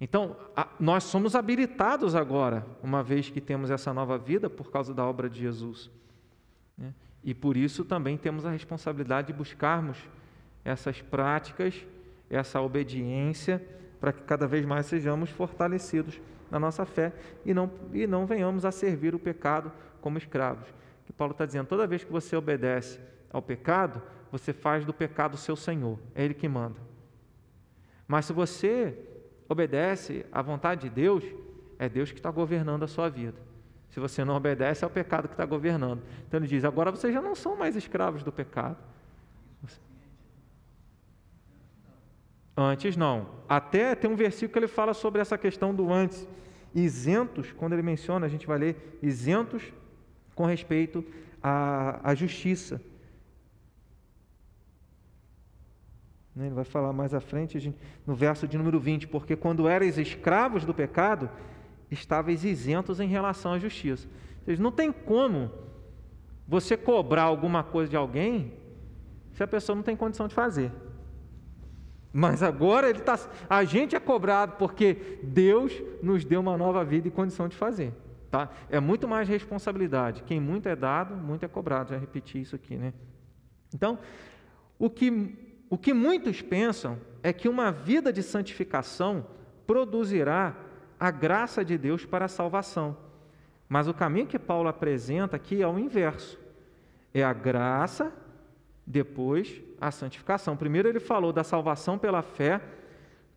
Então, 0.00 0.34
a, 0.56 0.66
nós 0.80 1.04
somos 1.04 1.34
habilitados 1.34 2.14
agora, 2.14 2.66
uma 2.82 3.02
vez 3.02 3.28
que 3.28 3.40
temos 3.40 3.70
essa 3.70 3.92
nova 3.92 4.16
vida 4.16 4.48
por 4.48 4.70
causa 4.70 4.94
da 4.94 5.04
obra 5.04 5.28
de 5.28 5.38
Jesus. 5.38 5.90
Né? 6.78 6.94
E 7.22 7.34
por 7.34 7.58
isso 7.58 7.84
também 7.84 8.16
temos 8.16 8.46
a 8.46 8.50
responsabilidade 8.50 9.26
de 9.26 9.34
buscarmos 9.34 9.98
essas 10.64 11.02
práticas, 11.02 11.74
essa 12.30 12.58
obediência 12.58 13.62
para 14.02 14.12
que 14.12 14.20
cada 14.24 14.48
vez 14.48 14.66
mais 14.66 14.86
sejamos 14.86 15.30
fortalecidos 15.30 16.20
na 16.50 16.58
nossa 16.58 16.84
fé 16.84 17.12
e 17.46 17.54
não, 17.54 17.70
e 17.92 18.04
não 18.04 18.26
venhamos 18.26 18.64
a 18.64 18.72
servir 18.72 19.14
o 19.14 19.18
pecado 19.18 19.70
como 20.00 20.18
escravos. 20.18 20.66
Que 21.06 21.12
Paulo 21.12 21.30
está 21.30 21.46
dizendo: 21.46 21.68
toda 21.68 21.86
vez 21.86 22.02
que 22.02 22.10
você 22.10 22.34
obedece 22.34 22.98
ao 23.32 23.40
pecado, 23.40 24.02
você 24.32 24.52
faz 24.52 24.84
do 24.84 24.92
pecado 24.92 25.36
seu 25.36 25.54
senhor, 25.54 26.00
é 26.16 26.24
ele 26.24 26.34
que 26.34 26.48
manda. 26.48 26.80
Mas 28.08 28.26
se 28.26 28.32
você 28.32 28.98
obedece 29.48 30.26
à 30.32 30.42
vontade 30.42 30.88
de 30.88 30.90
Deus, 30.90 31.24
é 31.78 31.88
Deus 31.88 32.10
que 32.10 32.18
está 32.18 32.30
governando 32.32 32.82
a 32.82 32.88
sua 32.88 33.08
vida. 33.08 33.38
Se 33.88 34.00
você 34.00 34.24
não 34.24 34.34
obedece, 34.34 34.82
é 34.82 34.86
o 34.86 34.90
pecado 34.90 35.28
que 35.28 35.34
está 35.34 35.46
governando. 35.46 36.02
Então 36.26 36.40
ele 36.40 36.48
diz: 36.48 36.64
agora 36.64 36.90
vocês 36.90 37.14
já 37.14 37.22
não 37.22 37.36
são 37.36 37.54
mais 37.54 37.76
escravos 37.76 38.24
do 38.24 38.32
pecado. 38.32 38.78
Antes 42.56 42.96
não. 42.96 43.28
Até 43.48 43.94
tem 43.94 44.10
um 44.10 44.16
versículo 44.16 44.52
que 44.52 44.58
ele 44.58 44.68
fala 44.68 44.94
sobre 44.94 45.20
essa 45.20 45.38
questão 45.38 45.74
do 45.74 45.92
antes. 45.92 46.26
Isentos, 46.74 47.52
quando 47.52 47.72
ele 47.72 47.82
menciona, 47.82 48.26
a 48.26 48.28
gente 48.28 48.46
vai 48.46 48.58
ler, 48.58 48.98
isentos 49.02 49.72
com 50.34 50.44
respeito 50.44 51.04
à, 51.42 52.10
à 52.10 52.14
justiça. 52.14 52.80
Né, 56.34 56.46
ele 56.46 56.54
vai 56.54 56.64
falar 56.64 56.92
mais 56.92 57.12
à 57.12 57.20
frente, 57.20 57.74
no 58.06 58.14
verso 58.14 58.48
de 58.48 58.56
número 58.56 58.80
20, 58.80 59.08
porque 59.08 59.36
quando 59.36 59.68
erais 59.68 59.98
escravos 59.98 60.64
do 60.64 60.72
pecado, 60.72 61.30
estavais 61.90 62.44
isentos 62.44 63.00
em 63.00 63.06
relação 63.06 63.52
à 63.52 63.58
justiça. 63.58 64.08
Não 64.58 64.72
tem 64.72 64.90
como 64.90 65.50
você 66.48 66.76
cobrar 66.76 67.24
alguma 67.24 67.62
coisa 67.62 67.90
de 67.90 67.96
alguém 67.96 68.52
se 69.32 69.42
a 69.42 69.46
pessoa 69.46 69.76
não 69.76 69.82
tem 69.82 69.96
condição 69.96 70.26
de 70.26 70.34
fazer. 70.34 70.72
Mas 72.12 72.42
agora 72.42 72.90
ele 72.90 73.00
tá, 73.00 73.18
a 73.48 73.64
gente 73.64 73.96
é 73.96 74.00
cobrado 74.00 74.56
porque 74.58 75.18
Deus 75.22 75.72
nos 76.02 76.24
deu 76.24 76.40
uma 76.40 76.58
nova 76.58 76.84
vida 76.84 77.08
e 77.08 77.10
condição 77.10 77.48
de 77.48 77.56
fazer. 77.56 77.94
Tá? 78.30 78.50
É 78.68 78.78
muito 78.80 79.08
mais 79.08 79.28
responsabilidade. 79.28 80.22
Quem 80.24 80.40
muito 80.40 80.68
é 80.68 80.76
dado, 80.76 81.14
muito 81.16 81.44
é 81.44 81.48
cobrado. 81.48 81.90
Já 81.90 81.98
repeti 81.98 82.40
isso 82.40 82.54
aqui, 82.54 82.76
né? 82.76 82.92
Então, 83.74 83.98
o 84.78 84.90
que, 84.90 85.36
o 85.70 85.78
que 85.78 85.94
muitos 85.94 86.42
pensam 86.42 86.98
é 87.22 87.32
que 87.32 87.48
uma 87.48 87.70
vida 87.70 88.12
de 88.12 88.22
santificação 88.22 89.26
produzirá 89.66 90.54
a 91.00 91.10
graça 91.10 91.64
de 91.64 91.78
Deus 91.78 92.04
para 92.04 92.26
a 92.26 92.28
salvação. 92.28 92.96
Mas 93.68 93.88
o 93.88 93.94
caminho 93.94 94.26
que 94.26 94.38
Paulo 94.38 94.68
apresenta 94.68 95.36
aqui 95.36 95.62
é 95.62 95.66
o 95.66 95.78
inverso. 95.78 96.38
É 97.14 97.22
a 97.22 97.32
graça 97.32 98.12
depois 98.86 99.62
a 99.82 99.90
santificação. 99.90 100.56
Primeiro 100.56 100.88
ele 100.88 101.00
falou 101.00 101.32
da 101.32 101.42
salvação 101.42 101.98
pela 101.98 102.22
fé 102.22 102.60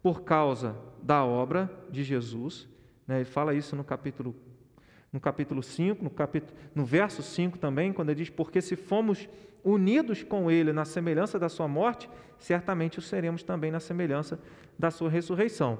por 0.01 0.21
causa 0.21 0.75
da 1.01 1.25
obra 1.25 1.69
de 1.89 2.03
Jesus. 2.03 2.67
Né? 3.07 3.17
Ele 3.17 3.25
fala 3.25 3.55
isso 3.55 3.75
no 3.75 3.83
capítulo, 3.83 4.35
no 5.11 5.19
capítulo 5.19 5.63
5, 5.63 6.03
no, 6.03 6.09
capítulo, 6.11 6.53
no 6.75 6.85
verso 6.85 7.23
5 7.23 7.57
também, 7.57 7.91
quando 7.91 8.09
ele 8.11 8.19
diz: 8.19 8.29
Porque 8.29 8.61
se 8.61 8.75
fomos 8.75 9.27
unidos 9.63 10.21
com 10.21 10.51
Ele 10.51 10.71
na 10.71 10.85
semelhança 10.85 11.39
da 11.39 11.49
Sua 11.49 11.67
morte, 11.67 12.07
certamente 12.37 12.99
o 12.99 13.01
seremos 13.01 13.41
também 13.41 13.71
na 13.71 13.79
semelhança 13.79 14.39
da 14.77 14.91
Sua 14.91 15.09
ressurreição. 15.09 15.79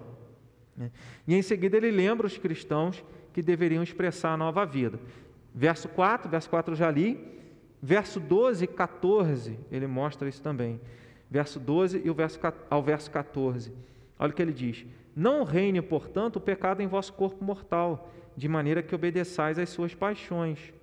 Né? 0.76 0.90
E 1.28 1.36
em 1.36 1.44
seguida 1.44 1.78
ele 1.78 1.92
lembra 1.92 2.26
os 2.26 2.40
cristãos 2.40 3.04
que 3.32 3.44
deveriam 3.44 3.84
expressar 3.84 4.34
a 4.34 4.38
nova 4.38 4.66
vida. 4.66 5.00
Verso 5.54 5.88
4, 5.90 6.28
verso 6.28 6.50
4 6.50 6.74
eu 6.74 6.76
já 6.76 6.90
li, 6.90 7.36
Verso 7.86 8.20
12 8.20 8.64
e 8.64 8.68
14, 8.68 9.60
ele 9.72 9.86
mostra 9.86 10.28
isso 10.28 10.42
também. 10.42 10.82
Verso 11.30 11.60
12 11.60 12.02
e 12.04 12.10
o 12.10 12.16
verso, 12.16 12.40
ao 12.68 12.82
verso 12.82 13.12
14. 13.12 13.72
Olha 14.18 14.32
o 14.32 14.34
que 14.34 14.42
ele 14.42 14.52
diz: 14.52 14.88
Não 15.16 15.44
reine, 15.44 15.84
portanto, 15.84 16.38
o 16.38 16.42
pecado 16.42 16.82
em 16.82 16.88
vosso 16.88 17.14
corpo 17.14 17.46
mortal, 17.46 18.12
de 18.36 18.50
maneira 18.50 18.82
que 18.82 18.96
obedeçais 18.96 19.60
às 19.60 19.70
suas 19.70 19.94
paixões. 19.94 20.74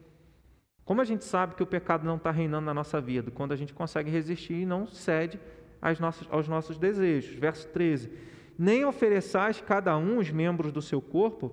Como 0.85 1.01
a 1.01 1.05
gente 1.05 1.25
sabe 1.25 1.57
que 1.57 1.63
o 1.65 1.67
pecado 1.67 2.05
não 2.05 2.15
está 2.15 2.31
reinando 2.31 2.67
na 2.67 2.75
nossa 2.75 3.01
vida? 3.01 3.33
Quando 3.33 3.51
a 3.51 3.57
gente 3.57 3.75
consegue 3.75 4.09
resistir 4.09 4.55
e 4.55 4.65
não 4.65 4.87
cede 4.87 5.41
nossas, 5.99 6.29
aos 6.31 6.47
nossos 6.47 6.79
desejos. 6.79 7.35
Verso 7.35 7.67
13: 7.71 8.13
Nem 8.57 8.85
ofereçais 8.85 9.61
cada 9.61 9.97
um 9.97 10.19
os 10.19 10.31
membros 10.31 10.71
do 10.71 10.81
seu 10.81 11.03
corpo 11.03 11.53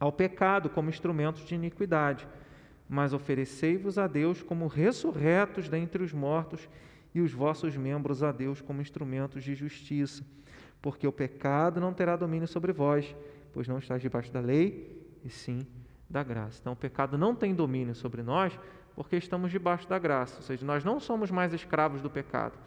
ao 0.00 0.10
pecado 0.10 0.68
como 0.68 0.90
instrumentos 0.90 1.44
de 1.44 1.54
iniquidade, 1.54 2.26
mas 2.92 3.14
oferecei-vos 3.14 3.96
a 3.96 4.06
Deus 4.06 4.42
como 4.42 4.66
ressurretos 4.66 5.66
dentre 5.66 6.02
os 6.02 6.12
mortos 6.12 6.68
e 7.14 7.22
os 7.22 7.32
vossos 7.32 7.74
membros 7.74 8.22
a 8.22 8.30
Deus 8.30 8.60
como 8.60 8.82
instrumentos 8.82 9.42
de 9.42 9.54
justiça, 9.54 10.22
porque 10.82 11.06
o 11.06 11.12
pecado 11.12 11.80
não 11.80 11.94
terá 11.94 12.16
domínio 12.16 12.46
sobre 12.46 12.70
vós, 12.70 13.16
pois 13.50 13.66
não 13.66 13.78
estáis 13.78 14.02
debaixo 14.02 14.30
da 14.30 14.40
lei, 14.40 15.02
e 15.24 15.30
sim 15.30 15.60
da 16.08 16.22
graça. 16.22 16.58
Então, 16.60 16.74
o 16.74 16.76
pecado 16.76 17.16
não 17.16 17.34
tem 17.34 17.54
domínio 17.54 17.94
sobre 17.94 18.22
nós, 18.22 18.60
porque 18.94 19.16
estamos 19.16 19.50
debaixo 19.50 19.88
da 19.88 19.98
graça, 19.98 20.36
ou 20.36 20.42
seja, 20.42 20.62
nós 20.66 20.84
não 20.84 21.00
somos 21.00 21.30
mais 21.30 21.54
escravos 21.54 22.02
do 22.02 22.10
pecado. 22.10 22.58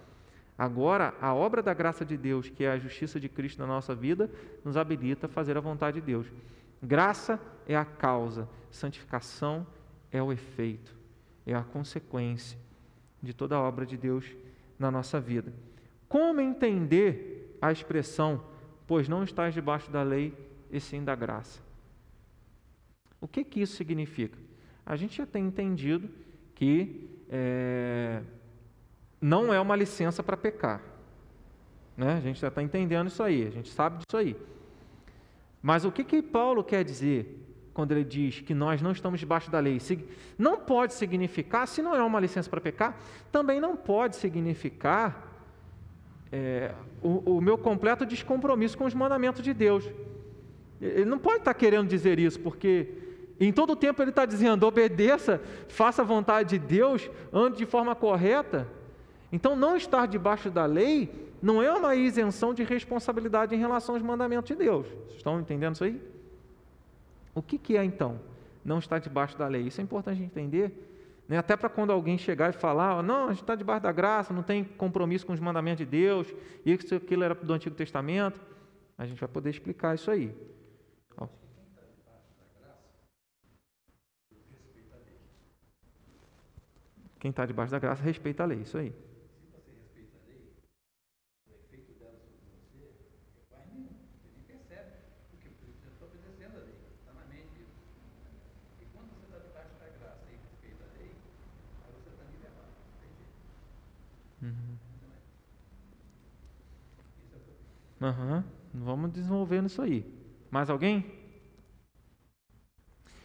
Agora, 0.57 1.13
a 1.21 1.35
obra 1.35 1.61
da 1.61 1.73
graça 1.75 2.03
de 2.03 2.17
Deus, 2.17 2.49
que 2.49 2.63
é 2.63 2.71
a 2.71 2.79
justiça 2.79 3.19
de 3.19 3.29
Cristo 3.29 3.59
na 3.59 3.67
nossa 3.67 3.93
vida, 3.93 4.27
nos 4.63 4.75
habilita 4.75 5.27
a 5.27 5.29
fazer 5.29 5.55
a 5.55 5.61
vontade 5.61 6.01
de 6.01 6.07
Deus. 6.07 6.25
Graça 6.81 7.39
é 7.67 7.75
a 7.75 7.85
causa, 7.85 8.49
santificação 8.71 9.67
é 9.69 9.84
o 10.21 10.31
efeito, 10.31 10.95
é 11.45 11.53
a 11.53 11.63
consequência 11.63 12.57
de 13.21 13.33
toda 13.33 13.55
a 13.55 13.61
obra 13.61 13.85
de 13.85 13.97
Deus 13.97 14.25
na 14.77 14.91
nossa 14.91 15.19
vida. 15.19 15.53
Como 16.07 16.41
entender 16.41 17.57
a 17.61 17.71
expressão, 17.71 18.43
pois 18.85 19.07
não 19.07 19.23
estás 19.23 19.53
debaixo 19.53 19.89
da 19.91 20.03
lei 20.03 20.33
e 20.71 20.79
sim 20.79 21.03
da 21.03 21.15
graça? 21.15 21.61
O 23.19 23.27
que, 23.27 23.43
que 23.43 23.61
isso 23.61 23.75
significa? 23.75 24.37
A 24.85 24.95
gente 24.95 25.17
já 25.17 25.25
tem 25.25 25.45
entendido 25.45 26.09
que 26.53 27.09
é, 27.29 28.21
não 29.19 29.53
é 29.53 29.59
uma 29.59 29.75
licença 29.75 30.21
para 30.21 30.37
pecar. 30.37 30.81
Né? 31.97 32.13
A 32.17 32.19
gente 32.19 32.39
já 32.39 32.49
está 32.49 32.61
entendendo 32.61 33.07
isso 33.07 33.23
aí, 33.23 33.47
a 33.47 33.49
gente 33.49 33.69
sabe 33.69 33.97
disso 33.97 34.17
aí. 34.17 34.35
Mas 35.61 35.85
o 35.85 35.91
que, 35.91 36.03
que 36.03 36.21
Paulo 36.21 36.63
quer 36.63 36.83
dizer 36.83 37.44
quando 37.75 37.91
ele 37.91 38.05
diz 38.05 38.39
que 38.39 38.53
nós 38.53 38.81
não 38.81 38.93
estamos 38.93 39.19
debaixo 39.19 39.51
da 39.51 39.59
lei? 39.59 39.79
Não 40.37 40.57
pode 40.57 40.93
significar, 40.93 41.67
se 41.67 41.81
não 41.81 41.93
é 41.93 42.01
uma 42.01 42.21
licença 42.21 42.49
para 42.49 42.61
pecar, 42.61 42.97
também 43.33 43.59
não 43.59 43.75
pode 43.75 44.15
significar 44.15 45.29
é, 46.31 46.73
o, 47.03 47.35
o, 47.35 47.41
meu 47.41 47.57
completo 47.57 48.05
descompromisso 48.05 48.77
com 48.77 48.85
os 48.85 48.93
mandamentos 48.93 49.43
de 49.43 49.53
Deus. 49.53 49.83
Ele 50.79 51.03
não 51.03 51.19
pode 51.19 51.39
estar 51.39 51.53
querendo 51.53 51.89
dizer 51.89 52.17
isso, 52.17 52.39
porque 52.39 52.87
em 53.37 53.51
todo 53.51 53.73
o 53.73 53.75
tempo 53.75 54.01
ele 54.01 54.09
está 54.09 54.25
dizendo: 54.25 54.65
obedeça, 54.65 55.41
faça 55.67 56.01
a 56.01 56.05
vontade 56.05 56.57
de 56.57 56.65
Deus, 56.65 57.11
ande 57.31 57.57
de 57.57 57.65
forma 57.65 57.93
correta. 57.93 58.69
Então, 59.33 59.53
não 59.53 59.75
estar 59.75 60.05
debaixo 60.05 60.49
da 60.49 60.65
lei 60.65 61.11
não 61.41 61.61
é 61.61 61.69
uma 61.73 61.93
isenção 61.93 62.53
de 62.53 62.63
responsabilidade 62.63 63.53
em 63.53 63.57
relação 63.59 63.95
aos 63.95 64.01
mandamentos 64.01 64.47
de 64.47 64.55
Deus. 64.55 64.87
Vocês 64.87 65.17
estão 65.17 65.41
entendendo 65.41 65.75
isso 65.75 65.83
aí? 65.83 66.14
O 67.35 67.41
que, 67.41 67.59
que 67.59 67.77
é 67.77 67.83
então 67.83 68.19
não 68.63 68.79
estar 68.79 68.97
debaixo 68.97 69.37
da 69.37 69.47
lei? 69.47 69.63
Isso 69.67 69.79
é 69.79 69.83
importante 69.83 70.23
entender. 70.23 71.21
Né? 71.27 71.37
Até 71.37 71.55
para 71.55 71.69
quando 71.69 71.91
alguém 71.91 72.17
chegar 72.17 72.49
e 72.49 72.53
falar, 72.53 73.03
não, 73.03 73.25
a 73.25 73.29
gente 73.29 73.41
está 73.41 73.53
debaixo 73.53 73.83
da 73.83 73.91
graça, 73.91 74.33
não 74.33 74.41
tem 74.41 74.63
compromisso 74.63 75.25
com 75.25 75.33
os 75.33 75.39
mandamentos 75.39 75.79
de 75.79 75.85
Deus, 75.85 76.33
isso 76.65 76.95
aquilo 76.95 77.23
era 77.23 77.35
do 77.35 77.53
Antigo 77.53 77.75
Testamento, 77.75 78.41
a 78.97 79.05
gente 79.05 79.19
vai 79.19 79.29
poder 79.29 79.49
explicar 79.49 79.93
isso 79.93 80.09
aí. 80.09 80.33
Quem 87.25 87.31
está 87.31 87.43
debaixo 87.43 87.71
da 87.71 87.79
graça 87.79 88.03
respeita 88.03 88.43
a 88.43 88.45
lei, 88.45 88.59
isso 88.59 88.77
aí. 88.77 88.93
Uhum. 108.01 108.43
Vamos 108.73 109.11
desenvolvendo 109.11 109.67
isso 109.67 109.81
aí. 109.81 110.05
Mais 110.51 110.69
alguém? 110.69 111.05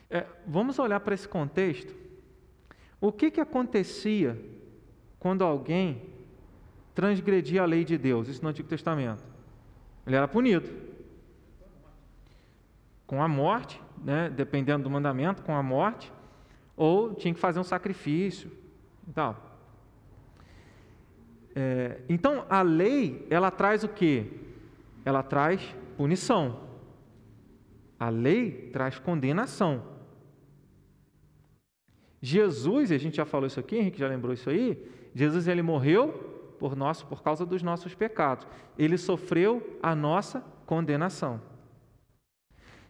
É, 0.08 0.26
vamos 0.46 0.78
olhar 0.78 1.00
para 1.00 1.14
esse 1.14 1.28
contexto. 1.28 1.94
O 3.00 3.12
que, 3.12 3.30
que 3.30 3.40
acontecia 3.40 4.40
quando 5.18 5.42
alguém 5.42 6.02
transgredia 6.94 7.62
a 7.62 7.66
lei 7.66 7.84
de 7.84 7.96
Deus? 7.96 8.28
Isso 8.28 8.42
no 8.42 8.48
Antigo 8.48 8.68
Testamento. 8.68 9.24
Ele 10.06 10.16
era 10.16 10.28
punido. 10.28 10.68
Com 13.06 13.22
a 13.22 13.28
morte, 13.28 13.80
né, 14.02 14.30
dependendo 14.30 14.84
do 14.84 14.90
mandamento, 14.90 15.42
com 15.42 15.54
a 15.54 15.62
morte, 15.62 16.12
ou 16.76 17.14
tinha 17.14 17.34
que 17.34 17.40
fazer 17.40 17.60
um 17.60 17.64
sacrifício 17.64 18.50
tal. 19.12 19.49
É, 21.54 22.00
então, 22.08 22.44
a 22.48 22.62
lei, 22.62 23.26
ela 23.30 23.50
traz 23.50 23.84
o 23.84 23.88
que? 23.88 24.40
ela 25.04 25.22
traz 25.22 25.74
punição. 25.96 26.60
A 27.98 28.08
lei 28.08 28.70
traz 28.72 28.98
condenação. 28.98 29.82
Jesus, 32.22 32.90
e 32.90 32.94
a 32.94 32.98
gente 32.98 33.16
já 33.16 33.24
falou 33.24 33.46
isso 33.46 33.60
aqui, 33.60 33.76
Henrique 33.76 33.98
já 33.98 34.08
lembrou 34.08 34.32
isso 34.32 34.50
aí, 34.50 34.86
Jesus 35.14 35.48
ele 35.48 35.62
morreu 35.62 36.56
por 36.58 36.76
nosso 36.76 37.06
por 37.06 37.22
causa 37.22 37.46
dos 37.46 37.62
nossos 37.62 37.94
pecados. 37.94 38.46
Ele 38.78 38.98
sofreu 38.98 39.78
a 39.82 39.94
nossa 39.94 40.44
condenação. 40.66 41.40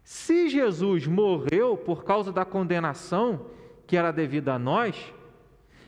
Se 0.03 0.49
Jesus 0.49 1.07
morreu 1.07 1.77
por 1.77 2.03
causa 2.03 2.33
da 2.33 2.45
condenação 2.45 3.47
que 3.87 3.97
era 3.97 4.11
devida 4.11 4.55
a 4.55 4.59
nós, 4.59 5.13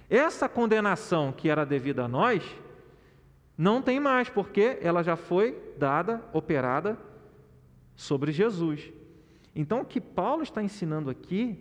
essa 0.08 0.48
condenação 0.48 1.32
que 1.32 1.48
era 1.48 1.64
devida 1.64 2.04
a 2.04 2.08
nós, 2.08 2.44
não 3.57 3.82
tem 3.82 4.00
mais, 4.00 4.28
porque 4.28 4.78
ela 4.80 5.03
já 5.03 5.16
foi 5.16 5.57
dada, 5.78 6.22
operada 6.32 6.98
sobre 7.94 8.32
Jesus. 8.32 8.92
Então, 9.55 9.82
o 9.82 9.84
que 9.84 10.00
Paulo 10.00 10.42
está 10.42 10.62
ensinando 10.62 11.11
aqui, 11.11 11.59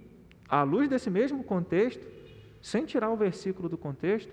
à 0.48 0.64
luz 0.64 0.88
desse 0.88 1.10
mesmo 1.10 1.44
contexto, 1.44 2.06
sem 2.62 2.86
tirar 2.86 3.10
o 3.10 3.18
versículo 3.18 3.68
do 3.68 3.78
contexto, 3.78 4.32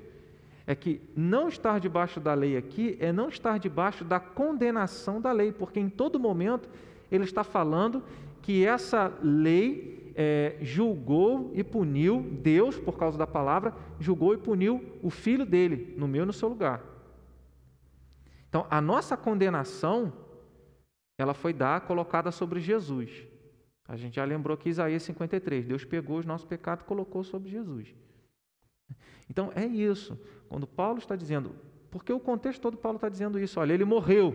é 0.67 0.75
que 0.75 1.01
não 1.17 1.49
estar 1.49 1.81
debaixo 1.81 2.21
da 2.21 2.35
lei 2.35 2.55
aqui 2.55 2.99
é 3.01 3.11
não 3.11 3.31
estar 3.31 3.59
debaixo 3.59 4.05
da 4.05 4.21
condenação 4.21 5.19
da 5.19 5.33
lei, 5.33 5.51
porque 5.51 5.81
em 5.81 5.89
todo 5.89 6.21
momento 6.21 6.69
ele 7.11 7.25
está 7.25 7.43
falando 7.43 8.03
que 8.43 8.67
essa 8.67 9.11
lei 9.23 10.13
é, 10.15 10.57
julgou 10.61 11.51
e 11.55 11.65
puniu, 11.65 12.21
Deus, 12.43 12.79
por 12.79 12.99
causa 12.99 13.17
da 13.17 13.27
palavra, 13.27 13.75
julgou 13.99 14.35
e 14.35 14.37
puniu 14.37 14.85
o 15.03 15.09
filho 15.09 15.47
dele, 15.47 15.95
no 15.97 16.07
meu 16.07 16.25
e 16.25 16.27
no 16.27 16.33
seu 16.35 16.49
lugar. 16.51 16.83
Então, 18.49 18.67
a 18.71 18.81
nossa 18.81 19.17
condenação, 19.17 20.13
ela 21.19 21.35
foi 21.35 21.53
dar, 21.53 21.83
colocada 21.83 22.31
sobre 22.31 22.61
Jesus. 22.61 23.27
A 23.87 23.97
gente 23.97 24.17
já 24.17 24.25
lembrou 24.25 24.57
que 24.57 24.69
Isaías 24.69 25.03
53, 25.03 25.67
Deus 25.67 25.85
pegou 25.85 26.19
os 26.19 26.27
nossos 26.27 26.47
pecados 26.47 26.85
e 26.85 26.87
colocou 26.87 27.23
sobre 27.23 27.51
Jesus. 27.51 27.95
Então, 29.29 29.53
é 29.55 29.67
isso. 29.67 30.19
Quando 30.49 30.67
Paulo 30.67 30.99
está 30.99 31.15
dizendo, 31.15 31.55
porque 31.91 32.13
o 32.13 32.21
contexto 32.21 32.61
todo 32.61 32.77
Paulo 32.77 32.97
está 32.97 33.09
dizendo 33.09 33.39
isso, 33.39 33.61
olha, 33.61 33.75
ele 33.75 33.85
morreu. 33.85 34.35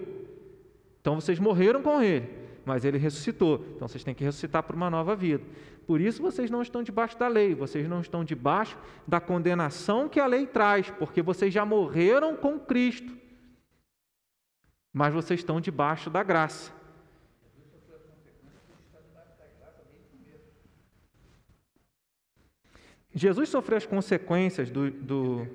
Então, 1.02 1.20
vocês 1.20 1.40
morreram 1.40 1.82
com 1.82 2.02
ele, 2.02 2.30
mas 2.66 2.86
ele 2.86 3.00
ressuscitou. 3.00 3.66
Então, 3.76 3.88
vocês 3.88 4.04
têm 4.04 4.14
que 4.14 4.24
ressuscitar 4.24 4.62
para 4.64 4.76
uma 4.76 4.90
nova 4.90 5.16
vida. 5.16 5.44
Por 5.88 6.00
isso, 6.00 6.22
vocês 6.22 6.50
não 6.52 6.62
estão 6.62 6.84
debaixo 6.84 7.18
da 7.18 7.28
lei, 7.28 7.56
vocês 7.56 7.90
não 7.90 8.00
estão 8.00 8.24
debaixo 8.24 8.78
da 9.08 9.20
condenação 9.20 10.08
que 10.08 10.20
a 10.20 10.28
lei 10.28 10.46
traz, 10.46 10.90
porque 10.92 11.22
vocês 11.22 11.54
já 11.54 11.66
morreram 11.66 12.36
com 12.36 12.60
Cristo 12.60 13.23
mas 14.94 15.14
vocês 15.14 15.40
estão 15.40 15.60
debaixo 15.60 16.10
da 16.10 16.22
graça. 16.22 16.72
Jesus 23.16 23.50
sofreu 23.50 23.78
as 23.78 23.86
consequências 23.86 24.72
do, 24.72 24.90
do, 24.90 25.48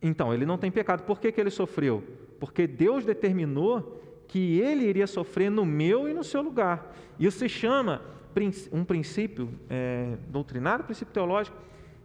Então, 0.00 0.32
ele 0.32 0.44
não 0.44 0.58
tem 0.58 0.70
pecado. 0.70 1.04
Por 1.04 1.20
que, 1.20 1.32
que 1.32 1.40
ele 1.40 1.50
sofreu? 1.50 2.02
Porque 2.38 2.66
Deus 2.66 3.04
determinou 3.04 4.00
que 4.28 4.60
ele 4.60 4.84
iria 4.84 5.06
sofrer 5.06 5.50
no 5.50 5.64
meu 5.64 6.08
e 6.08 6.14
no 6.14 6.24
seu 6.24 6.42
lugar. 6.42 6.94
Isso 7.18 7.38
se 7.38 7.48
chama 7.48 8.02
um 8.70 8.84
princípio 8.84 9.52
é, 9.68 10.16
doutrinário, 10.28 10.84
princípio 10.84 11.12
teológico, 11.12 11.56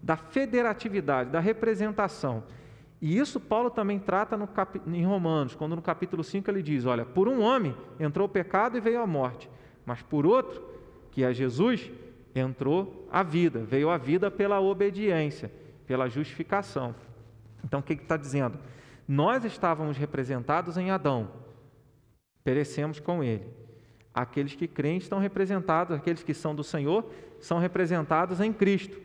da 0.01 0.15
federatividade, 0.15 1.29
da 1.29 1.39
representação. 1.39 2.43
E 3.01 3.17
isso 3.17 3.39
Paulo 3.39 3.69
também 3.69 3.99
trata 3.99 4.37
cap... 4.47 4.81
em 4.87 5.05
Romanos, 5.05 5.55
quando 5.55 5.75
no 5.75 5.81
capítulo 5.81 6.23
5 6.23 6.49
ele 6.49 6.63
diz: 6.63 6.85
Olha, 6.85 7.05
por 7.05 7.27
um 7.27 7.41
homem 7.41 7.75
entrou 7.99 8.25
o 8.25 8.31
pecado 8.31 8.77
e 8.77 8.81
veio 8.81 9.01
a 9.01 9.07
morte, 9.07 9.49
mas 9.85 10.01
por 10.01 10.25
outro, 10.25 10.63
que 11.11 11.23
é 11.23 11.31
Jesus, 11.33 11.91
entrou 12.33 13.07
a 13.11 13.23
vida, 13.23 13.59
veio 13.59 13.89
a 13.89 13.97
vida 13.97 14.31
pela 14.31 14.59
obediência, 14.59 15.51
pela 15.85 16.09
justificação. 16.09 16.95
Então 17.63 17.79
o 17.79 17.83
que 17.83 17.93
está 17.93 18.17
dizendo? 18.17 18.57
Nós 19.07 19.45
estávamos 19.45 19.97
representados 19.97 20.77
em 20.77 20.89
Adão, 20.89 21.29
perecemos 22.43 22.99
com 22.99 23.23
ele. 23.23 23.45
Aqueles 24.13 24.55
que 24.55 24.67
creem 24.67 24.97
estão 24.97 25.19
representados, 25.19 25.95
aqueles 25.95 26.23
que 26.23 26.33
são 26.33 26.55
do 26.55 26.63
Senhor 26.63 27.05
são 27.39 27.59
representados 27.59 28.41
em 28.41 28.51
Cristo. 28.51 28.99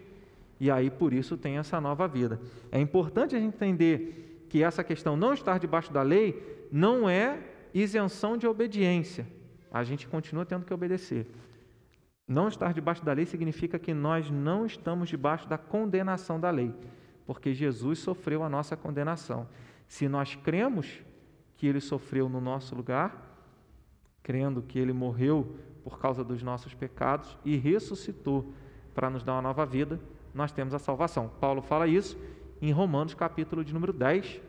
E 0.63 0.71
aí 0.71 0.89
por 0.93 1.13
isso 1.13 1.37
tem 1.37 1.59
essa 1.59 1.81
nova 1.81 2.07
vida. 2.07 2.41
É 2.71 2.81
importante 2.81 3.35
a 3.35 3.41
gente 3.41 3.57
entender 3.57 4.47
que 4.49 4.63
essa 4.63 4.85
questão 4.85 5.17
não 5.17 5.35
estar 5.35 5.59
debaixo 5.59 5.93
da 5.93 6.03
lei 6.03 6.69
não 6.71 7.11
é 7.11 7.37
isenção 7.75 8.37
de 8.37 8.47
obediência. 8.47 9.27
A 9.73 9.83
gente 9.83 10.07
continua 10.07 10.47
tendo 10.47 10.65
que 10.65 10.73
obedecer. 10.73 11.27
Não 12.29 12.47
estar 12.47 12.73
debaixo 12.73 13.05
da 13.05 13.13
lei 13.13 13.27
significa 13.27 13.77
que 13.77 13.93
nós 13.93 14.31
não 14.31 14.65
estamos 14.65 15.09
debaixo 15.09 15.49
da 15.49 15.59
condenação 15.59 16.39
da 16.39 16.49
lei, 16.51 16.73
porque 17.27 17.53
Jesus 17.53 17.99
sofreu 17.99 18.45
a 18.45 18.49
nossa 18.49 18.77
condenação. 18.77 19.49
Se 19.89 20.09
nós 20.09 20.37
cremos 20.37 21.03
que 21.57 21.67
ele 21.67 21.81
sofreu 21.81 22.29
no 22.29 22.41
nosso 22.41 22.73
lugar, 22.77 23.37
crendo 24.23 24.63
que 24.63 24.79
ele 24.79 24.93
morreu 24.93 25.57
por 25.83 25.99
causa 25.99 26.23
dos 26.23 26.41
nossos 26.41 26.73
pecados 26.73 27.37
e 27.45 27.57
ressuscitou 27.57 28.53
para 28.95 29.11
nos 29.11 29.25
dar 29.25 29.33
uma 29.33 29.43
nova 29.43 29.67
vida, 29.67 29.99
nós 30.35 30.53
temos 30.53 30.75
a 30.75 30.79
salvação. 30.79 31.31
Paulo 31.41 31.63
fala 31.63 31.87
isso 31.87 32.19
em 32.61 32.71
Romanos, 32.71 33.15
capítulo 33.15 33.65
de 33.65 33.73
número 33.73 33.93
10, 33.93 34.41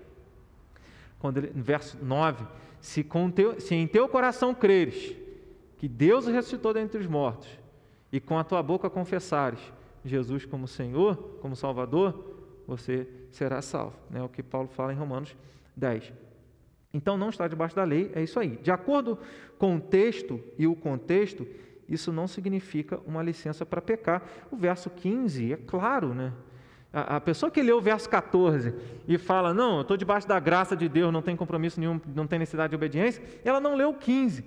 quando 1.19 1.37
ele, 1.37 1.51
verso 1.55 1.97
9: 2.03 2.45
se, 2.79 3.05
teu, 3.35 3.59
se 3.59 3.75
em 3.75 3.87
teu 3.87 4.07
coração 4.07 4.53
creres 4.53 5.15
que 5.77 5.87
Deus 5.87 6.27
ressuscitou 6.27 6.73
dentre 6.73 6.99
os 6.99 7.07
mortos, 7.07 7.49
e 8.11 8.19
com 8.19 8.37
a 8.37 8.43
tua 8.43 8.61
boca 8.61 8.89
confessares 8.89 9.59
Jesus 10.05 10.45
como 10.45 10.67
Senhor, 10.67 11.15
como 11.41 11.55
Salvador, 11.55 12.35
você 12.67 13.07
será 13.31 13.61
salvo. 13.61 13.95
É 14.13 14.21
o 14.21 14.29
que 14.29 14.43
Paulo 14.43 14.67
fala 14.67 14.93
em 14.93 14.95
Romanos 14.95 15.35
10. 15.75 16.13
Então, 16.93 17.17
não 17.17 17.29
está 17.29 17.47
debaixo 17.47 17.75
da 17.75 17.83
lei, 17.83 18.11
é 18.13 18.21
isso 18.21 18.39
aí. 18.39 18.57
De 18.57 18.69
acordo 18.69 19.17
com 19.57 19.77
o 19.77 19.79
texto 19.81 20.39
e 20.57 20.67
o 20.67 20.75
contexto, 20.75 21.47
isso 21.87 22.11
não 22.11 22.27
significa 22.27 22.99
uma 23.05 23.21
licença 23.21 23.65
para 23.65 23.81
pecar. 23.81 24.23
O 24.51 24.55
verso 24.55 24.89
15 24.89 25.53
é 25.53 25.57
claro, 25.57 26.13
né? 26.13 26.33
A, 26.91 27.17
a 27.17 27.21
pessoa 27.21 27.51
que 27.51 27.61
lê 27.61 27.71
o 27.71 27.81
verso 27.81 28.09
14 28.09 28.73
e 29.07 29.17
fala, 29.17 29.53
não, 29.53 29.77
eu 29.77 29.81
estou 29.81 29.97
debaixo 29.97 30.27
da 30.27 30.39
graça 30.39 30.75
de 30.75 30.87
Deus, 30.87 31.11
não 31.11 31.21
tem 31.21 31.35
compromisso 31.35 31.79
nenhum, 31.79 31.99
não 32.15 32.27
tem 32.27 32.39
necessidade 32.39 32.69
de 32.71 32.75
obediência, 32.75 33.23
ela 33.43 33.59
não 33.59 33.75
leu 33.75 33.89
o 33.89 33.95
15. 33.95 34.45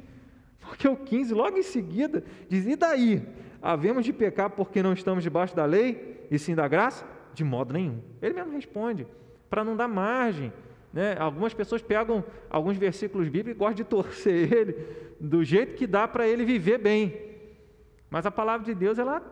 Porque 0.60 0.88
o 0.88 0.96
15, 0.96 1.34
logo 1.34 1.56
em 1.56 1.62
seguida, 1.62 2.24
diz: 2.48 2.66
e 2.66 2.76
daí? 2.76 3.26
Havemos 3.62 4.04
de 4.04 4.12
pecar 4.12 4.50
porque 4.50 4.82
não 4.82 4.92
estamos 4.92 5.22
debaixo 5.24 5.56
da 5.56 5.64
lei 5.64 6.26
e 6.30 6.38
sim 6.38 6.54
da 6.54 6.68
graça? 6.68 7.04
De 7.34 7.42
modo 7.42 7.72
nenhum. 7.72 8.00
Ele 8.22 8.34
mesmo 8.34 8.52
responde, 8.52 9.06
para 9.50 9.64
não 9.64 9.76
dar 9.76 9.88
margem 9.88 10.52
né? 10.96 11.14
Algumas 11.18 11.52
pessoas 11.52 11.82
pegam 11.82 12.24
alguns 12.48 12.78
versículos 12.78 13.28
bíblicos 13.28 13.54
e 13.54 13.58
gostam 13.58 13.74
de 13.74 13.84
torcer 13.84 14.48
ele 14.50 14.72
do 15.20 15.44
jeito 15.44 15.74
que 15.74 15.86
dá 15.86 16.08
para 16.08 16.26
ele 16.26 16.42
viver 16.42 16.78
bem. 16.78 17.20
Mas 18.08 18.24
a 18.24 18.30
palavra 18.30 18.64
de 18.64 18.74
Deus, 18.74 18.98
ela, 18.98 19.22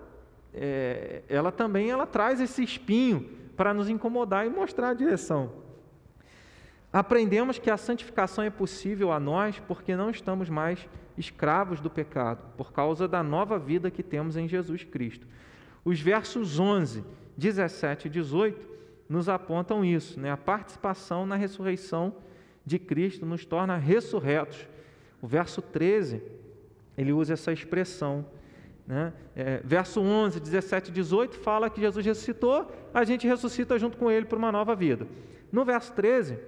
é, 0.52 1.22
ela 1.26 1.50
também 1.50 1.90
ela 1.90 2.06
traz 2.06 2.38
esse 2.38 2.62
espinho 2.62 3.30
para 3.56 3.72
nos 3.72 3.88
incomodar 3.88 4.46
e 4.46 4.50
mostrar 4.50 4.90
a 4.90 4.94
direção. 4.94 5.52
Aprendemos 6.92 7.58
que 7.58 7.70
a 7.70 7.78
santificação 7.78 8.44
é 8.44 8.50
possível 8.50 9.10
a 9.10 9.18
nós 9.18 9.58
porque 9.60 9.96
não 9.96 10.10
estamos 10.10 10.50
mais 10.50 10.86
escravos 11.16 11.80
do 11.80 11.88
pecado, 11.88 12.44
por 12.58 12.74
causa 12.74 13.08
da 13.08 13.22
nova 13.22 13.58
vida 13.58 13.90
que 13.90 14.02
temos 14.02 14.36
em 14.36 14.46
Jesus 14.46 14.84
Cristo. 14.84 15.26
Os 15.82 15.98
versos 15.98 16.58
11, 16.58 17.02
17 17.38 18.08
e 18.08 18.10
18 18.10 18.73
nos 19.08 19.28
apontam 19.28 19.84
isso, 19.84 20.18
né? 20.18 20.30
A 20.30 20.36
participação 20.36 21.26
na 21.26 21.36
ressurreição 21.36 22.14
de 22.64 22.78
Cristo 22.78 23.26
nos 23.26 23.44
torna 23.44 23.76
ressurretos. 23.76 24.66
O 25.20 25.26
verso 25.26 25.60
13, 25.60 26.22
ele 26.96 27.12
usa 27.12 27.34
essa 27.34 27.52
expressão. 27.52 28.24
Né? 28.86 29.12
É, 29.34 29.60
verso 29.64 30.00
11, 30.00 30.40
17 30.40 30.90
e 30.90 30.92
18 30.92 31.36
fala 31.38 31.70
que 31.70 31.80
Jesus 31.80 32.04
ressuscitou, 32.04 32.70
a 32.92 33.04
gente 33.04 33.26
ressuscita 33.26 33.78
junto 33.78 33.96
com 33.96 34.10
ele 34.10 34.26
para 34.26 34.38
uma 34.38 34.52
nova 34.52 34.74
vida. 34.74 35.06
No 35.50 35.64
verso 35.64 35.92
13, 35.92 36.38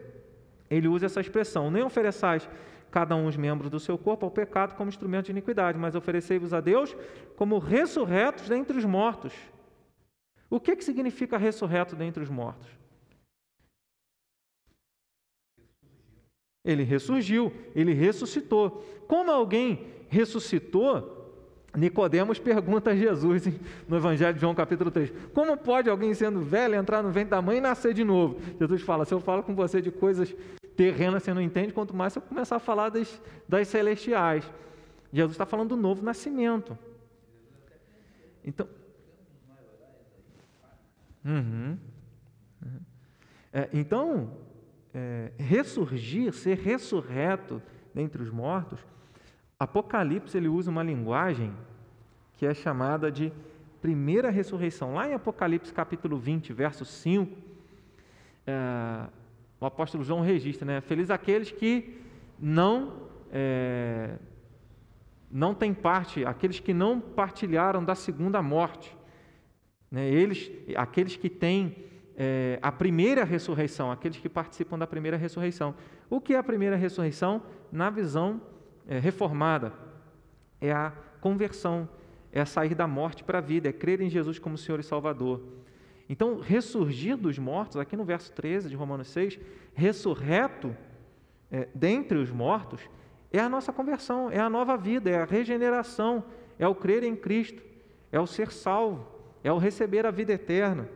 ele 0.71 0.89
usa 0.89 1.07
essa 1.07 1.21
expressão: 1.21 1.71
Nem 1.71 1.83
ofereçais 1.83 2.49
cada 2.91 3.15
um 3.15 3.27
os 3.27 3.37
membros 3.37 3.71
do 3.71 3.79
seu 3.79 3.99
corpo 3.99 4.25
ao 4.25 4.31
pecado 4.31 4.75
como 4.75 4.89
instrumento 4.89 5.27
de 5.27 5.33
iniquidade, 5.33 5.79
mas 5.79 5.95
oferecei-vos 5.95 6.55
a 6.55 6.61
Deus 6.61 6.97
como 7.37 7.59
ressurretos 7.59 8.49
dentre 8.49 8.79
os 8.79 8.85
mortos 8.85 9.35
o 10.49 10.61
que, 10.61 10.77
que 10.77 10.85
significa 10.85 11.37
ressurreto 11.37 11.97
dentre 11.97 12.23
os 12.23 12.29
mortos? 12.29 12.67
Ele 16.65 16.83
ressurgiu, 16.83 17.53
ele 17.75 17.93
ressuscitou. 17.93 18.85
Como 19.07 19.31
alguém 19.31 19.87
ressuscitou, 20.09 21.17
Nicodemos 21.77 22.39
pergunta 22.39 22.91
a 22.91 22.97
Jesus 22.97 23.47
no 23.87 23.97
Evangelho 23.97 24.35
de 24.35 24.41
João 24.41 24.55
capítulo 24.55 24.91
3: 24.91 25.13
Como 25.33 25.57
pode 25.57 25.91
alguém 25.91 26.13
sendo 26.15 26.41
velho 26.41 26.75
entrar 26.75 27.03
no 27.03 27.11
ventre 27.11 27.31
da 27.31 27.43
mãe 27.43 27.59
e 27.59 27.61
nascer 27.61 27.93
de 27.95 28.03
novo? 28.03 28.41
Jesus 28.59 28.83
fala: 28.83 29.05
Se 29.05 29.15
eu 29.15 29.21
falo 29.21 29.43
com 29.43 29.55
você 29.55 29.81
de 29.81 29.91
coisas 29.91 30.35
terrenas, 30.77 31.23
você 31.23 31.33
não 31.33 31.41
entende, 31.41 31.73
quanto 31.73 31.95
mais 31.95 32.13
se 32.13 32.19
eu 32.19 32.23
começar 32.23 32.57
a 32.57 32.61
falar 32.61 32.89
das, 32.89 33.21
das 33.49 33.69
celestiais. 33.69 34.51
Jesus 35.13 35.35
está 35.35 35.47
falando 35.47 35.71
do 35.71 35.77
novo 35.77 36.03
nascimento. 36.03 36.77
Então, 38.45 38.69
Uhum. 41.27 41.77
É, 43.53 43.68
então, 43.72 44.31
é, 44.95 45.33
ressurgir, 45.37 46.33
ser 46.33 46.57
ressurreto 46.57 47.61
dentre 47.93 48.22
os 48.22 48.31
mortos, 48.31 48.79
Apocalipse 49.59 50.37
ele 50.37 50.49
usa 50.49 50.70
uma 50.70 50.83
linguagem 50.83 51.53
que 52.37 52.47
é 52.47 52.55
chamada 52.55 53.11
de 53.11 53.33
primeira 53.81 54.31
ressurreição. 54.31 54.95
Lá 54.95 55.09
em 55.09 55.14
Apocalipse 55.14 55.72
capítulo 55.72 56.16
20, 56.18 56.53
verso 56.53 56.85
5, 56.85 57.37
é, 58.47 59.07
o 59.61 59.66
apóstolo 59.66 60.05
João 60.05 60.20
registra, 60.20 60.66
né? 60.66 60.81
Feliz 60.81 61.11
aqueles 61.11 61.51
que 61.51 62.01
não 62.39 63.09
é, 63.33 64.16
não 65.31 65.55
têm 65.55 65.74
parte, 65.74 66.24
aqueles 66.24 66.61
que 66.61 66.72
não 66.72 67.01
partilharam 67.01 67.85
da 67.85 67.95
segunda 67.95 68.41
morte. 68.41 68.96
Né? 69.91 70.09
Eles, 70.09 70.51
aqueles 70.76 71.16
que 71.16 71.28
têm 71.28 71.76
é, 72.16 72.59
a 72.62 72.72
primeira 72.72 73.24
ressurreição, 73.24 73.93
aqueles 73.93 74.18
que 74.18 74.28
participam 74.28 74.78
da 74.78 74.87
primeira 74.87 75.16
ressurreição. 75.16 75.74
O 76.09 76.20
que 76.20 76.34
é 76.34 76.39
a 76.39 76.43
primeira 76.43 76.76
ressurreição? 76.76 77.43
Na 77.70 77.91
visão 77.91 78.41
é, 78.89 78.99
reformada, 78.99 79.72
é 80.61 80.72
a 80.72 80.93
conversão, 81.20 81.89
é 82.32 82.45
sair 82.45 82.74
da 82.74 82.87
morte 82.87 83.22
para 83.22 83.39
a 83.39 83.43
vida, 83.43 83.68
é 83.68 83.72
crer 83.72 84.01
em 84.01 84.09
Jesus 84.09 84.39
como 84.39 84.57
Senhor 84.57 84.80
e 84.80 84.82
Salvador. 84.82 85.43
Então, 86.09 86.41
ressurgir 86.41 87.16
dos 87.16 87.39
mortos, 87.39 87.76
aqui 87.76 87.97
no 87.97 88.05
verso 88.05 88.32
13 88.32 88.68
de 88.68 88.76
Romanos 88.76 89.09
6, 89.09 89.39
ressurreto 89.74 90.74
é, 91.51 91.68
dentre 91.74 92.16
os 92.16 92.30
mortos, 92.30 92.80
é 93.32 93.41
a 93.41 93.49
nossa 93.49 93.72
conversão, 93.72 94.30
é 94.30 94.39
a 94.39 94.49
nova 94.49 94.76
vida, 94.76 95.11
é 95.11 95.20
a 95.20 95.24
regeneração, 95.24 96.24
é 96.59 96.66
o 96.66 96.74
crer 96.74 97.03
em 97.03 97.16
Cristo, 97.16 97.62
é 98.11 98.20
o 98.20 98.26
ser 98.26 98.53
salvo 98.53 99.16
é 99.43 99.53
o 99.53 99.59
receber 99.59 100.07
a 100.07 100.11
vida 100.11 100.32
eterna. 100.32 100.89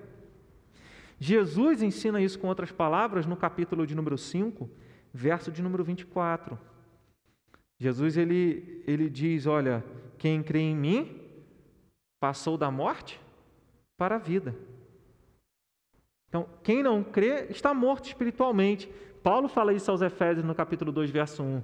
Jesus 1.19 1.83
ensina 1.83 2.21
isso 2.21 2.39
com 2.39 2.49
outras 2.49 2.73
palavras 2.73 3.27
no 3.27 3.37
capítulo 3.37 3.87
de 3.87 3.95
número 3.95 4.17
5, 4.17 4.69
verso 5.13 5.53
de 5.53 5.63
número 5.63 5.85
24. 5.85 6.59
Jesus 7.79 8.17
ele, 8.17 8.83
ele 8.87 9.09
diz: 9.11 9.47
Olha, 9.47 9.85
quem 10.19 10.43
crê 10.43 10.61
em 10.61 10.77
mim 10.77 11.21
passou 12.19 12.57
da 12.57 12.71
morte 12.71 13.21
para 13.97 14.17
a 14.17 14.19
vida. 14.19 14.55
Então, 16.29 16.49
quem 16.63 16.83
não 16.83 17.03
crê 17.03 17.47
está 17.51 17.75
morto 17.75 18.07
espiritualmente. 18.07 18.89
Paulo 19.23 19.49
fala 19.49 19.75
isso 19.75 19.91
aos 19.91 20.01
Efésios 20.01 20.45
no 20.45 20.55
capítulo 20.55 20.93
2, 20.93 21.11
verso 21.11 21.43
1. 21.43 21.63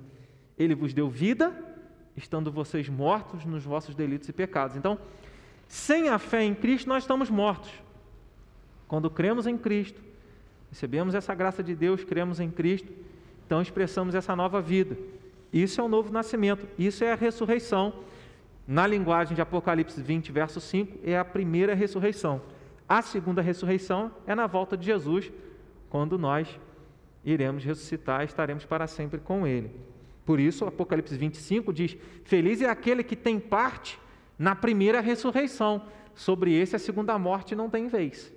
Ele 0.59 0.75
vos 0.75 0.93
deu 0.93 1.09
vida, 1.09 1.55
estando 2.17 2.51
vocês 2.51 2.89
mortos 2.89 3.45
nos 3.45 3.65
vossos 3.65 3.95
delitos 3.95 4.29
e 4.29 4.33
pecados. 4.33 4.77
Então, 4.77 4.99
sem 5.69 6.09
a 6.09 6.19
fé 6.19 6.43
em 6.43 6.55
Cristo, 6.55 6.89
nós 6.89 7.03
estamos 7.03 7.31
mortos. 7.31 7.71
Quando 8.87 9.11
cremos 9.11 9.47
em 9.47 9.59
Cristo, 9.59 10.01
recebemos 10.71 11.15
essa 11.15 11.35
graça 11.35 11.63
de 11.63 11.75
Deus, 11.75 12.05
cremos 12.05 12.41
em 12.41 12.51
Cristo, 12.51 12.93
então 13.45 13.61
expressamos 13.61 14.15
essa 14.15 14.37
nova 14.37 14.61
vida. 14.61 14.97
Isso 15.53 15.81
é 15.81 15.85
o 15.85 15.89
novo 15.89 16.13
nascimento, 16.13 16.67
isso 16.79 17.05
é 17.05 17.13
a 17.13 17.17
ressurreição. 17.17 17.93
Na 18.67 18.87
linguagem 18.87 19.35
de 19.35 19.41
Apocalipse 19.41 20.01
20, 20.01 20.33
verso 20.33 20.61
5, 20.61 20.99
é 21.05 21.17
a 21.17 21.25
primeira 21.25 21.75
ressurreição. 21.75 22.43
A 22.89 23.03
segunda 23.03 23.41
ressurreição 23.43 24.13
é 24.27 24.35
na 24.35 24.47
volta 24.47 24.77
de 24.77 24.87
Jesus, 24.87 25.33
quando 25.89 26.19
nós 26.19 26.49
iremos 27.25 27.65
ressuscitar 27.65 28.23
e 28.23 28.27
estaremos 28.27 28.65
para 28.65 28.87
sempre 28.87 29.19
com 29.19 29.47
Ele. 29.47 29.71
Por 30.25 30.39
isso, 30.41 30.65
Apocalipse 30.65 31.17
25 31.17 31.73
diz: 31.73 31.97
Feliz 32.25 32.61
é 32.61 32.69
aquele 32.69 33.03
que 33.03 33.17
tem 33.17 33.39
parte 33.39 33.99
na 34.39 34.55
primeira 34.55 35.01
ressurreição. 35.01 35.83
Sobre 36.15 36.55
esse, 36.55 36.75
a 36.75 36.79
segunda 36.79 37.19
morte 37.19 37.55
não 37.55 37.69
tem 37.69 37.89
vez. 37.89 38.33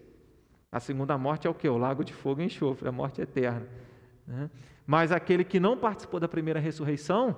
A 0.71 0.79
segunda 0.79 1.17
morte 1.17 1.47
é 1.47 1.49
o 1.49 1.53
que? 1.53 1.67
O 1.67 1.77
lago 1.77 2.03
de 2.03 2.13
fogo 2.13 2.41
e 2.41 2.45
enxofre, 2.45 2.87
a 2.87 2.91
morte 2.91 3.21
eterna. 3.21 3.65
Né? 4.27 4.49
Mas 4.85 5.11
aquele 5.11 5.43
que 5.43 5.59
não 5.59 5.77
participou 5.77 6.19
da 6.19 6.27
primeira 6.27 6.59
ressurreição, 6.59 7.35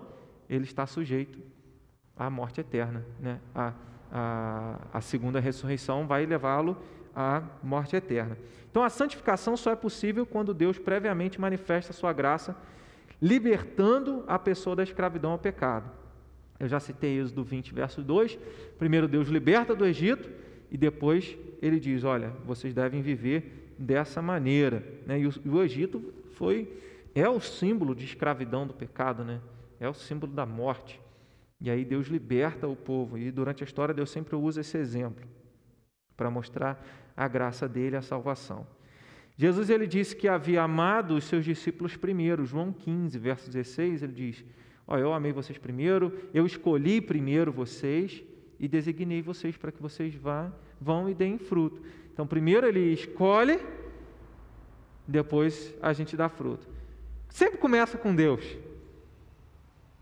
ele 0.49 0.66
está 0.66 0.86
sujeito 0.86 1.39
à 2.18 2.30
morte 2.30 2.59
eterna. 2.59 3.05
Né? 3.20 3.39
A, 3.53 3.74
a, 4.12 4.78
a 4.93 5.01
segunda 5.01 5.39
ressurreição 5.39 6.07
vai 6.07 6.26
levá-lo 6.26 6.78
à 7.16 7.43
morte 7.64 7.95
eterna. 7.95 8.38
Então, 8.70 8.84
a 8.84 8.89
santificação 8.89 9.55
só 9.55 9.72
é 9.72 9.76
possível 9.76 10.26
quando 10.26 10.53
Deus 10.53 10.78
previamente 10.78 11.39
manifesta 11.39 11.91
a 11.91 11.93
sua 11.93 12.14
graça, 12.14 12.55
libertando 13.22 14.24
a 14.28 14.39
pessoa 14.39 14.76
da 14.76 14.84
escravidão 14.84 15.32
ao 15.32 15.39
pecado. 15.39 15.91
Eu 16.62 16.68
já 16.68 16.80
citei 16.80 17.20
Êxodo 17.20 17.43
20, 17.43 17.74
verso 17.74 18.03
2. 18.03 18.38
Primeiro, 18.78 19.07
Deus 19.07 19.28
liberta 19.30 19.74
do 19.74 19.84
Egito 19.84 20.30
e 20.70 20.78
depois 20.78 21.36
ele 21.59 21.80
diz: 21.80 22.03
Olha, 22.03 22.30
vocês 22.45 22.72
devem 22.72 23.01
viver 23.01 23.74
dessa 23.80 24.22
maneira. 24.22 24.84
Né? 25.07 25.22
E, 25.22 25.26
o, 25.26 25.34
e 25.43 25.49
o 25.49 25.64
Egito 25.64 26.14
foi, 26.34 26.72
é 27.16 27.28
o 27.28 27.39
símbolo 27.39 27.95
de 27.95 28.05
escravidão 28.05 28.68
do 28.68 28.76
pecado, 28.76 29.24
né? 29.24 29.41
é 29.80 29.89
o 29.89 29.93
símbolo 29.95 30.32
da 30.32 30.45
morte. 30.45 31.01
E 31.59 31.68
aí 31.72 31.84
Deus 31.84 32.05
liberta 32.05 32.68
o 32.68 32.76
povo. 32.76 33.18
E 33.18 33.32
durante 33.32 33.64
a 33.64 33.66
história, 33.66 33.91
Deus 33.91 34.12
sempre 34.12 34.36
usa 34.36 34.62
esse 34.62 34.78
exemplo 34.78 35.28
para 36.16 36.30
mostrar 36.30 36.86
a 37.18 37.28
graça 37.28 37.68
dele, 37.68 37.95
a 37.95 38.03
salvação. 38.03 38.68
Jesus 39.36 39.72
ele 39.72 39.88
disse 39.88 40.16
que 40.16 40.28
havia 40.28 40.62
amado 40.62 41.16
os 41.16 41.24
seus 41.24 41.43
discípulos 41.43 41.97
primeiro. 41.97 42.45
João 42.45 42.72
15, 42.72 43.18
verso 43.18 43.49
16, 43.49 44.03
ele 44.03 44.14
diz: 44.14 44.45
Ó, 44.88 44.97
eu 44.97 45.13
amei 45.13 45.32
vocês 45.32 45.57
primeiro, 45.57 46.29
eu 46.34 46.45
escolhi 46.45 46.99
primeiro 46.99 47.51
vocês 47.51 48.23
e 48.59 48.67
designei 48.67 49.21
vocês 49.21 49.57
para 49.57 49.71
que 49.71 49.82
vocês 49.82 50.13
vá, 50.13 50.51
vão 50.79 51.09
e 51.09 51.13
deem 51.13 51.38
fruto. 51.38 51.82
Então, 52.13 52.27
primeiro 52.27 52.67
ele 52.67 52.93
escolhe, 52.93 53.59
depois 55.07 55.73
a 55.82 55.93
gente 55.93 56.15
dá 56.15 56.29
fruto. 56.29 56.67
Sempre 57.29 57.57
começa 57.57 57.97
com 57.97 58.13
Deus. 58.13 58.43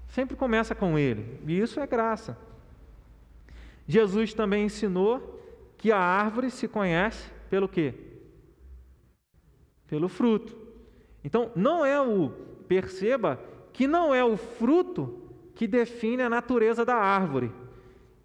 Sempre 0.09 0.36
começa 0.36 0.73
com 0.73 0.97
Ele. 0.97 1.39
E 1.47 1.59
isso 1.59 1.80
é 1.80 1.88
graça. 1.88 2.38
Jesus 3.88 4.34
também 4.34 4.65
ensinou 4.65 5.39
que 5.77 5.91
a 5.91 5.99
árvore 5.99 6.51
se 6.51 6.67
conhece 6.67 7.30
pelo 7.49 7.69
quê? 7.69 7.93
Pelo 9.88 10.09
fruto. 10.09 10.57
Então, 11.23 11.51
não 11.55 11.86
é 11.86 12.01
o, 12.01 12.30
perceba 12.67 13.39
que 13.74 13.88
não 13.88 14.13
é 14.13 14.24
o 14.24 14.38
fruto 14.38 15.22
que 15.55 15.67
define 15.67 16.24
a 16.24 16.30
natureza 16.30 16.86
da 16.86 16.95
árvore. 16.95 17.51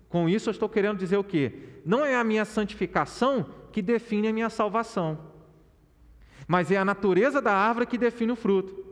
Com 0.09 0.29
isso 0.29 0.49
eu 0.49 0.53
estou 0.53 0.69
querendo 0.69 0.99
dizer 0.99 1.17
o 1.17 1.25
quê? 1.25 1.53
Não 1.85 2.05
é 2.05 2.15
a 2.15 2.25
minha 2.25 2.45
santificação 2.45 3.47
que 3.73 3.83
define 3.83 4.29
a 4.29 4.33
minha 4.33 4.49
salvação, 4.49 5.19
mas 6.47 6.71
é 6.71 6.77
a 6.77 6.85
natureza 6.85 7.43
da 7.43 7.53
árvore 7.53 7.87
que 7.87 7.99
define 7.99 8.33
o 8.33 8.37
fruto. 8.37 8.85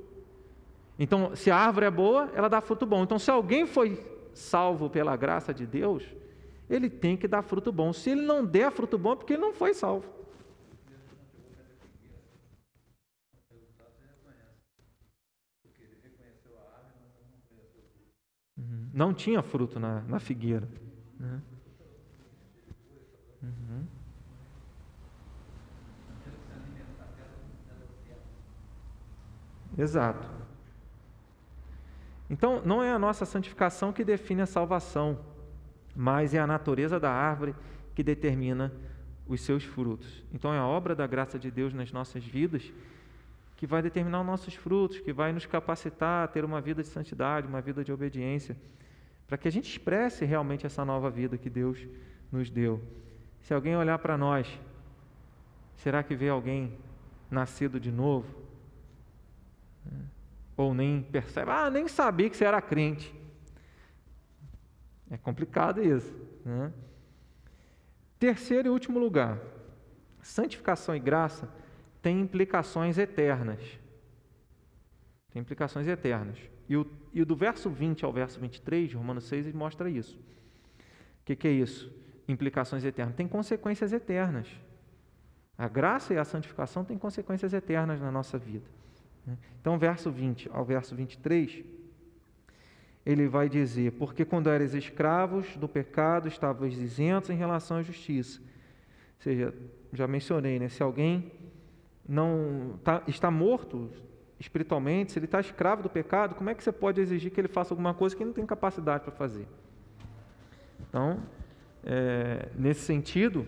Então, 0.99 1.35
se 1.35 1.51
a 1.51 1.57
árvore 1.57 1.87
é 1.87 1.91
boa, 1.91 2.31
ela 2.35 2.49
dá 2.49 2.61
fruto 2.61 2.85
bom. 2.85 3.03
Então, 3.03 3.19
se 3.19 3.31
alguém 3.31 3.67
foi 3.67 4.01
salvo 4.35 4.91
pela 4.91 5.17
graça 5.17 5.53
de 5.53 5.67
Deus, 5.67 6.05
ele 6.69 6.89
tem 6.89 7.17
que 7.17 7.29
dar 7.29 7.43
fruto 7.43 7.71
bom. 7.71 7.93
Se 7.93 8.11
ele 8.11 8.23
não 8.23 8.45
der 8.45 8.71
fruto 8.73 8.99
bom, 8.99 9.13
é 9.13 9.17
porque 9.17 9.35
ele 9.35 9.43
não 9.43 9.53
foi 9.53 9.75
salvo. 9.75 10.09
Uhum. 18.57 18.82
Não 18.93 19.15
tinha 19.15 19.43
fruto 19.43 19.81
na, 19.81 20.03
na 20.03 20.19
figueira. 20.21 20.69
Né? 21.19 21.41
Uhum. 23.43 23.87
Exato. 29.79 30.29
Então, 32.29 32.63
não 32.65 32.83
é 32.83 32.91
a 32.93 32.99
nossa 32.99 33.25
santificação 33.25 33.93
que 33.93 34.05
define 34.05 34.43
a 34.43 34.47
salvação 34.47 35.19
mas 35.95 36.35
é 36.35 36.39
a 36.39 36.47
natureza 36.47 36.99
da 36.99 37.11
árvore 37.11 37.55
que 37.95 38.03
determina 38.03 38.73
os 39.27 39.41
seus 39.43 39.65
frutos. 39.65 40.25
Então 40.33 40.53
é 40.53 40.59
a 40.59 40.67
obra 40.67 40.95
da 40.95 41.07
graça 41.07 41.39
de 41.39 41.51
Deus 41.51 41.73
nas 41.73 41.93
nossas 41.93 42.25
vidas 42.25 42.73
que 43.57 43.67
vai 43.67 43.81
determinar 43.81 44.21
os 44.21 44.27
nossos 44.27 44.55
frutos, 44.55 44.99
que 44.99 45.13
vai 45.13 45.33
nos 45.33 45.47
capacitar 45.47 46.25
a 46.25 46.29
ter 46.29 46.45
uma 46.45 46.61
vida 46.61 46.83
de 46.83 46.89
santidade, 46.89 47.47
uma 47.47 47.61
vida 47.61 47.85
de 47.85 47.93
obediência, 47.93 48.57
para 49.33 49.39
que 49.39 49.49
a 49.49 49.51
gente 49.51 49.71
expresse 49.71 50.27
realmente 50.27 50.67
essa 50.67 50.85
nova 50.85 51.09
vida 51.09 51.39
que 51.39 51.49
Deus 51.49 51.89
nos 52.31 52.51
deu. 52.51 52.83
Se 53.41 53.55
alguém 53.55 53.75
olhar 53.75 53.99
para 53.99 54.19
nós, 54.19 54.47
será 55.75 56.03
que 56.03 56.15
vê 56.15 56.29
alguém 56.29 56.77
nascido 57.31 57.81
de 57.81 57.91
novo? 57.91 58.29
Ou 60.55 60.75
nem 60.75 61.03
percebe, 61.03 61.51
ah, 61.51 61.71
nem 61.71 61.89
sabia 61.89 62.29
que 62.29 62.37
você 62.37 62.45
era 62.45 62.61
crente. 62.61 63.11
É 65.11 65.17
complicado 65.17 65.83
isso. 65.83 66.15
Né? 66.45 66.71
Terceiro 68.19 68.69
e 68.69 68.71
último 68.71 68.99
lugar, 68.99 69.39
santificação 70.21 70.95
e 70.95 71.01
graça 71.01 71.49
têm 72.03 72.21
implicações 72.21 72.99
eternas. 72.99 73.63
Tem 75.31 75.41
implicações 75.41 75.89
eternas. 75.89 76.52
E, 76.73 76.77
o, 76.79 76.87
e 77.13 77.23
do 77.23 77.37
verso 77.37 77.69
20 77.69 78.03
ao 78.03 78.11
verso 78.11 78.41
23 78.41 78.89
de 78.89 78.97
Romanos 78.97 79.25
6 79.25 79.47
ele 79.47 79.57
mostra 79.59 79.91
isso. 79.91 80.17
O 80.17 81.25
que, 81.27 81.37
que 81.37 81.47
é 81.47 81.51
isso? 81.51 81.93
Implicações 82.27 82.83
eternas. 82.83 83.15
Tem 83.15 83.29
consequências 83.29 83.93
eternas. 83.93 84.49
A 85.59 85.69
graça 85.69 86.15
e 86.15 86.19
a 86.19 86.25
santificação 86.25 86.83
têm 86.83 86.97
consequências 86.97 87.53
eternas 87.53 88.01
na 88.01 88.11
nossa 88.11 88.39
vida. 88.39 88.65
Né? 89.27 89.37
Então, 89.61 89.79
verso 89.79 90.11
20 90.11 90.49
ao 90.51 90.65
verso 90.65 90.97
23 90.97 91.63
ele 93.05 93.29
vai 93.29 93.51
dizer: 93.51 93.93
Porque 93.93 94.25
quando 94.25 94.49
eres 94.49 94.73
escravos 94.73 95.55
do 95.59 95.69
pecado, 95.69 96.27
estavas 96.27 96.73
isentos 96.73 97.29
em 97.29 97.37
relação 97.37 97.77
à 97.77 97.83
justiça. 97.83 98.41
Ou 98.41 99.23
seja, 99.25 99.55
já 99.93 100.07
mencionei, 100.07 100.59
né? 100.59 100.71
Se 100.71 100.83
alguém 100.83 101.31
não 102.09 102.81
tá, 102.83 103.03
está 103.07 103.31
morto 103.31 103.91
espiritualmente, 104.43 105.13
se 105.13 105.19
ele 105.19 105.27
está 105.27 105.41
escravo 105.41 105.83
do 105.83 105.89
pecado, 105.89 106.35
como 106.35 106.51
é 106.51 106.55
que 106.55 106.63
você 106.63 106.73
pode 106.73 107.01
exigir 107.01 107.31
que 107.31 107.41
ele 107.41 107.49
faça 107.49 107.73
alguma 107.73 107.95
coisa 107.95 108.15
que 108.15 108.23
ele 108.23 108.29
não 108.29 108.35
tem 108.35 108.45
capacidade 108.45 109.05
para 109.05 109.13
fazer? 109.13 109.47
Então, 110.81 111.23
é, 111.85 112.49
nesse 112.57 112.81
sentido, 112.81 113.47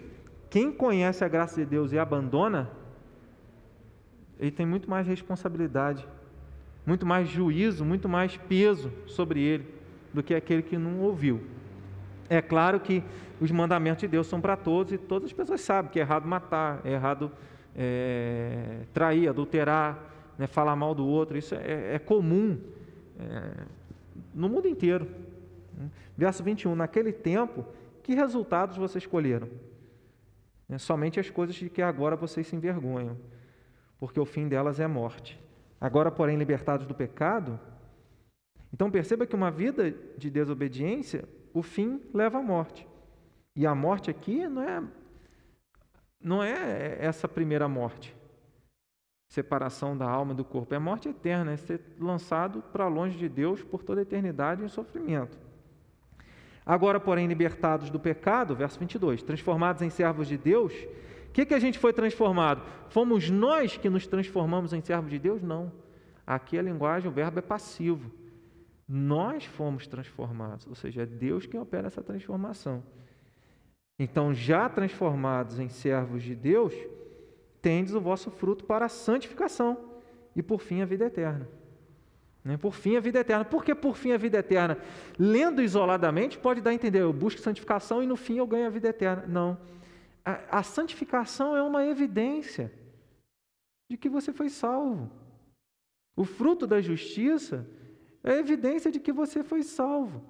quem 0.49 0.73
conhece 0.73 1.25
a 1.25 1.29
graça 1.29 1.57
de 1.61 1.67
Deus 1.67 1.93
e 1.93 1.99
abandona, 1.99 2.71
ele 4.39 4.51
tem 4.51 4.65
muito 4.65 4.89
mais 4.89 5.07
responsabilidade 5.07 6.07
muito 6.87 7.07
mais 7.07 7.29
juízo, 7.29 7.85
muito 7.85 8.09
mais 8.09 8.37
peso 8.37 8.93
sobre 9.07 9.41
ele 9.41 9.67
do 10.13 10.23
que 10.23 10.35
aquele 10.35 10.63
que 10.63 10.77
não 10.77 11.01
ouviu. 11.01 11.43
É 12.29 12.41
claro 12.41 12.79
que 12.81 13.03
os 13.41 13.51
mandamentos 13.51 14.01
de 14.03 14.09
Deus 14.09 14.27
são 14.27 14.41
para 14.41 14.57
todos 14.57 14.93
e 14.93 14.99
todas 14.99 15.27
as 15.27 15.33
pessoas 15.33 15.61
sabem 15.61 15.91
que 15.91 15.99
é 15.99 16.03
errado 16.03 16.27
matar, 16.27 16.81
é 16.85 16.93
errado 16.93 17.31
é, 17.77 18.83
trair, 18.93 19.29
adulterar, 19.29 19.99
né, 20.39 20.47
falar 20.47 20.77
mal 20.77 20.95
do 20.95 21.07
outro. 21.07 21.37
Isso 21.37 21.55
é, 21.55 21.95
é 21.95 21.99
comum 21.99 22.61
é, 23.19 23.65
no 24.35 24.49
mundo 24.49 24.69
inteiro. 24.69 25.09
Verso 26.17 26.43
21: 26.43 26.75
Naquele 26.75 27.13
tempo, 27.13 27.65
que 28.03 28.15
resultados 28.15 28.77
vocês 28.77 29.05
escolheram? 29.05 29.49
É, 30.69 30.79
somente 30.79 31.21
as 31.21 31.31
coisas 31.31 31.55
de 31.55 31.69
que 31.69 31.83
agora 31.83 32.17
vocês 32.17 32.47
se 32.47 32.57
envergonham, 32.57 33.17
porque 33.99 34.19
o 34.19 34.25
fim 34.25 34.49
delas 34.49 34.81
é 34.81 34.87
morte. 34.87 35.41
Agora, 35.81 36.11
porém, 36.11 36.37
libertados 36.37 36.87
do 36.87 36.95
pecado, 36.95 37.59
então 38.73 38.91
perceba 38.91 39.27
que 39.27 39.35
uma 39.35 39.51
vida 39.51 39.95
de 40.17 40.31
desobediência, 40.31 41.29
o 41.53 41.63
fim 41.63 42.01
leva 42.13 42.39
à 42.39 42.43
morte. 42.43 42.87
E 43.55 43.67
a 43.67 43.75
morte 43.75 44.11
aqui 44.11 44.49
não 44.49 44.63
é 44.63 44.83
não 46.21 46.43
é 46.43 46.97
essa 46.99 47.29
primeira 47.29 47.69
morte. 47.69 48.17
Separação 49.35 49.97
da 49.97 50.09
alma 50.09 50.33
e 50.33 50.37
do 50.37 50.45
corpo, 50.45 50.75
é 50.75 50.79
morte 50.79 51.09
eterna, 51.09 51.53
é 51.53 51.57
ser 51.57 51.81
lançado 51.99 52.63
para 52.73 52.87
longe 52.89 53.19
de 53.19 53.29
Deus 53.29 53.63
por 53.63 53.83
toda 53.83 54.01
a 54.01 54.03
eternidade 54.03 54.63
em 54.63 54.69
sofrimento. 54.69 55.37
Agora, 56.65 56.99
porém, 56.99 57.27
libertados 57.27 57.91
do 57.91 58.01
pecado, 58.01 58.55
verso 58.55 58.79
22, 58.79 59.23
transformados 59.23 59.83
em 59.83 59.91
servos 59.91 60.29
de 60.29 60.39
Deus, 60.39 60.73
que, 61.35 61.45
que 61.45 61.53
a 61.53 61.59
gente 61.59 61.81
foi 61.81 61.93
transformado? 61.93 62.63
Fomos 62.89 63.29
nós 63.29 63.77
que 63.77 63.91
nos 63.91 64.07
transformamos 64.07 64.73
em 64.73 64.81
servos 64.81 65.11
de 65.11 65.19
Deus? 65.19 65.43
Não. 65.43 65.73
Aqui 66.25 66.57
a 66.57 66.63
linguagem, 66.63 67.11
o 67.11 67.13
verbo 67.13 67.41
é 67.41 67.43
passivo. 67.43 68.13
Nós 68.89 69.45
fomos 69.45 69.89
transformados, 69.89 70.65
ou 70.69 70.77
seja, 70.77 71.03
é 71.03 71.07
Deus 71.07 71.45
quem 71.45 71.59
opera 71.59 71.89
essa 71.89 72.03
transformação. 72.03 72.85
Então, 73.99 74.33
já 74.33 74.69
transformados 74.69 75.59
em 75.59 75.69
servos 75.69 76.23
de 76.23 76.37
Deus, 76.37 76.73
tendes 77.65 77.95
o 77.95 78.01
vosso 78.01 78.31
fruto 78.31 78.67
para 78.67 78.85
a 78.85 78.91
santificação 78.91 79.79
e 80.37 80.43
por 80.43 80.61
fim 80.61 80.83
a 80.83 80.85
vida 80.85 81.07
eterna. 81.07 81.49
Né? 82.45 82.59
Por 82.59 82.75
fim 82.75 82.95
a 82.95 83.01
vida 83.01 83.21
eterna. 83.21 83.43
Por 83.43 83.65
que 83.65 83.75
por 83.75 83.97
fim 83.97 84.13
a 84.13 84.19
vida 84.19 84.37
eterna? 84.37 84.77
Lendo 85.19 85.63
isoladamente 85.63 86.37
pode 86.37 86.61
dar 86.61 86.73
a 86.73 86.75
entender, 86.75 87.01
eu 87.01 87.11
busco 87.11 87.41
santificação 87.41 88.03
e 88.03 88.07
no 88.07 88.17
fim 88.17 88.37
eu 88.37 88.47
ganho 88.47 88.67
a 88.67 88.71
vida 88.71 88.89
eterna. 88.89 89.25
Não. 89.27 89.59
A, 90.23 90.59
a 90.59 90.63
santificação 90.63 91.57
é 91.57 91.63
uma 91.63 91.87
evidência 91.87 92.71
de 93.91 93.97
que 93.97 94.11
você 94.11 94.31
foi 94.31 94.51
salvo. 94.51 95.11
O 96.15 96.27
fruto 96.27 96.67
da 96.67 96.83
justiça 96.83 97.67
é 98.23 98.35
evidência 98.35 98.91
de 98.93 99.01
que 99.01 99.11
você 99.11 99.43
foi 99.43 99.63
salvo. 99.63 100.23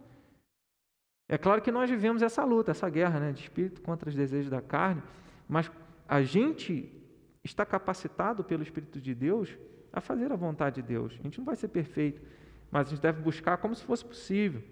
É 1.28 1.36
claro 1.36 1.60
que 1.60 1.72
nós 1.72 1.90
vivemos 1.90 2.22
essa 2.22 2.44
luta, 2.44 2.70
essa 2.70 2.88
guerra 2.88 3.18
né, 3.18 3.32
de 3.32 3.40
espírito 3.40 3.82
contra 3.82 4.08
os 4.08 4.14
desejos 4.14 4.50
da 4.50 4.62
carne, 4.62 5.02
mas 5.48 5.68
a 6.06 6.22
gente 6.22 7.03
está 7.44 7.64
capacitado 7.66 8.42
pelo 8.42 8.62
Espírito 8.62 9.00
de 9.00 9.14
Deus 9.14 9.56
a 9.92 10.00
fazer 10.00 10.32
a 10.32 10.36
vontade 10.36 10.82
de 10.82 10.88
Deus. 10.88 11.12
A 11.20 11.22
gente 11.22 11.38
não 11.38 11.44
vai 11.44 11.54
ser 11.54 11.68
perfeito, 11.68 12.20
mas 12.70 12.88
a 12.88 12.90
gente 12.90 13.02
deve 13.02 13.20
buscar 13.20 13.58
como 13.58 13.74
se 13.74 13.84
fosse 13.84 14.04
possível. 14.04 14.62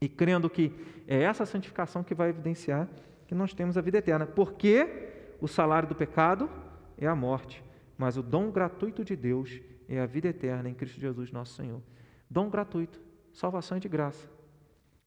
E 0.00 0.08
crendo 0.08 0.48
que 0.48 0.72
é 1.06 1.22
essa 1.22 1.44
santificação 1.44 2.04
que 2.04 2.14
vai 2.14 2.28
evidenciar 2.28 2.88
que 3.26 3.34
nós 3.34 3.52
temos 3.52 3.76
a 3.76 3.80
vida 3.80 3.98
eterna. 3.98 4.26
Porque 4.26 5.34
o 5.40 5.48
salário 5.48 5.88
do 5.88 5.94
pecado 5.94 6.48
é 6.96 7.06
a 7.06 7.14
morte, 7.14 7.62
mas 7.96 8.16
o 8.16 8.22
dom 8.22 8.50
gratuito 8.50 9.04
de 9.04 9.14
Deus 9.14 9.60
é 9.88 10.00
a 10.00 10.06
vida 10.06 10.28
eterna 10.28 10.68
em 10.68 10.74
Cristo 10.74 11.00
Jesus, 11.00 11.30
nosso 11.30 11.54
Senhor. 11.54 11.82
Dom 12.30 12.48
gratuito, 12.48 13.00
salvação 13.32 13.76
é 13.76 13.80
de 13.80 13.88
graça, 13.88 14.28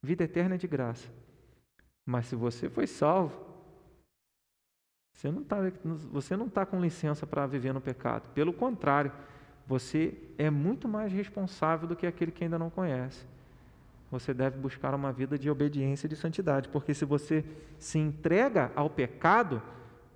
vida 0.01 0.23
eterna 0.23 0.55
é 0.55 0.57
de 0.57 0.67
graça. 0.67 1.09
Mas 2.05 2.27
se 2.27 2.35
você 2.35 2.69
foi 2.69 2.87
salvo, 2.87 3.50
você 5.21 5.29
não 5.29 5.41
está 5.43 5.57
você 6.11 6.35
não 6.35 6.49
tá 6.49 6.65
com 6.65 6.81
licença 6.81 7.27
para 7.27 7.45
viver 7.45 7.71
no 7.73 7.79
pecado. 7.79 8.23
Pelo 8.33 8.51
contrário, 8.51 9.11
você 9.67 10.15
é 10.35 10.49
muito 10.49 10.87
mais 10.87 11.13
responsável 11.13 11.87
do 11.87 11.95
que 11.95 12.07
aquele 12.07 12.31
que 12.31 12.43
ainda 12.43 12.57
não 12.57 12.71
conhece. 12.71 13.23
Você 14.09 14.33
deve 14.33 14.57
buscar 14.57 14.95
uma 14.95 15.11
vida 15.11 15.37
de 15.37 15.47
obediência 15.47 16.07
e 16.07 16.09
de 16.09 16.15
santidade, 16.15 16.69
porque 16.69 16.95
se 16.95 17.05
você 17.05 17.45
se 17.77 17.99
entrega 17.99 18.71
ao 18.75 18.89
pecado, 18.89 19.61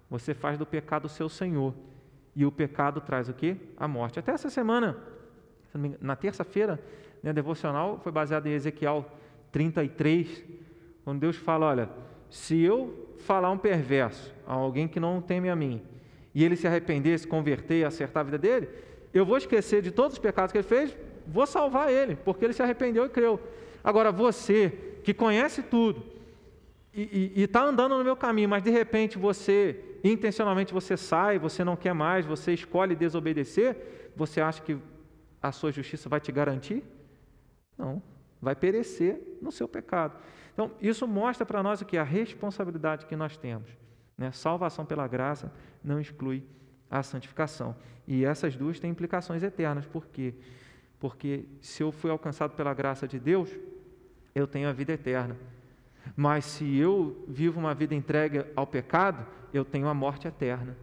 você 0.09 0.33
faz 0.33 0.57
do 0.57 0.65
pecado 0.65 1.07
seu 1.07 1.29
senhor. 1.29 1.75
E 2.35 2.43
o 2.43 2.51
pecado 2.51 2.99
traz 2.99 3.29
o 3.29 3.33
que? 3.33 3.57
A 3.77 3.87
morte. 3.87 4.17
Até 4.17 4.31
essa 4.31 4.49
semana, 4.49 4.97
na 6.01 6.15
terça-feira, 6.15 6.83
né, 7.21 7.31
devocional 7.31 7.99
foi 7.99 8.11
baseado 8.11 8.47
em 8.47 8.53
Ezequiel 8.53 9.05
33, 9.51 10.43
quando 11.03 11.19
Deus 11.19 11.35
fala: 11.35 11.67
olha, 11.67 11.89
se 12.29 12.61
eu 12.61 13.15
falar 13.19 13.51
um 13.51 13.57
perverso 13.57 14.33
a 14.45 14.53
alguém 14.53 14.87
que 14.87 14.99
não 14.99 15.21
teme 15.21 15.49
a 15.49 15.55
mim, 15.55 15.81
e 16.33 16.43
ele 16.43 16.55
se 16.55 16.67
arrepender, 16.67 17.17
se 17.17 17.27
converter 17.27 17.79
e 17.79 17.85
acertar 17.85 18.21
a 18.21 18.23
vida 18.25 18.37
dele, 18.37 18.67
eu 19.13 19.25
vou 19.25 19.37
esquecer 19.37 19.81
de 19.81 19.91
todos 19.91 20.13
os 20.13 20.19
pecados 20.19 20.51
que 20.51 20.57
ele 20.57 20.67
fez, 20.67 20.95
vou 21.25 21.47
salvar 21.47 21.91
ele, 21.91 22.15
porque 22.17 22.43
ele 22.43 22.53
se 22.53 22.61
arrependeu 22.61 23.05
e 23.05 23.09
creu. 23.09 23.39
Agora, 23.83 24.11
você 24.11 24.69
que 25.03 25.13
conhece 25.13 25.63
tudo 25.63 26.03
e 26.93 27.43
está 27.43 27.63
andando 27.63 27.97
no 27.97 28.03
meu 28.03 28.15
caminho, 28.15 28.49
mas 28.49 28.63
de 28.63 28.69
repente 28.69 29.17
você, 29.17 29.79
intencionalmente 30.03 30.73
você 30.73 30.95
sai, 30.95 31.37
você 31.37 31.63
não 31.63 31.75
quer 31.75 31.93
mais, 31.93 32.25
você 32.25 32.53
escolhe 32.53 32.95
desobedecer, 32.95 34.11
você 34.15 34.39
acha 34.39 34.61
que 34.61 34.77
a 35.41 35.51
sua 35.51 35.71
justiça 35.71 36.07
vai 36.07 36.19
te 36.19 36.31
garantir? 36.31 36.83
Não, 37.77 38.01
vai 38.41 38.55
perecer 38.55 39.21
no 39.41 39.51
seu 39.51 39.67
pecado. 39.67 40.17
Então, 40.55 40.71
isso 40.81 41.05
mostra 41.05 41.45
para 41.45 41.61
nós 41.61 41.81
o 41.81 41.85
que? 41.85 41.97
A 41.97 42.03
responsabilidade 42.03 43.05
que 43.05 43.15
nós 43.15 43.35
temos. 43.35 43.69
Né? 44.17 44.31
Salvação 44.31 44.85
pela 44.85 45.05
graça 45.05 45.51
não 45.83 45.99
exclui 45.99 46.45
a 46.89 47.03
santificação. 47.03 47.75
E 48.07 48.23
essas 48.23 48.55
duas 48.55 48.79
têm 48.79 48.89
implicações 48.89 49.43
eternas. 49.43 49.85
Por 49.85 50.05
quê? 50.07 50.33
Porque 50.97 51.43
se 51.59 51.83
eu 51.83 51.91
fui 51.91 52.09
alcançado 52.09 52.55
pela 52.55 52.73
graça 52.73 53.05
de 53.05 53.19
Deus, 53.19 53.49
eu 54.33 54.47
tenho 54.47 54.69
a 54.69 54.71
vida 54.71 54.93
eterna. 54.93 55.35
Mas 56.15 56.45
se 56.45 56.77
eu 56.77 57.25
vivo 57.27 57.59
uma 57.59 57.75
vida 57.75 57.93
entregue 57.93 58.45
ao 58.55 58.65
pecado, 58.65 59.27
eu 59.53 59.65
tenho 59.65 59.89
a 59.89 59.93
morte 59.93 60.25
eterna. 60.25 60.77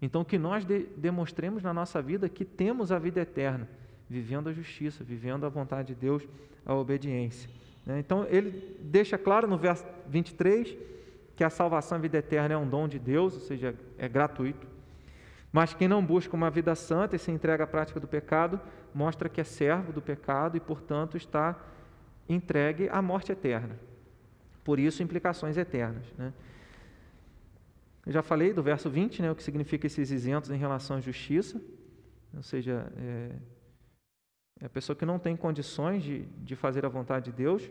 Então, 0.00 0.24
que 0.24 0.38
nós 0.38 0.64
de 0.64 0.86
demonstremos 0.96 1.64
na 1.64 1.74
nossa 1.74 2.00
vida 2.00 2.28
que 2.28 2.44
temos 2.44 2.92
a 2.92 3.00
vida 3.00 3.20
eterna, 3.20 3.68
vivendo 4.08 4.48
a 4.48 4.52
justiça, 4.52 5.02
vivendo 5.02 5.44
a 5.44 5.48
vontade 5.48 5.88
de 5.88 6.00
Deus, 6.00 6.22
a 6.64 6.72
obediência. 6.72 7.50
Né? 7.88 7.98
Então, 7.98 8.26
ele 8.28 8.76
deixa 8.80 9.16
claro 9.16 9.48
no 9.48 9.56
verso 9.56 9.84
23 10.06 10.76
que 11.34 11.42
a 11.42 11.48
salvação 11.48 11.96
a 11.96 12.00
vida 12.00 12.18
eterna 12.18 12.54
é 12.54 12.58
um 12.58 12.68
dom 12.68 12.86
de 12.86 12.98
Deus, 12.98 13.32
ou 13.34 13.40
seja, 13.40 13.74
é 13.96 14.06
gratuito. 14.06 14.66
Mas 15.50 15.72
quem 15.72 15.88
não 15.88 16.04
busca 16.04 16.36
uma 16.36 16.50
vida 16.50 16.74
santa 16.74 17.16
e 17.16 17.18
se 17.18 17.30
entrega 17.30 17.64
à 17.64 17.66
prática 17.66 17.98
do 17.98 18.06
pecado, 18.06 18.60
mostra 18.94 19.28
que 19.28 19.40
é 19.40 19.44
servo 19.44 19.90
do 19.90 20.02
pecado 20.02 20.56
e, 20.56 20.60
portanto, 20.60 21.16
está 21.16 21.58
entregue 22.28 22.90
à 22.90 23.00
morte 23.00 23.32
eterna. 23.32 23.78
Por 24.62 24.78
isso, 24.78 25.02
implicações 25.02 25.56
eternas. 25.56 26.04
Né? 26.18 26.34
Eu 28.04 28.12
já 28.12 28.22
falei 28.22 28.52
do 28.52 28.62
verso 28.62 28.90
20, 28.90 29.22
né, 29.22 29.30
o 29.30 29.34
que 29.34 29.42
significa 29.42 29.86
esses 29.86 30.10
isentos 30.10 30.50
em 30.50 30.58
relação 30.58 30.98
à 30.98 31.00
justiça, 31.00 31.58
ou 32.36 32.42
seja, 32.42 32.92
é, 32.98 33.30
é 34.60 34.66
a 34.66 34.68
pessoa 34.68 34.96
que 34.96 35.06
não 35.06 35.18
tem 35.18 35.36
condições 35.36 36.02
de, 36.02 36.22
de 36.42 36.56
fazer 36.56 36.84
a 36.84 36.88
vontade 36.88 37.26
de 37.26 37.32
Deus. 37.32 37.70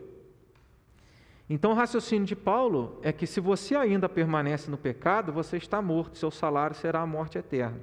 Então, 1.50 1.72
o 1.72 1.74
raciocínio 1.74 2.26
de 2.26 2.36
Paulo 2.36 2.98
é 3.02 3.12
que 3.12 3.26
se 3.26 3.40
você 3.40 3.74
ainda 3.74 4.08
permanece 4.08 4.70
no 4.70 4.76
pecado, 4.76 5.32
você 5.32 5.56
está 5.56 5.80
morto, 5.80 6.18
seu 6.18 6.30
salário 6.30 6.76
será 6.76 7.00
a 7.00 7.06
morte 7.06 7.38
eterna. 7.38 7.78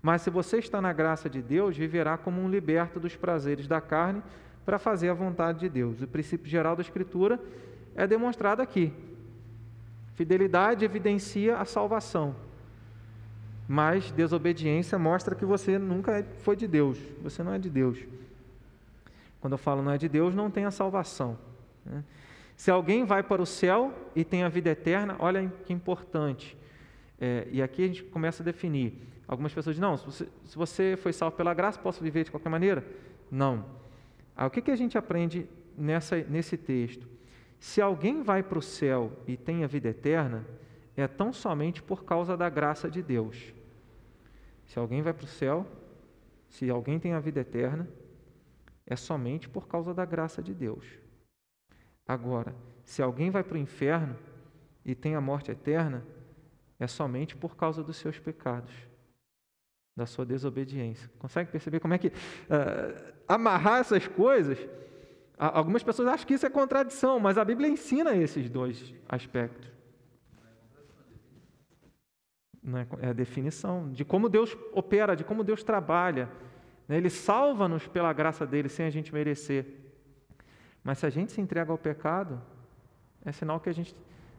Mas 0.00 0.22
se 0.22 0.30
você 0.30 0.58
está 0.58 0.80
na 0.80 0.92
graça 0.92 1.30
de 1.30 1.40
Deus, 1.40 1.76
viverá 1.76 2.16
como 2.16 2.40
um 2.40 2.48
liberto 2.48 3.00
dos 3.00 3.16
prazeres 3.16 3.66
da 3.66 3.80
carne 3.80 4.22
para 4.64 4.78
fazer 4.78 5.08
a 5.08 5.14
vontade 5.14 5.60
de 5.60 5.68
Deus. 5.68 6.02
O 6.02 6.06
princípio 6.06 6.48
geral 6.48 6.76
da 6.76 6.82
Escritura 6.82 7.40
é 7.94 8.06
demonstrado 8.06 8.62
aqui. 8.62 8.92
Fidelidade 10.14 10.84
evidencia 10.84 11.56
a 11.56 11.64
salvação, 11.64 12.36
mas 13.66 14.10
desobediência 14.10 14.98
mostra 14.98 15.34
que 15.34 15.44
você 15.44 15.78
nunca 15.78 16.24
foi 16.42 16.56
de 16.56 16.66
Deus, 16.66 16.98
você 17.22 17.42
não 17.42 17.52
é 17.52 17.58
de 17.58 17.70
Deus. 17.70 17.98
Quando 19.40 19.52
eu 19.52 19.58
falo 19.58 19.82
não 19.82 19.92
é 19.92 19.98
de 19.98 20.08
Deus, 20.08 20.34
não 20.34 20.50
tem 20.50 20.64
a 20.64 20.70
salvação. 20.70 21.38
Né? 21.84 22.02
Se 22.56 22.70
alguém 22.70 23.04
vai 23.04 23.22
para 23.22 23.42
o 23.42 23.46
céu 23.46 23.92
e 24.14 24.24
tem 24.24 24.42
a 24.42 24.48
vida 24.48 24.70
eterna, 24.70 25.16
olha 25.18 25.52
que 25.64 25.72
importante. 25.72 26.56
É, 27.20 27.48
e 27.50 27.62
aqui 27.62 27.84
a 27.84 27.86
gente 27.86 28.02
começa 28.04 28.42
a 28.42 28.44
definir. 28.44 28.94
Algumas 29.26 29.52
pessoas 29.52 29.76
dizem, 29.76 29.88
não, 29.88 29.96
se 29.96 30.04
você, 30.04 30.28
se 30.44 30.56
você 30.56 30.98
foi 31.00 31.12
salvo 31.12 31.36
pela 31.36 31.54
graça, 31.54 31.78
posso 31.78 32.02
viver 32.02 32.24
de 32.24 32.30
qualquer 32.30 32.48
maneira? 32.48 32.84
Não. 33.30 33.64
Ah, 34.36 34.46
o 34.46 34.50
que, 34.50 34.60
que 34.60 34.70
a 34.70 34.76
gente 34.76 34.98
aprende 34.98 35.46
nessa, 35.76 36.16
nesse 36.16 36.56
texto? 36.56 37.06
Se 37.58 37.80
alguém 37.80 38.22
vai 38.22 38.42
para 38.42 38.58
o 38.58 38.62
céu 38.62 39.12
e 39.26 39.36
tem 39.36 39.64
a 39.64 39.66
vida 39.66 39.88
eterna, 39.88 40.44
é 41.02 41.08
tão 41.08 41.32
somente 41.32 41.82
por 41.82 42.04
causa 42.04 42.36
da 42.36 42.48
graça 42.48 42.90
de 42.90 43.02
Deus. 43.02 43.52
Se 44.66 44.78
alguém 44.78 45.02
vai 45.02 45.12
para 45.12 45.24
o 45.24 45.28
céu, 45.28 45.66
se 46.48 46.70
alguém 46.70 46.98
tem 46.98 47.12
a 47.12 47.20
vida 47.20 47.40
eterna, 47.40 47.88
é 48.86 48.96
somente 48.96 49.48
por 49.48 49.66
causa 49.66 49.92
da 49.92 50.04
graça 50.04 50.42
de 50.42 50.54
Deus. 50.54 50.86
Agora, 52.06 52.54
se 52.84 53.02
alguém 53.02 53.30
vai 53.30 53.42
para 53.42 53.54
o 53.54 53.58
inferno 53.58 54.16
e 54.84 54.94
tem 54.94 55.14
a 55.14 55.20
morte 55.20 55.50
eterna, 55.50 56.04
é 56.78 56.86
somente 56.86 57.34
por 57.34 57.56
causa 57.56 57.82
dos 57.82 57.96
seus 57.96 58.18
pecados, 58.18 58.72
da 59.96 60.06
sua 60.06 60.26
desobediência. 60.26 61.10
Consegue 61.18 61.50
perceber 61.50 61.80
como 61.80 61.94
é 61.94 61.98
que 61.98 62.08
uh, 62.08 63.14
amarrar 63.26 63.80
essas 63.80 64.06
coisas? 64.06 64.58
Algumas 65.36 65.82
pessoas 65.82 66.08
acham 66.08 66.26
que 66.26 66.34
isso 66.34 66.46
é 66.46 66.50
contradição, 66.50 67.18
mas 67.18 67.36
a 67.38 67.44
Bíblia 67.44 67.68
ensina 67.68 68.14
esses 68.14 68.48
dois 68.48 68.94
aspectos. 69.08 69.73
Não 72.64 72.78
é, 72.78 72.86
a 73.10 73.12
definição 73.12 73.90
de 73.90 74.04
como 74.04 74.28
Deus 74.28 74.56
opera, 74.72 75.14
de 75.14 75.22
como 75.22 75.44
Deus 75.44 75.62
trabalha. 75.62 76.30
Né? 76.88 76.96
Ele 76.96 77.10
salva-nos 77.10 77.86
pela 77.86 78.12
graça 78.12 78.46
dele 78.46 78.70
sem 78.70 78.86
a 78.86 78.90
gente 78.90 79.12
merecer. 79.12 79.66
Mas 80.82 80.98
se 80.98 81.06
a 81.06 81.10
gente 81.10 81.32
se 81.32 81.40
entrega 81.40 81.70
ao 81.70 81.78
pecado, 81.78 82.40
é 83.24 83.32
sinal 83.32 83.60
que 83.60 83.68
a 83.68 83.74
gente 83.74 83.94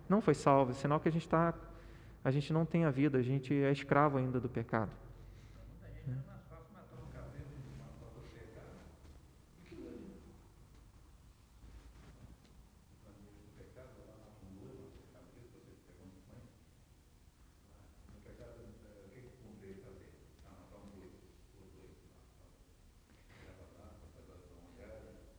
não 0.10 0.22
foi 0.22 0.34
salvo, 0.34 0.72
é 0.72 0.74
sinal 0.74 1.00
que 1.00 1.08
a 1.08 1.12
gente 1.12 1.26
está, 1.26 1.54
a 2.24 2.32
gente 2.32 2.52
não 2.52 2.66
tem 2.66 2.86
a 2.86 2.92
vida, 2.92 3.20
a 3.20 3.22
gente 3.22 3.54
é 3.54 3.72
escravo 3.72 4.18
ainda 4.18 4.40
do 4.40 4.50
pecado. 4.50 4.92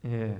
É. 0.06 0.38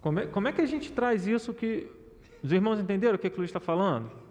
Como 0.00 0.20
é, 0.20 0.26
como 0.26 0.48
é 0.48 0.52
que 0.52 0.60
a 0.60 0.66
gente 0.66 0.92
traz 0.92 1.26
isso 1.26 1.52
que. 1.52 1.90
Os 2.42 2.52
irmãos 2.52 2.80
entenderam 2.80 3.14
o 3.14 3.18
que, 3.18 3.30
que 3.30 3.36
o 3.36 3.38
Luiz 3.38 3.50
está 3.50 3.60
falando? 3.60 4.22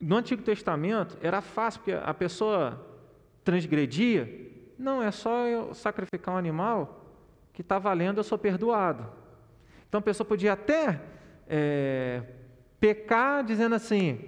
no 0.00 0.16
Antigo 0.16 0.42
Testamento 0.42 1.16
era 1.20 1.40
fácil, 1.40 1.80
porque 1.80 1.92
a 1.92 2.14
pessoa 2.14 2.80
transgredia, 3.42 4.28
não, 4.78 5.02
é 5.02 5.10
só 5.10 5.46
eu 5.46 5.74
sacrificar 5.74 6.34
um 6.34 6.38
animal 6.38 7.04
que 7.52 7.62
está 7.62 7.78
valendo, 7.78 8.18
eu 8.18 8.24
sou 8.24 8.38
perdoado. 8.38 9.06
Então 9.88 9.98
a 9.98 10.02
pessoa 10.02 10.26
podia 10.26 10.52
até 10.52 11.00
é, 11.48 12.22
pecar 12.78 13.42
dizendo 13.42 13.74
assim: 13.74 14.20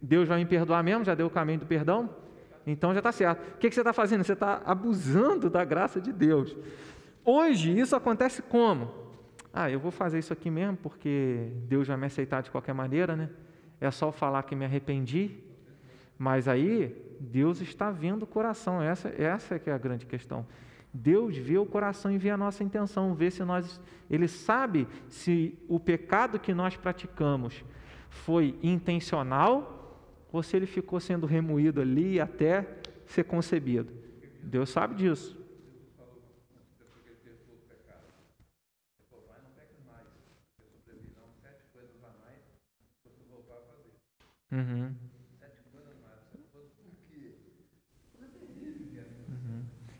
Deus 0.00 0.26
vai 0.26 0.38
me 0.38 0.46
perdoar 0.46 0.82
mesmo, 0.82 1.04
já 1.04 1.14
deu 1.14 1.26
o 1.26 1.30
caminho 1.30 1.60
do 1.60 1.66
perdão, 1.66 2.08
então 2.66 2.92
já 2.92 3.00
está 3.00 3.12
certo. 3.12 3.54
O 3.54 3.58
que, 3.58 3.68
que 3.68 3.74
você 3.74 3.80
está 3.80 3.92
fazendo? 3.92 4.24
Você 4.24 4.34
está 4.34 4.62
abusando 4.64 5.50
da 5.50 5.64
graça 5.64 6.00
de 6.00 6.12
Deus. 6.12 6.56
Hoje 7.24 7.78
isso 7.78 7.94
acontece 7.94 8.42
como? 8.42 8.92
Ah, 9.52 9.70
eu 9.70 9.78
vou 9.78 9.90
fazer 9.90 10.18
isso 10.18 10.32
aqui 10.32 10.50
mesmo 10.50 10.76
porque 10.76 11.52
Deus 11.68 11.88
vai 11.88 11.96
me 11.96 12.06
aceitar 12.06 12.42
de 12.42 12.50
qualquer 12.50 12.72
maneira, 12.72 13.14
né? 13.14 13.30
É 13.80 13.90
só 13.90 14.10
falar 14.12 14.42
que 14.44 14.54
me 14.54 14.64
arrependi. 14.64 15.38
Mas 16.18 16.46
aí 16.46 16.96
Deus 17.20 17.60
está 17.60 17.90
vendo 17.90 18.22
o 18.22 18.26
coração. 18.26 18.82
Essa, 18.82 19.08
essa 19.08 19.56
é 19.56 19.58
que 19.58 19.68
é 19.68 19.72
a 19.72 19.78
grande 19.78 20.06
questão. 20.06 20.46
Deus 20.92 21.36
vê 21.36 21.58
o 21.58 21.66
coração 21.66 22.12
e 22.12 22.18
vê 22.18 22.30
a 22.30 22.36
nossa 22.36 22.62
intenção, 22.62 23.14
vê 23.14 23.30
se 23.30 23.42
nós, 23.44 23.80
Ele 24.10 24.28
sabe 24.28 24.86
se 25.08 25.58
o 25.66 25.80
pecado 25.80 26.38
que 26.38 26.52
nós 26.52 26.76
praticamos 26.76 27.64
foi 28.10 28.58
intencional 28.62 29.81
ou 30.32 30.42
se 30.42 30.56
ele 30.56 30.66
ficou 30.66 30.98
sendo 30.98 31.26
remoído 31.26 31.80
ali 31.80 32.18
até 32.18 32.66
ser 33.06 33.24
concebido. 33.24 33.92
Deus 34.42 34.70
sabe 34.70 34.94
disso. 34.94 35.40
Uhum. 44.50 44.94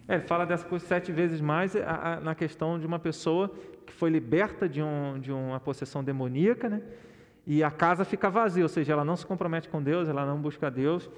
É, 0.07 0.17
ele 0.17 0.25
fala 0.25 0.45
dessa 0.45 0.67
coisa 0.67 0.85
sete 0.85 1.11
vezes 1.11 1.41
mais 1.41 1.75
a, 1.75 2.17
a, 2.17 2.21
na 2.21 2.35
questão 2.35 2.79
de 2.79 2.87
uma 2.87 2.99
pessoa 2.99 3.49
que 3.87 3.93
foi 3.95 4.11
liberta 4.11 4.69
de, 4.69 4.83
um, 4.83 5.19
de 5.19 5.33
uma 5.33 5.59
possessão 5.59 6.05
demoníaca, 6.05 6.69
né? 6.69 6.83
E 7.47 7.63
a 7.63 7.71
casa 7.71 8.05
fica 8.05 8.31
vazia, 8.31 8.63
ou 8.63 8.69
seja, 8.69 8.93
ela 8.93 9.05
não 9.05 9.17
se 9.17 9.27
compromete 9.27 9.69
com 9.69 9.83
Deus, 9.83 10.09
ela 10.09 10.25
não 10.25 10.41
busca 10.41 10.71
Deus. 10.71 11.11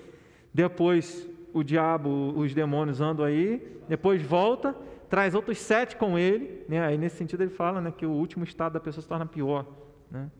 Depois 0.52 1.28
o 1.52 1.62
diabo, 1.62 2.32
os 2.36 2.54
demônios 2.54 3.00
andam 3.00 3.24
aí, 3.24 3.80
depois 3.88 4.22
volta, 4.22 4.74
traz 5.08 5.34
outros 5.34 5.58
sete 5.58 5.96
com 5.96 6.18
ele, 6.18 6.64
né? 6.68 6.84
Aí 6.84 6.98
nesse 6.98 7.16
sentido 7.16 7.42
ele 7.42 7.50
fala, 7.50 7.80
né, 7.80 7.92
que 7.96 8.06
o 8.06 8.10
último 8.10 8.42
estado 8.44 8.72
da 8.72 8.80
pessoa 8.80 9.02
se 9.02 9.08
torna 9.08 9.26
pior, 9.26 9.66
né? 10.10 10.30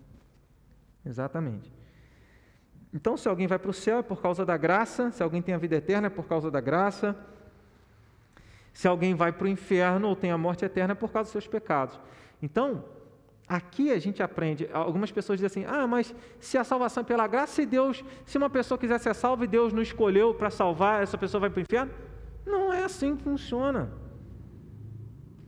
Exatamente. 1.05 1.72
Então, 2.93 3.16
se 3.16 3.28
alguém 3.28 3.49
vai 3.49 3.59
para 3.59 3.70
o 3.70 3.74
céu 3.74 3.99
é 3.99 4.03
por 4.03 4.22
causa 4.22 4.47
da 4.47 4.57
graça, 4.57 5.11
se 5.11 5.22
alguém 5.22 5.43
tem 5.43 5.55
a 5.55 5.59
vida 5.59 5.74
eterna 5.74 6.07
é 6.07 6.11
por 6.11 6.26
causa 6.26 6.49
da 6.49 6.61
graça. 6.61 7.16
Se 8.72 8.87
alguém 8.87 9.14
vai 9.14 9.32
para 9.32 9.45
o 9.45 9.49
inferno 9.49 10.09
ou 10.09 10.16
tem 10.16 10.30
a 10.30 10.39
morte 10.39 10.64
eterna 10.64 10.93
é 10.93 10.95
por 10.95 11.11
causa 11.11 11.26
dos 11.26 11.32
seus 11.32 11.47
pecados. 11.47 11.99
Então, 12.41 12.85
aqui 13.49 13.91
a 13.91 13.99
gente 13.99 14.23
aprende. 14.23 14.69
Algumas 14.73 15.11
pessoas 15.11 15.39
dizem 15.41 15.65
assim: 15.65 15.75
ah, 15.75 15.87
mas 15.87 16.15
se 16.41 16.57
a 16.59 16.65
salvação 16.65 17.03
é 17.03 17.05
pela 17.05 17.27
graça, 17.27 17.55
se 17.55 17.67
Deus, 17.67 18.05
se 18.25 18.39
uma 18.39 18.51
pessoa 18.51 18.79
quiser 18.79 18.99
ser 18.99 19.15
salva 19.15 19.45
e 19.45 19.47
Deus 19.47 19.73
não 19.73 19.83
escolheu 19.83 20.35
para 20.35 20.51
salvar, 20.51 21.03
essa 21.03 21.19
pessoa 21.19 21.41
vai 21.43 21.51
para 21.51 21.59
o 21.59 21.63
inferno? 21.63 21.93
Não 22.47 22.73
é 22.73 22.85
assim 22.85 23.17
que 23.17 23.23
funciona. 23.23 23.93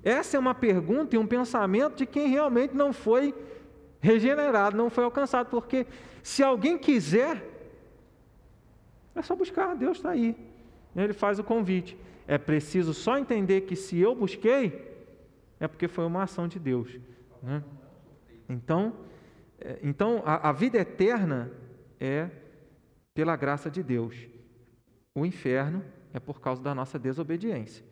Essa 0.02 0.36
é 0.36 0.40
uma 0.40 0.54
pergunta 0.54 1.16
e 1.16 1.18
um 1.18 1.26
pensamento 1.26 1.96
de 1.96 2.06
quem 2.06 2.28
realmente 2.28 2.74
não 2.74 2.92
foi 2.92 3.34
regenerado, 4.00 4.76
não 4.76 4.88
foi 4.88 5.02
alcançado, 5.02 5.48
porque 5.48 5.86
se 6.22 6.42
alguém 6.42 6.78
quiser, 6.78 7.44
é 9.14 9.22
só 9.22 9.34
buscar, 9.34 9.74
Deus 9.74 9.96
está 9.96 10.10
aí. 10.10 10.36
Ele 10.94 11.12
faz 11.12 11.38
o 11.38 11.44
convite. 11.44 11.96
É 12.26 12.38
preciso 12.38 12.94
só 12.94 13.18
entender 13.18 13.62
que 13.62 13.74
se 13.74 13.98
eu 13.98 14.14
busquei, 14.14 14.94
é 15.58 15.66
porque 15.66 15.88
foi 15.88 16.04
uma 16.04 16.22
ação 16.22 16.46
de 16.46 16.58
Deus. 16.58 16.98
Né? 17.42 17.62
Então, 18.48 18.94
é, 19.60 19.78
então 19.82 20.22
a, 20.24 20.50
a 20.50 20.52
vida 20.52 20.78
eterna 20.78 21.50
é 21.98 22.30
pela 23.14 23.36
graça 23.36 23.70
de 23.70 23.82
Deus. 23.82 24.28
O 25.14 25.24
inferno 25.24 25.82
é 26.12 26.20
por 26.20 26.40
causa 26.40 26.62
da 26.62 26.74
nossa 26.74 26.98
desobediência. 26.98 27.84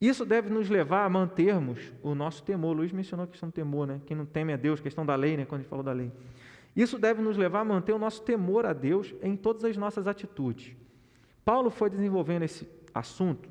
Isso 0.00 0.24
deve 0.26 0.50
nos 0.50 0.68
levar 0.68 1.04
a 1.04 1.08
mantermos 1.08 1.92
o 2.02 2.14
nosso 2.14 2.42
temor. 2.42 2.76
Luiz 2.76 2.92
mencionou 2.92 3.24
a 3.24 3.26
questão 3.26 3.48
do 3.48 3.52
temor, 3.52 3.86
né? 3.86 4.00
Quem 4.06 4.16
não 4.16 4.26
teme 4.26 4.52
a 4.52 4.56
Deus, 4.56 4.80
questão 4.80 5.06
da 5.06 5.14
lei, 5.14 5.36
né? 5.36 5.44
Quando 5.44 5.62
gente 5.62 5.70
falou 5.70 5.84
da 5.84 5.92
lei. 5.92 6.12
Isso 6.74 6.98
deve 6.98 7.22
nos 7.22 7.36
levar 7.36 7.60
a 7.60 7.64
manter 7.64 7.92
o 7.92 7.98
nosso 7.98 8.22
temor 8.22 8.66
a 8.66 8.72
Deus 8.72 9.14
em 9.22 9.36
todas 9.36 9.64
as 9.64 9.76
nossas 9.76 10.06
atitudes. 10.06 10.76
Paulo 11.44 11.70
foi 11.70 11.88
desenvolvendo 11.88 12.42
esse 12.42 12.68
assunto, 12.92 13.48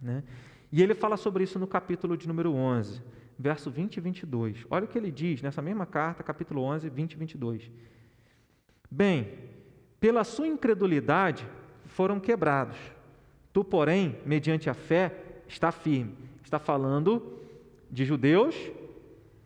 né? 0.00 0.24
E 0.72 0.82
ele 0.82 0.94
fala 0.94 1.16
sobre 1.16 1.44
isso 1.44 1.58
no 1.58 1.66
capítulo 1.66 2.16
de 2.16 2.28
número 2.28 2.52
11, 2.52 3.02
verso 3.40 3.70
20 3.70 3.96
e 3.96 4.00
22. 4.00 4.66
Olha 4.70 4.84
o 4.84 4.88
que 4.88 4.98
ele 4.98 5.10
diz 5.10 5.40
nessa 5.40 5.62
mesma 5.62 5.86
carta, 5.86 6.22
capítulo 6.22 6.62
11, 6.62 6.88
20 6.90 7.12
e 7.12 7.16
22. 7.16 7.70
Bem, 8.90 9.28
pela 9.98 10.24
sua 10.24 10.46
incredulidade 10.46 11.46
foram 11.86 12.20
quebrados. 12.20 12.76
Tu, 13.52 13.64
porém, 13.64 14.18
mediante 14.26 14.68
a 14.68 14.74
fé, 14.74 15.14
está 15.48 15.72
firme. 15.72 16.14
Está 16.44 16.58
falando 16.58 17.38
de 17.90 18.04
judeus 18.04 18.54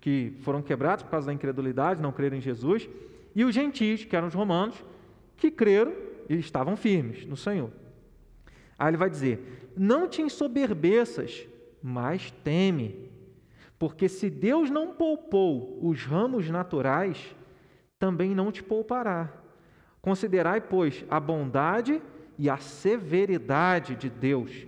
que 0.01 0.35
foram 0.41 0.61
quebrados 0.61 1.05
por 1.05 1.11
causa 1.11 1.29
da 1.29 1.33
incredulidade, 1.33 2.03
não 2.03 2.13
creram 2.13 2.37
em 2.37 2.41
Jesus, 2.41 2.89
e 3.35 3.45
os 3.45 3.55
gentios, 3.55 4.05
que 4.05 4.15
eram 4.15 4.29
os 4.29 4.35
romanos, 4.35 4.85
que 5.37 5.51
creram 5.51 5.95
e 6.29 6.35
estavam 6.35 6.77
firmes 6.77 7.25
no 7.25 7.37
Senhor. 7.37 7.71
Aí 8.79 8.89
ele 8.89 8.97
vai 8.97 9.09
dizer: 9.09 9.73
Não 9.77 10.09
te 10.09 10.21
ensoberbeças, 10.21 11.47
mas 11.83 12.31
teme, 12.43 13.11
porque 13.79 14.09
se 14.09 14.31
Deus 14.31 14.71
não 14.71 14.95
poupou 14.95 15.79
os 15.83 16.05
ramos 16.05 16.49
naturais, 16.49 17.35
também 17.99 18.35
não 18.35 18.51
te 18.53 18.63
poupará. 18.63 19.33
Considerai, 20.01 20.61
pois, 20.61 21.05
a 21.11 21.19
bondade 21.19 22.01
e 22.39 22.49
a 22.51 22.57
severidade 22.57 23.97
de 23.97 24.09
Deus 24.11 24.67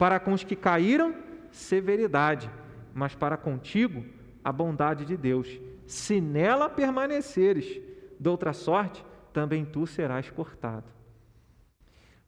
para 0.00 0.18
com 0.18 0.32
os 0.32 0.42
que 0.42 0.56
caíram, 0.56 1.14
severidade, 1.50 2.50
mas 2.94 3.14
para 3.14 3.36
contigo, 3.36 4.02
a 4.42 4.50
bondade 4.50 5.04
de 5.04 5.14
Deus. 5.14 5.60
Se 5.86 6.22
nela 6.22 6.70
permaneceres, 6.70 7.78
de 8.18 8.26
outra 8.26 8.54
sorte, 8.54 9.04
também 9.30 9.62
tu 9.62 9.86
serás 9.86 10.30
cortado. 10.30 10.86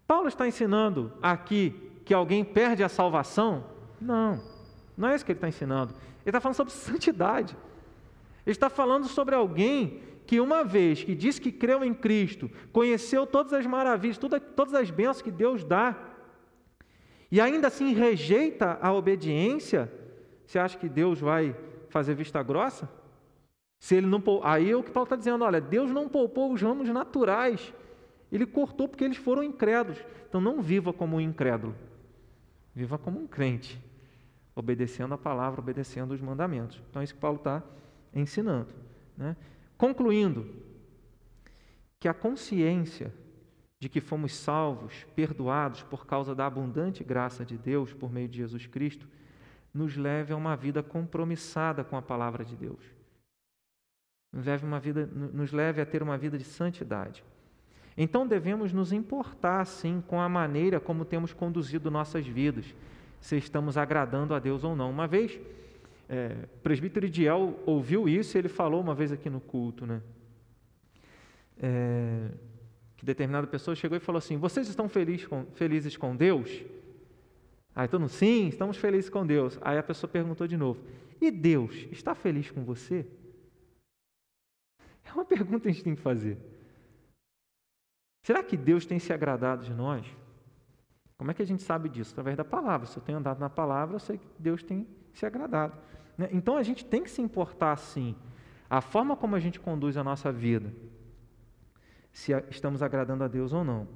Paulo 0.07 0.29
está 0.29 0.47
ensinando 0.47 1.15
aqui 1.23 1.71
que 2.05 2.13
alguém 2.13 2.45
perde 2.45 2.85
a 2.85 2.91
salvação? 2.91 3.65
Não, 3.99 4.39
não 4.97 5.09
é 5.09 5.15
isso 5.15 5.25
que 5.25 5.33
ele 5.33 5.39
está 5.39 5.49
ensinando. 5.49 5.95
Ele 5.95 6.27
está 6.27 6.41
falando 6.41 6.57
sobre 6.57 6.73
santidade. 6.73 7.57
Ele 8.45 8.53
está 8.53 8.69
falando 8.69 9.07
sobre 9.07 9.35
alguém 9.35 10.01
que, 10.27 10.41
uma 10.41 10.63
vez 10.63 11.03
que 11.03 11.15
diz 11.15 11.39
que 11.39 11.51
creu 11.51 11.85
em 11.85 11.95
Cristo, 11.95 12.51
conheceu 12.73 13.27
todas 13.27 13.53
as 13.53 13.67
maravilhas, 13.67 14.19
todas 14.19 14.75
as 14.75 14.91
bênçãos 14.91 15.23
que 15.23 15.31
Deus 15.31 15.65
dá, 15.65 15.97
e 17.33 17.41
ainda 17.41 17.69
assim 17.69 17.95
rejeita 17.95 18.79
a 18.83 18.93
obediência, 18.93 19.91
você 20.47 20.59
acha 20.59 20.77
que 20.77 20.87
Deus 20.87 21.19
vai 21.19 21.57
fazer 21.89 22.15
vista 22.15 22.43
grossa? 22.43 22.87
Se 23.79 23.95
ele 23.95 24.07
não 24.07 24.23
aí 24.45 24.71
é 24.71 24.77
o 24.77 24.83
que 24.83 24.91
Paulo 24.91 25.07
está 25.07 25.17
dizendo, 25.17 25.43
olha, 25.43 25.59
Deus 25.59 25.91
não 25.91 26.11
poupou 26.11 26.53
os 26.53 26.61
ramos 26.61 26.89
naturais, 26.91 27.73
ele 28.31 28.45
cortou 28.45 28.87
porque 28.87 29.03
eles 29.03 29.17
foram 29.17 29.43
incrédulos. 29.43 29.99
Então 30.29 30.43
não 30.43 30.61
viva 30.61 30.93
como 30.93 31.17
um 31.17 31.21
incrédulo, 31.21 31.75
viva 32.75 32.99
como 32.99 33.19
um 33.19 33.27
crente, 33.27 33.81
obedecendo 34.55 35.15
a 35.15 35.19
palavra, 35.19 35.61
obedecendo 35.61 36.13
os 36.13 36.21
mandamentos. 36.21 36.81
Então 36.91 37.01
é 37.01 37.05
isso 37.05 37.15
que 37.15 37.21
Paulo 37.21 37.39
está 37.39 37.63
ensinando. 38.15 38.75
Né? 39.17 39.37
Concluindo, 39.77 40.47
que 41.99 42.09
a 42.09 42.15
consciência 42.15 43.13
de 43.79 43.89
que 43.89 44.01
fomos 44.01 44.35
salvos, 44.35 45.07
perdoados 45.15 45.83
por 45.83 46.07
causa 46.07 46.35
da 46.35 46.47
abundante 46.47 47.03
graça 47.03 47.45
de 47.45 47.57
Deus 47.57 47.93
por 47.93 48.13
meio 48.13 48.29
de 48.29 48.39
Jesus 48.39 48.67
Cristo, 48.67 49.09
nos 49.73 49.97
leve 49.97 50.33
a 50.33 50.37
uma 50.37 50.55
vida 50.57 50.83
compromissada 50.83 51.83
com 51.83 51.97
a 51.97 52.03
palavra 52.03 52.45
de 52.45 52.55
Deus. 52.55 52.81
Nos 54.33 54.47
leve, 54.47 54.67
uma 54.67 54.81
vida, 54.81 55.07
nos 55.07 55.53
leve 55.53 55.81
a 55.81 55.87
ter 55.87 56.03
uma 56.03 56.17
vida 56.17 56.39
de 56.39 56.45
santidade. 56.45 57.25
Então 57.97 58.27
devemos 58.27 58.73
nos 58.73 58.93
importar, 58.93 59.65
sim, 59.65 60.03
com 60.07 60.21
a 60.21 60.29
maneira 60.29 60.81
como 60.81 61.05
temos 61.05 61.33
conduzido 61.33 61.91
nossas 61.91 62.27
vidas, 62.27 62.75
se 63.23 63.37
estamos 63.37 63.79
agradando 63.79 64.35
a 64.35 64.41
Deus 64.41 64.65
ou 64.65 64.75
não. 64.75 64.91
Uma 64.91 65.07
vez, 65.07 65.41
é, 66.09 66.37
o 66.57 66.59
presbítero 66.59 67.07
Idiel 67.07 67.59
ouviu 67.65 68.09
isso 68.09 68.37
e 68.37 68.39
ele 68.41 68.49
falou 68.49 68.81
uma 68.81 68.95
vez 68.95 69.13
aqui 69.13 69.31
no 69.31 69.41
culto, 69.41 69.87
né? 69.87 70.03
É, 71.57 72.29
que 72.97 73.07
determinada 73.07 73.47
pessoa 73.47 73.77
chegou 73.77 73.97
e 73.97 74.01
falou 74.01 74.19
assim: 74.19 74.37
Vocês 74.37 74.69
estão 74.69 74.89
felizes 74.89 75.25
com, 75.27 75.47
felizes 75.55 75.97
com 75.97 76.17
Deus? 76.17 76.65
Aí 77.75 77.87
todo 77.87 78.01
mundo, 78.01 78.11
sim, 78.11 78.49
estamos 78.49 78.77
felizes 78.77 79.09
com 79.09 79.25
Deus. 79.25 79.57
Aí 79.63 79.79
a 79.79 79.83
pessoa 79.85 80.11
perguntou 80.11 80.49
de 80.49 80.57
novo: 80.57 80.83
E 81.21 81.31
Deus 81.31 81.87
está 81.93 82.17
feliz 82.17 82.51
com 82.51 82.65
você? 82.65 83.07
É 85.05 85.13
uma 85.13 85.25
pergunta 85.25 85.61
que 85.61 85.69
a 85.69 85.73
gente 85.73 85.85
tem 85.85 85.95
que 85.95 86.03
fazer. 86.03 86.39
Será 88.25 88.43
que 88.43 88.57
Deus 88.57 88.85
tem 88.85 88.99
se 88.99 89.13
agradado 89.13 89.65
de 89.65 89.73
nós? 89.73 90.05
Como 91.17 91.31
é 91.31 91.35
que 91.35 91.43
a 91.43 91.47
gente 91.47 91.63
sabe 91.63 91.89
disso? 91.89 92.13
Através 92.13 92.37
da 92.37 92.45
palavra. 92.45 92.87
Se 92.87 92.97
eu 92.97 93.03
tenho 93.03 93.19
andado 93.19 93.39
na 93.39 93.51
palavra, 93.51 93.97
eu 93.97 94.01
sei 94.01 94.19
que 94.19 94.27
Deus 94.39 94.63
tem 94.63 94.87
se 95.13 95.25
agradado. 95.27 95.75
Né? 96.17 96.29
Então 96.33 96.57
a 96.57 96.63
gente 96.63 96.85
tem 96.85 97.03
que 97.03 97.11
se 97.11 97.23
importar 97.23 97.77
sim. 97.77 98.15
A 98.69 98.81
forma 98.81 99.17
como 99.17 99.37
a 99.37 99.41
gente 99.41 99.61
conduz 99.61 99.97
a 99.97 100.05
nossa 100.05 100.33
vida, 100.33 100.73
se 102.13 102.33
estamos 102.51 102.83
agradando 102.83 103.25
a 103.25 103.29
Deus 103.29 103.53
ou 103.53 103.63
não. 103.63 103.87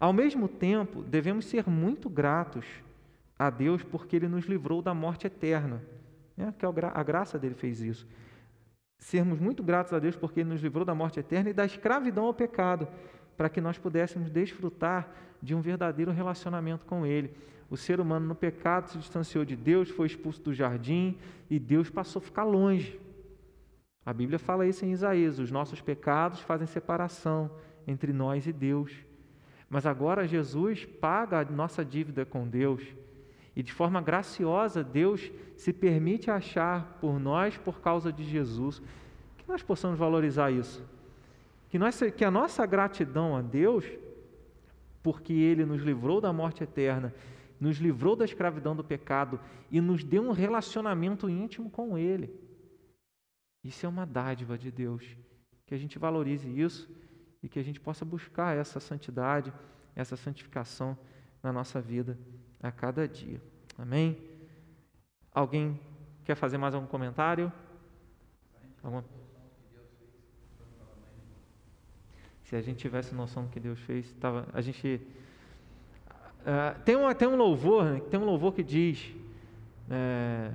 Ao 0.00 0.12
mesmo 0.12 0.48
tempo, 0.48 1.02
devemos 1.02 1.44
ser 1.46 1.68
muito 1.68 2.08
gratos 2.08 2.66
a 3.38 3.50
Deus 3.50 3.82
porque 3.82 4.16
Ele 4.16 4.28
nos 4.28 4.46
livrou 4.46 4.82
da 4.82 4.94
morte 4.94 5.26
eterna. 5.26 5.82
Né? 6.36 6.52
Que 6.58 6.66
a 6.66 7.02
graça 7.02 7.38
dele 7.38 7.54
fez 7.54 7.80
isso. 7.80 8.06
Sermos 8.98 9.38
muito 9.38 9.62
gratos 9.62 9.92
a 9.92 9.98
Deus 9.98 10.16
porque 10.16 10.40
Ele 10.40 10.50
nos 10.50 10.62
livrou 10.62 10.84
da 10.84 10.94
morte 10.94 11.20
eterna 11.20 11.50
e 11.50 11.52
da 11.52 11.64
escravidão 11.64 12.24
ao 12.24 12.34
pecado 12.34 12.88
para 13.36 13.48
que 13.48 13.60
nós 13.60 13.78
pudéssemos 13.78 14.30
desfrutar 14.30 15.08
de 15.42 15.54
um 15.54 15.60
verdadeiro 15.60 16.12
relacionamento 16.12 16.86
com 16.86 17.04
Ele. 17.04 17.34
O 17.68 17.76
ser 17.76 18.00
humano 18.00 18.26
no 18.26 18.34
pecado 18.34 18.88
se 18.88 18.98
distanciou 18.98 19.44
de 19.44 19.56
Deus, 19.56 19.88
foi 19.90 20.06
expulso 20.06 20.40
do 20.42 20.54
jardim 20.54 21.18
e 21.50 21.58
Deus 21.58 21.90
passou 21.90 22.20
a 22.20 22.24
ficar 22.24 22.44
longe. 22.44 23.00
A 24.04 24.12
Bíblia 24.12 24.38
fala 24.38 24.66
isso 24.66 24.84
em 24.84 24.92
Isaías: 24.92 25.38
os 25.38 25.50
nossos 25.50 25.80
pecados 25.80 26.40
fazem 26.40 26.66
separação 26.66 27.50
entre 27.86 28.12
nós 28.12 28.46
e 28.46 28.52
Deus. 28.52 28.92
Mas 29.68 29.86
agora 29.86 30.28
Jesus 30.28 30.84
paga 30.84 31.40
a 31.40 31.44
nossa 31.44 31.84
dívida 31.84 32.26
com 32.26 32.46
Deus 32.46 32.82
e 33.56 33.62
de 33.62 33.72
forma 33.72 34.00
graciosa 34.00 34.84
Deus 34.84 35.30
se 35.56 35.72
permite 35.72 36.30
achar 36.30 36.98
por 37.00 37.18
nós 37.18 37.56
por 37.56 37.80
causa 37.80 38.12
de 38.12 38.22
Jesus. 38.22 38.82
Que 39.38 39.48
nós 39.48 39.62
possamos 39.62 39.98
valorizar 39.98 40.50
isso 40.50 40.82
que, 41.72 41.78
nós, 41.78 41.98
que 42.14 42.22
a 42.22 42.30
nossa 42.30 42.66
gratidão 42.66 43.34
a 43.34 43.40
Deus, 43.40 43.86
porque 45.02 45.32
Ele 45.32 45.64
nos 45.64 45.82
livrou 45.82 46.20
da 46.20 46.32
morte 46.32 46.62
eterna, 46.62 47.14
nos 47.58 47.78
livrou 47.78 48.16
da 48.16 48.24
escravidão 48.24 48.74
do 48.74 48.84
pecado 48.84 49.40
e 49.70 49.80
nos 49.80 50.02
deu 50.04 50.22
um 50.22 50.32
relacionamento 50.32 51.28
íntimo 51.28 51.70
com 51.70 51.96
Ele. 51.98 52.30
Isso 53.62 53.86
é 53.86 53.88
uma 53.88 54.04
dádiva 54.04 54.58
de 54.58 54.70
Deus. 54.70 55.04
Que 55.66 55.74
a 55.74 55.78
gente 55.78 55.98
valorize 55.98 56.48
isso 56.48 56.90
e 57.42 57.48
que 57.48 57.58
a 57.58 57.62
gente 57.62 57.80
possa 57.80 58.04
buscar 58.04 58.56
essa 58.56 58.80
santidade, 58.80 59.52
essa 59.94 60.16
santificação 60.16 60.96
na 61.42 61.52
nossa 61.52 61.80
vida 61.80 62.18
a 62.60 62.70
cada 62.70 63.06
dia. 63.06 63.40
Amém? 63.78 64.18
Alguém 65.32 65.80
quer 66.24 66.34
fazer 66.34 66.58
mais 66.58 66.74
algum 66.74 66.86
comentário? 66.86 67.52
Alguma... 68.82 69.04
Se 72.52 72.56
a 72.56 72.60
gente 72.60 72.76
tivesse 72.76 73.14
noção 73.14 73.44
do 73.44 73.48
que 73.48 73.58
Deus 73.58 73.80
fez, 73.80 74.12
tava, 74.20 74.46
a 74.52 74.60
gente. 74.60 75.00
Uh, 76.40 76.78
tem, 76.84 76.94
um, 76.94 77.14
tem 77.14 77.26
um 77.26 77.34
louvor, 77.34 77.82
né, 77.82 78.00
tem 78.10 78.20
um 78.20 78.26
louvor 78.26 78.52
que 78.52 78.62
diz: 78.62 79.10
é, 79.88 80.52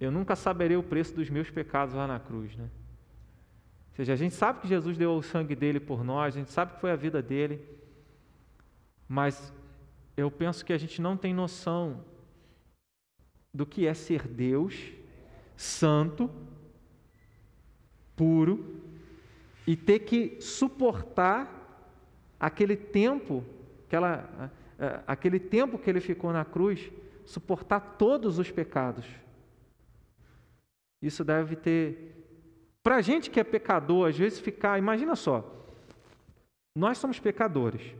Eu 0.00 0.10
nunca 0.10 0.34
saberei 0.34 0.76
o 0.76 0.82
preço 0.82 1.14
dos 1.14 1.30
meus 1.30 1.48
pecados 1.48 1.94
lá 1.94 2.08
na 2.08 2.18
cruz. 2.18 2.56
Né? 2.56 2.64
Ou 2.64 3.94
seja, 3.94 4.14
a 4.14 4.16
gente 4.16 4.34
sabe 4.34 4.62
que 4.62 4.66
Jesus 4.66 4.98
deu 4.98 5.14
o 5.14 5.22
sangue 5.22 5.54
dele 5.54 5.78
por 5.78 6.02
nós, 6.02 6.34
a 6.34 6.38
gente 6.40 6.50
sabe 6.50 6.74
que 6.74 6.80
foi 6.80 6.90
a 6.90 6.96
vida 6.96 7.22
dele, 7.22 7.64
mas 9.06 9.54
eu 10.16 10.28
penso 10.28 10.64
que 10.64 10.72
a 10.72 10.78
gente 10.78 11.00
não 11.00 11.16
tem 11.16 11.32
noção 11.32 12.04
do 13.54 13.64
que 13.64 13.86
é 13.86 13.94
ser 13.94 14.26
Deus, 14.26 14.90
santo, 15.56 16.28
puro, 18.16 18.79
e 19.66 19.76
ter 19.76 20.00
que 20.00 20.40
suportar 20.40 21.56
aquele 22.38 22.76
tempo, 22.76 23.44
aquele 25.06 25.38
tempo 25.38 25.78
que 25.78 25.88
ele 25.90 26.00
ficou 26.00 26.32
na 26.32 26.44
cruz, 26.44 26.90
suportar 27.24 27.96
todos 27.98 28.38
os 28.38 28.50
pecados. 28.50 29.06
Isso 31.02 31.24
deve 31.24 31.56
ter. 31.56 32.26
Para 32.82 32.96
a 32.96 33.00
gente 33.00 33.30
que 33.30 33.38
é 33.38 33.44
pecador, 33.44 34.08
às 34.08 34.16
vezes 34.16 34.40
ficar. 34.40 34.78
Imagina 34.78 35.14
só, 35.14 35.66
nós 36.74 36.98
somos 36.98 37.20
pecadores, 37.20 37.94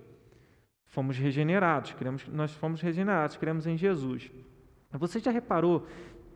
fomos 0.86 1.16
regenerados, 1.18 1.92
queremos, 1.92 2.26
nós 2.28 2.52
fomos 2.52 2.80
regenerados, 2.80 3.36
queremos 3.36 3.66
em 3.66 3.76
Jesus. 3.76 4.30
Você 4.92 5.20
já 5.20 5.30
reparou 5.30 5.86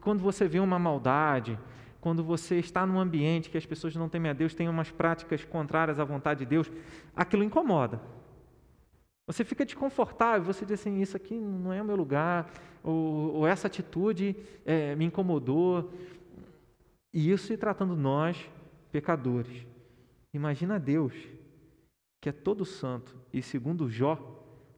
quando 0.01 0.21
você 0.21 0.47
vê 0.47 0.61
uma 0.61 0.79
maldade, 0.79 1.59
quando 2.05 2.23
você 2.23 2.59
está 2.59 2.85
num 2.85 3.01
ambiente 3.01 3.49
que 3.49 3.57
as 3.57 3.65
pessoas 3.65 3.97
não 3.97 4.11
temem 4.11 4.31
a 4.31 4.35
Deus, 4.35 4.55
têm 4.55 4.69
umas 4.69 4.91
práticas 4.91 5.43
contrárias 5.43 5.99
à 5.99 6.05
vontade 6.05 6.41
de 6.41 6.45
Deus, 6.45 6.71
aquilo 7.17 7.43
incomoda. 7.43 7.99
Você 9.27 9.43
fica 9.43 9.65
desconfortável, 9.65 10.45
você 10.45 10.67
diz 10.67 10.79
assim: 10.79 11.01
Isso 11.01 11.17
aqui 11.17 11.35
não 11.35 11.73
é 11.73 11.81
o 11.81 11.85
meu 11.85 11.97
lugar, 11.97 12.53
ou, 12.83 13.37
ou 13.37 13.47
essa 13.47 13.69
atitude 13.69 14.37
é, 14.67 14.95
me 14.95 15.07
incomodou. 15.07 15.95
E 17.11 17.31
isso 17.31 17.47
se 17.47 17.57
tratando 17.57 17.97
nós, 17.97 18.51
pecadores. 18.93 19.67
Imagina 20.35 20.79
Deus, 20.79 21.15
que 22.21 22.29
é 22.29 22.33
todo 22.33 22.67
santo, 22.67 23.17
e 23.33 23.41
segundo 23.41 23.89
Jó, 23.89 24.19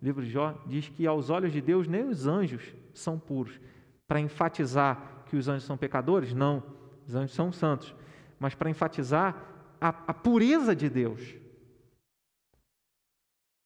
livro 0.00 0.22
de 0.22 0.30
Jó, 0.30 0.62
diz 0.64 0.88
que 0.90 1.04
aos 1.08 1.28
olhos 1.28 1.52
de 1.52 1.60
Deus 1.60 1.88
nem 1.88 2.04
os 2.04 2.28
anjos 2.28 2.72
são 2.94 3.18
puros. 3.18 3.58
Para 4.06 4.20
enfatizar 4.20 5.24
que 5.26 5.36
os 5.36 5.48
anjos 5.48 5.64
são 5.64 5.76
pecadores? 5.76 6.32
Não 6.32 6.75
os 7.06 7.14
anjos 7.14 7.34
são 7.34 7.52
santos, 7.52 7.94
mas 8.38 8.54
para 8.54 8.70
enfatizar 8.70 9.34
a, 9.80 9.88
a, 9.88 10.14
pureza 10.14 10.74
de 10.74 10.88
Deus, 10.88 11.36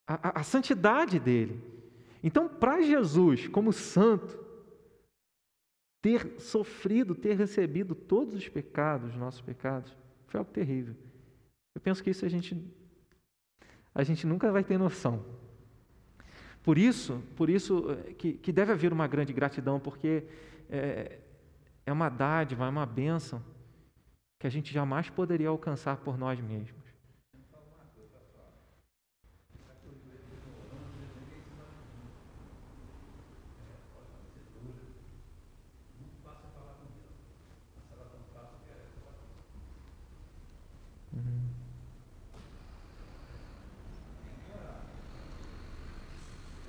a, 0.07 0.29
a, 0.29 0.41
a 0.41 0.43
santidade 0.43 1.19
dele. 1.19 1.63
Então, 2.23 2.49
para 2.49 2.83
Jesus, 2.83 3.49
como 3.49 3.73
santo, 3.73 4.39
ter 6.03 6.41
sofrido, 6.41 7.15
ter 7.15 7.37
recebido 7.37 7.95
todos 7.95 8.35
os 8.35 8.49
pecados, 8.49 9.15
nossos 9.17 9.41
pecados, 9.41 9.97
foi 10.27 10.39
algo 10.39 10.51
terrível. 10.51 10.95
Eu 11.75 11.81
penso 11.81 12.03
que 12.03 12.11
isso 12.11 12.25
a 12.25 12.29
gente, 12.29 12.57
a 13.95 14.03
gente 14.03 14.27
nunca 14.27 14.51
vai 14.51 14.65
ter 14.65 14.79
noção. 14.79 15.25
Por 16.63 16.77
isso, 16.77 17.23
por 17.37 17.49
isso 17.49 17.91
eh, 17.91 18.13
que, 18.15 18.33
que 18.35 18.53
deve 18.53 18.73
haver 18.73 18.93
uma 18.93 19.07
grande 19.07 19.33
gratidão, 19.33 19.81
porque 19.81 20.25
é, 20.69 21.19
é 21.91 21.93
uma 21.93 22.09
dádiva, 22.09 22.67
é 22.67 22.69
uma 22.69 22.87
bênção 22.87 23.43
que 24.39 24.47
a 24.47 24.51
gente 24.51 24.73
jamais 24.73 25.11
poderia 25.11 25.49
alcançar 25.49 25.99
por 25.99 26.17
nós 26.17 26.41
mesmos. 26.41 26.80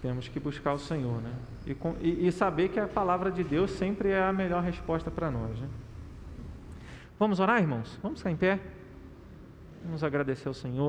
Temos 0.02 0.28
que 0.28 0.40
buscar 0.40 0.74
o 0.74 0.80
Senhor, 0.80 1.22
né? 1.22 1.32
E, 1.66 1.76
e, 2.02 2.28
e, 2.28 2.32
saber 2.32 2.70
que 2.70 2.80
a 2.80 2.88
palavra 2.88 3.30
de 3.30 3.44
Deus 3.44 3.72
sempre 3.72 4.10
é 4.10 4.24
a 4.24 4.34
melhor 4.34 4.64
resposta 4.64 5.12
para 5.12 5.30
nós, 5.30 5.60
né? 5.60 5.68
Vamos 7.20 7.40
orar, 7.40 7.62
irmãos? 7.62 8.00
Vamos 8.02 8.20
ficar 8.20 8.32
em 8.32 8.36
pé? 8.36 8.60
Vamos 9.86 10.04
agradecer 10.04 10.48
ao 10.48 10.56
Senhor. 10.56 10.80